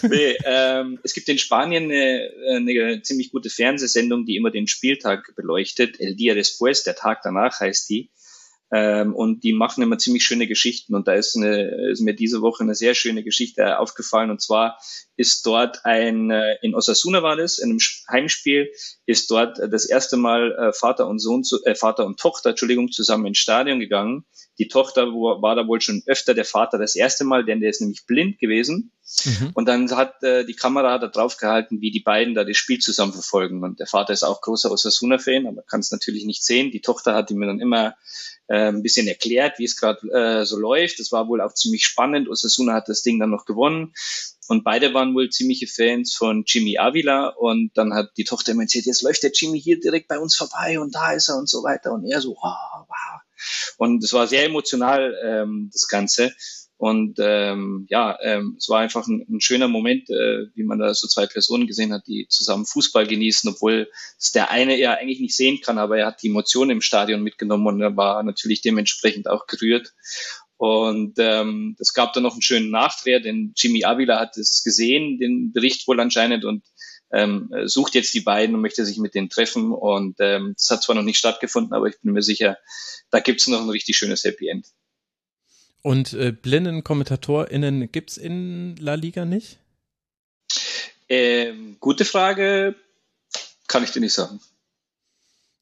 [0.03, 5.35] nee, ähm, es gibt in Spanien eine, eine, ziemlich gute Fernsehsendung, die immer den Spieltag
[5.37, 6.01] beleuchtet.
[6.01, 8.11] El Día Después, der Tag danach heißt die.
[8.71, 10.95] Ähm, und die machen immer ziemlich schöne Geschichten.
[10.95, 14.31] Und da ist, eine, ist mir diese Woche eine sehr schöne Geschichte aufgefallen.
[14.31, 14.79] Und zwar
[15.17, 17.79] ist dort ein, äh, in Osasuna war das, in einem
[18.11, 18.71] Heimspiel,
[19.07, 23.27] ist dort das erste Mal äh, Vater und Sohn, äh, Vater und Tochter, Entschuldigung, zusammen
[23.27, 24.27] ins Stadion gegangen.
[24.59, 27.81] Die Tochter war da wohl schon öfter, der Vater das erste Mal, denn der ist
[27.81, 28.93] nämlich blind gewesen.
[29.25, 29.51] Mhm.
[29.55, 32.79] Und dann hat äh, die Kamera da drauf gehalten, wie die beiden da das Spiel
[32.79, 33.63] zusammen verfolgen.
[33.63, 36.71] Und der Vater ist auch großer Osasuna-Fan, aber kann es natürlich nicht sehen.
[36.73, 37.95] Die Tochter hat ihm dann immer
[38.49, 40.99] äh, ein bisschen erklärt, wie es gerade äh, so läuft.
[40.99, 42.29] Das war wohl auch ziemlich spannend.
[42.29, 43.95] Osasuna hat das Ding dann noch gewonnen.
[44.49, 47.29] Und beide waren wohl ziemliche Fans von Jimmy Avila.
[47.29, 50.35] Und dann hat die Tochter immer erzählt, jetzt läuft der Jimmy hier direkt bei uns
[50.35, 51.93] vorbei und da ist er und so weiter.
[51.93, 53.21] Und er so, wow, wow.
[53.77, 56.33] Und es war sehr emotional, ähm, das Ganze.
[56.79, 60.95] Und ähm, ja, ähm, es war einfach ein, ein schöner Moment, äh, wie man da
[60.95, 65.19] so zwei Personen gesehen hat, die zusammen Fußball genießen, obwohl es der eine ja eigentlich
[65.19, 68.61] nicht sehen kann, aber er hat die Emotionen im Stadion mitgenommen und er war natürlich
[68.61, 69.93] dementsprechend auch gerührt.
[70.57, 75.19] Und ähm, es gab dann noch einen schönen Nachdreher, denn Jimmy Avila hat es gesehen,
[75.19, 76.65] den Bericht wohl anscheinend, und
[77.13, 79.73] ähm, sucht jetzt die beiden und möchte sich mit denen treffen.
[79.73, 82.59] Und ähm, das hat zwar noch nicht stattgefunden, aber ich bin mir sicher,
[83.11, 84.67] da gibt es noch ein richtig schönes Happy End.
[85.83, 89.59] Und äh, blinden KommentatorInnen gibt es in La Liga nicht?
[91.09, 92.75] Ähm, gute Frage,
[93.69, 94.41] kann ich dir nicht sagen.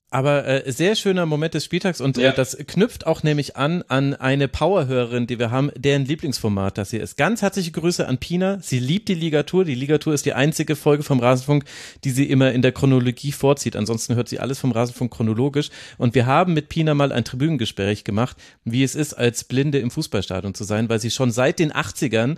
[0.09, 2.31] Aber äh, sehr schöner Moment des Spieltags und äh, ja.
[2.31, 6.91] äh, das knüpft auch nämlich an an eine Powerhörerin, die wir haben, deren Lieblingsformat das
[6.91, 7.17] hier ist.
[7.17, 8.61] Ganz herzliche Grüße an Pina.
[8.63, 9.65] Sie liebt die Ligatur.
[9.65, 11.65] Die Ligatur ist die einzige Folge vom Rasenfunk,
[12.05, 13.75] die sie immer in der Chronologie vorzieht.
[13.75, 15.71] Ansonsten hört sie alles vom Rasenfunk chronologisch.
[15.99, 19.91] Und wir haben mit Pina mal ein Tribünengespräch gemacht, wie es ist, als Blinde im
[19.91, 22.37] Fußballstadion zu sein, weil sie schon seit den 80ern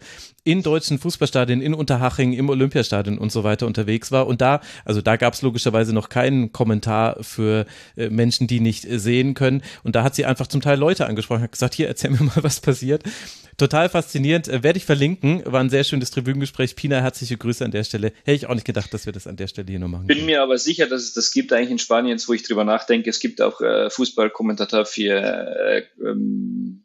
[0.49, 4.27] in deutschen Fußballstadien, in Unterhaching, im Olympiastadion und so weiter unterwegs war.
[4.27, 7.67] Und da, also da gab es logischerweise noch keinen Kommentar für
[7.99, 9.63] äh, Menschen, die nicht äh, sehen können.
[9.85, 12.43] Und da hat sie einfach zum Teil Leute angesprochen, hat gesagt, hier, erzähl mir mal,
[12.43, 13.03] was passiert.
[13.59, 14.49] Total faszinierend.
[14.49, 15.43] Äh, werde ich verlinken.
[15.45, 16.77] War ein sehr schönes Tribünengespräch.
[16.77, 18.13] Pina, herzliche Grüße an der Stelle.
[18.25, 20.07] Hätte ich auch nicht gedacht, dass wir das an der Stelle hier noch machen.
[20.07, 23.11] Bin mir aber sicher, dass es das gibt eigentlich in Spanien, wo ich drüber nachdenke.
[23.11, 26.85] Es gibt auch äh, Fußballkommentator für äh, ähm,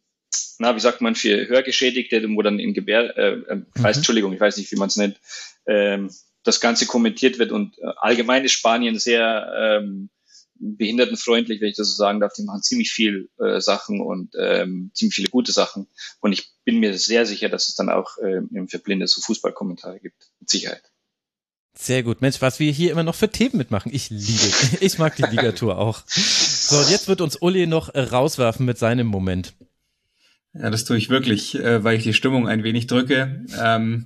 [0.59, 3.99] na, wie sagt man, für Hörgeschädigte, wo dann im Gebär, äh, äh, weiß, mhm.
[3.99, 5.19] Entschuldigung, ich weiß nicht, wie man es nennt,
[5.67, 6.09] ähm,
[6.43, 10.09] das Ganze kommentiert wird und äh, allgemein ist Spanien sehr ähm,
[10.59, 12.33] behindertenfreundlich, wenn ich das so sagen darf.
[12.33, 15.87] Die machen ziemlich viel äh, Sachen und ähm, ziemlich viele gute Sachen.
[16.19, 19.99] Und ich bin mir sehr sicher, dass es dann auch ähm, für Blinde so Fußballkommentare
[19.99, 20.31] gibt.
[20.39, 20.83] Mit Sicherheit.
[21.77, 22.21] Sehr gut.
[22.21, 23.91] Mensch, was wir hier immer noch für Themen mitmachen.
[23.93, 26.03] Ich liebe, ich mag die Ligatur auch.
[26.07, 29.53] So, jetzt wird uns Uli noch rauswerfen mit seinem Moment.
[30.53, 33.45] Ja, das tue ich wirklich, äh, weil ich die Stimmung ein wenig drücke.
[33.59, 34.05] Ähm,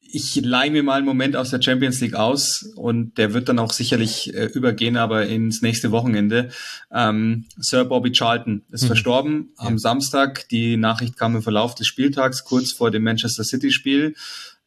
[0.00, 3.58] ich leihe mir mal einen Moment aus der Champions League aus und der wird dann
[3.58, 6.50] auch sicherlich äh, übergehen, aber ins nächste Wochenende.
[6.90, 8.86] Ähm, Sir Bobby Charlton ist mhm.
[8.86, 9.66] verstorben ja.
[9.66, 10.48] am Samstag.
[10.48, 14.14] Die Nachricht kam im Verlauf des Spieltags, kurz vor dem Manchester City Spiel.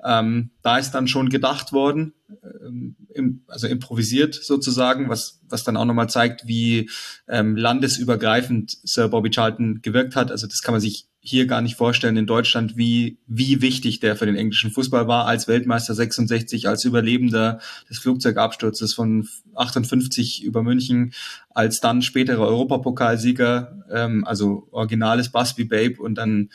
[0.04, 2.14] Ähm, da ist dann schon gedacht worden,
[2.44, 6.90] ähm, im, also improvisiert sozusagen, was, was dann auch nochmal zeigt, wie
[7.28, 10.32] ähm, landesübergreifend Sir Bobby Charlton gewirkt hat.
[10.32, 14.16] Also das kann man sich hier gar nicht vorstellen in Deutschland, wie, wie wichtig der
[14.16, 17.60] für den englischen Fußball war, als Weltmeister 66, als Überlebender
[17.90, 21.14] des Flugzeugabsturzes von 58 über München,
[21.50, 26.50] als dann späterer Europapokalsieger, ähm, also originales Busby Babe und dann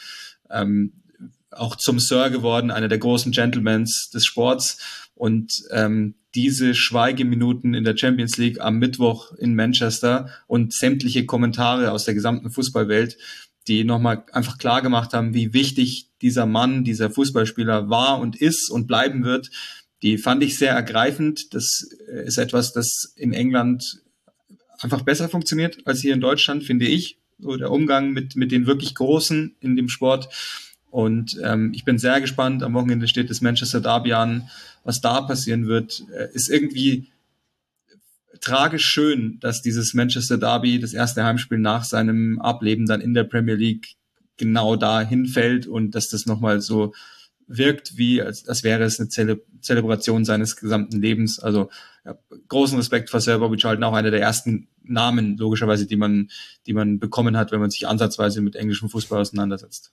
[0.50, 0.92] ähm,
[1.50, 4.78] auch zum Sir geworden, einer der großen Gentlemans des Sports.
[5.24, 11.92] Und ähm, diese Schweigeminuten in der Champions League am Mittwoch in Manchester und sämtliche Kommentare
[11.92, 13.16] aus der gesamten Fußballwelt,
[13.66, 18.68] die nochmal einfach klar gemacht haben, wie wichtig dieser Mann, dieser Fußballspieler war und ist
[18.70, 19.48] und bleiben wird,
[20.02, 21.54] die fand ich sehr ergreifend.
[21.54, 24.02] Das äh, ist etwas, das in England
[24.78, 27.16] einfach besser funktioniert als hier in Deutschland, finde ich.
[27.38, 30.28] So der Umgang mit, mit den wirklich Großen in dem Sport.
[30.94, 32.62] Und ähm, ich bin sehr gespannt.
[32.62, 34.48] Am Wochenende steht das Manchester Derby an.
[34.84, 37.08] Was da passieren wird, äh, ist irgendwie
[38.40, 43.24] tragisch schön, dass dieses Manchester Derby, das erste Heimspiel nach seinem Ableben dann in der
[43.24, 43.96] Premier League
[44.36, 46.94] genau da hinfällt und dass das nochmal so
[47.48, 51.40] wirkt, wie als, als wäre es eine Zele Zelebration seines gesamten Lebens.
[51.40, 51.70] Also
[52.04, 52.16] ja,
[52.46, 56.30] großen Respekt vor Sir Bobby Charlton, auch einer der ersten Namen, logischerweise, die man,
[56.68, 59.92] die man bekommen hat, wenn man sich ansatzweise mit englischem Fußball auseinandersetzt.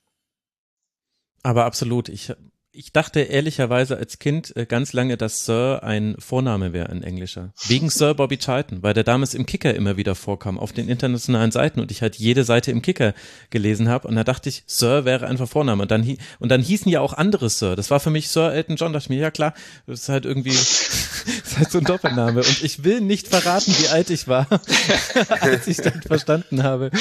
[1.44, 2.10] Aber absolut.
[2.10, 2.32] Ich,
[2.74, 7.54] ich dachte ehrlicherweise als Kind äh, ganz lange, dass Sir ein Vorname wäre, ein englischer.
[7.68, 11.52] Wegen Sir Bobby Charlton, weil der damals im Kicker immer wieder vorkam, auf den internationalen
[11.52, 13.14] Seiten und ich halt jede Seite im Kicker
[13.50, 15.82] gelesen habe und da dachte ich, Sir wäre einfach Vorname.
[15.82, 17.76] Und dann, und dann hießen ja auch andere Sir.
[17.76, 18.94] Das war für mich Sir Elton John.
[18.94, 19.54] Da dachte ich mir, ja klar,
[19.88, 22.40] das ist halt irgendwie, das ist halt so ein Doppelname.
[22.40, 24.48] Und ich will nicht verraten, wie alt ich war,
[25.42, 26.92] als ich dann verstanden habe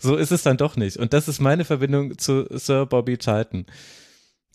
[0.00, 0.96] so ist es dann doch nicht.
[0.96, 3.66] Und das ist meine Verbindung zu Sir Bobby Charlton.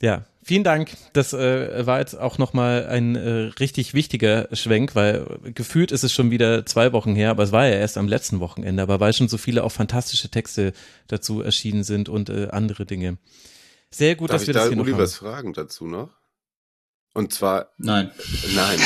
[0.02, 0.92] Ja, vielen Dank.
[1.14, 6.12] Das äh, war jetzt auch nochmal ein äh, richtig wichtiger Schwenk, weil gefühlt ist es
[6.12, 9.14] schon wieder zwei Wochen her, aber es war ja erst am letzten Wochenende, aber weil
[9.14, 10.74] schon so viele auch fantastische Texte
[11.08, 13.18] dazu erschienen sind und äh, andere Dinge.
[13.92, 15.04] Sehr gut, Darf dass wir da das hier Uli noch haben.
[15.04, 16.10] was fragen dazu noch?
[17.16, 17.70] Und zwar.
[17.78, 18.10] Nein.
[18.56, 18.80] Nein.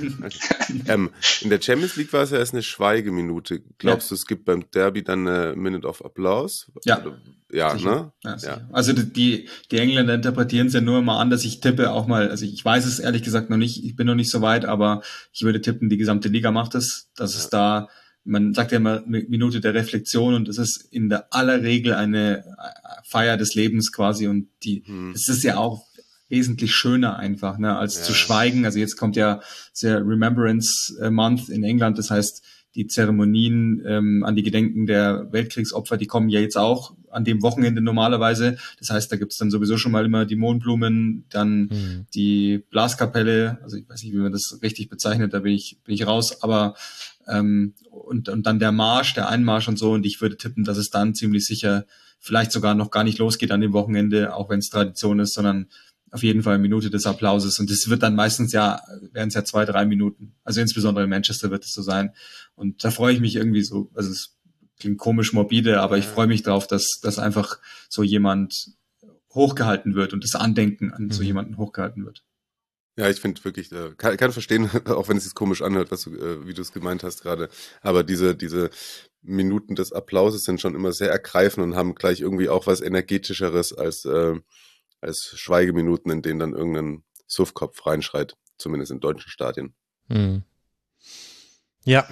[0.86, 1.10] ähm,
[1.42, 3.60] in der Champions League war es ja erst eine Schweigeminute.
[3.76, 4.14] Glaubst ja.
[4.14, 6.72] du, es gibt beim Derby dann eine Minute of Applaus?
[6.84, 7.04] Ja.
[7.52, 8.12] Ja, ne?
[8.24, 8.68] Ja, ja.
[8.72, 12.30] Also die, die Engländer interpretieren es ja nur immer an, dass ich tippe auch mal,
[12.30, 15.02] also ich weiß es ehrlich gesagt noch nicht, ich bin noch nicht so weit, aber
[15.32, 17.88] ich würde tippen, die gesamte Liga macht es, dass es da,
[18.24, 22.44] man sagt ja immer Minute der Reflexion und es ist in der aller Regel eine
[23.04, 25.12] Feier des Lebens quasi und die, hm.
[25.12, 25.86] es ist ja auch
[26.34, 28.02] wesentlich schöner einfach, ne, als ja.
[28.02, 28.64] zu schweigen.
[28.64, 29.40] Also jetzt kommt ja
[29.80, 32.44] der Remembrance äh, Month in England, das heißt,
[32.74, 37.40] die Zeremonien ähm, an die Gedenken der Weltkriegsopfer, die kommen ja jetzt auch an dem
[37.40, 38.56] Wochenende normalerweise.
[38.80, 42.06] Das heißt, da gibt's dann sowieso schon mal immer die Mondblumen, dann mhm.
[42.14, 45.94] die Blaskapelle, also ich weiß nicht, wie man das richtig bezeichnet, da bin ich, bin
[45.94, 46.74] ich raus, aber
[47.28, 49.92] ähm, und, und dann der Marsch, der Einmarsch und so.
[49.92, 51.84] Und ich würde tippen, dass es dann ziemlich sicher
[52.18, 55.66] vielleicht sogar noch gar nicht losgeht an dem Wochenende, auch wenn es Tradition ist, sondern
[56.14, 57.58] auf jeden Fall eine Minute des Applauses.
[57.58, 58.80] Und das wird dann meistens ja,
[59.10, 60.36] werden es ja zwei, drei Minuten.
[60.44, 62.12] Also insbesondere in Manchester wird es so sein.
[62.54, 64.36] Und da freue ich mich irgendwie so, also es
[64.78, 67.58] klingt komisch morbide, aber ich freue mich drauf, dass, dass einfach
[67.88, 68.76] so jemand
[69.30, 71.26] hochgehalten wird und das Andenken an so mhm.
[71.26, 72.22] jemanden hochgehalten wird.
[72.96, 76.02] Ja, ich finde wirklich, äh, kann, kann verstehen, auch wenn es sich komisch anhört, was
[76.02, 77.48] du, äh, wie du es gemeint hast gerade.
[77.80, 78.70] Aber diese, diese
[79.20, 83.72] Minuten des Applauses sind schon immer sehr ergreifend und haben gleich irgendwie auch was energetischeres
[83.72, 84.36] als äh,
[85.04, 89.74] als Schweigeminuten, in denen dann irgendein Suffkopf reinschreit, zumindest in deutschen Stadien.
[90.08, 90.42] Hm.
[91.84, 92.08] Ja,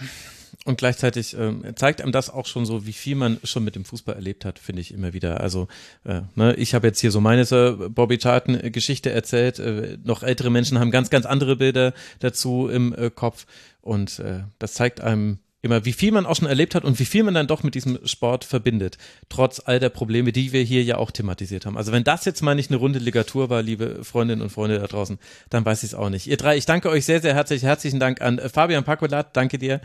[0.64, 3.84] und gleichzeitig äh, zeigt einem das auch schon so, wie viel man schon mit dem
[3.84, 5.40] Fußball erlebt hat, finde ich immer wieder.
[5.40, 5.66] Also
[6.04, 9.58] äh, ne, ich habe jetzt hier so meine äh, Bobby Charlton Geschichte erzählt.
[9.58, 13.46] Äh, noch ältere Menschen haben ganz, ganz andere Bilder dazu im äh, Kopf
[13.80, 17.04] und äh, das zeigt einem immer, wie viel man auch schon erlebt hat und wie
[17.04, 18.98] viel man dann doch mit diesem Sport verbindet,
[19.28, 21.78] trotz all der Probleme, die wir hier ja auch thematisiert haben.
[21.78, 24.86] Also wenn das jetzt mal nicht eine runde Ligatur war, liebe Freundinnen und Freunde da
[24.86, 25.18] draußen,
[25.50, 26.26] dann weiß ich es auch nicht.
[26.26, 27.62] Ihr drei, ich danke euch sehr, sehr herzlich.
[27.62, 29.80] Herzlichen Dank an Fabian Pacolat, danke dir.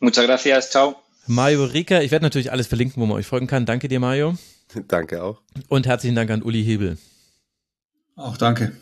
[0.00, 0.96] Muchas gracias, ciao.
[1.28, 3.64] Mario Rika, ich werde natürlich alles verlinken, wo man euch folgen kann.
[3.64, 4.36] Danke dir, Mario.
[4.88, 5.40] Danke auch.
[5.68, 6.96] Und herzlichen Dank an Uli Hebel.
[8.16, 8.72] Auch danke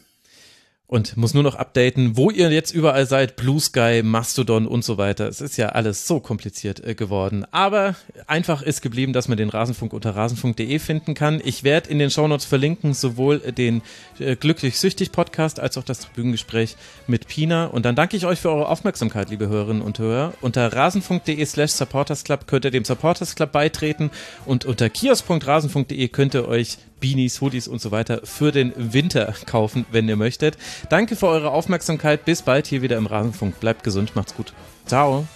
[0.91, 4.99] und muss nur noch updaten, wo ihr jetzt überall seid, Blue Sky, Mastodon und so
[4.99, 5.29] weiter.
[5.29, 7.47] Es ist ja alles so kompliziert äh, geworden.
[7.53, 7.95] Aber
[8.27, 11.41] einfach ist geblieben, dass man den Rasenfunk unter rasenfunk.de finden kann.
[11.45, 13.83] Ich werde in den Shownotes verlinken sowohl den
[14.19, 16.77] äh, Glücklich Süchtig Podcast als auch das Tribünengespräch
[17.07, 17.67] mit Pina.
[17.67, 20.35] Und dann danke ich euch für eure Aufmerksamkeit, liebe Hörerinnen und Hörer.
[20.41, 24.11] Unter rasenfunk.de slash supportersclub könnt ihr dem Supporters Club beitreten
[24.45, 29.86] und unter kiosk.rasenfunk.de könnt ihr euch Beanies, Hoodies und so weiter für den Winter kaufen,
[29.90, 30.56] wenn ihr möchtet.
[30.89, 32.24] Danke für eure Aufmerksamkeit.
[32.24, 33.59] Bis bald hier wieder im Rasenfunk.
[33.60, 34.52] Bleibt gesund, macht's gut.
[34.86, 35.27] Ciao.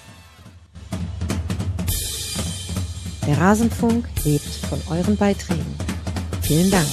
[3.27, 5.75] Der Rasenfunk lebt von euren Beiträgen.
[6.43, 6.87] Vielen Dank.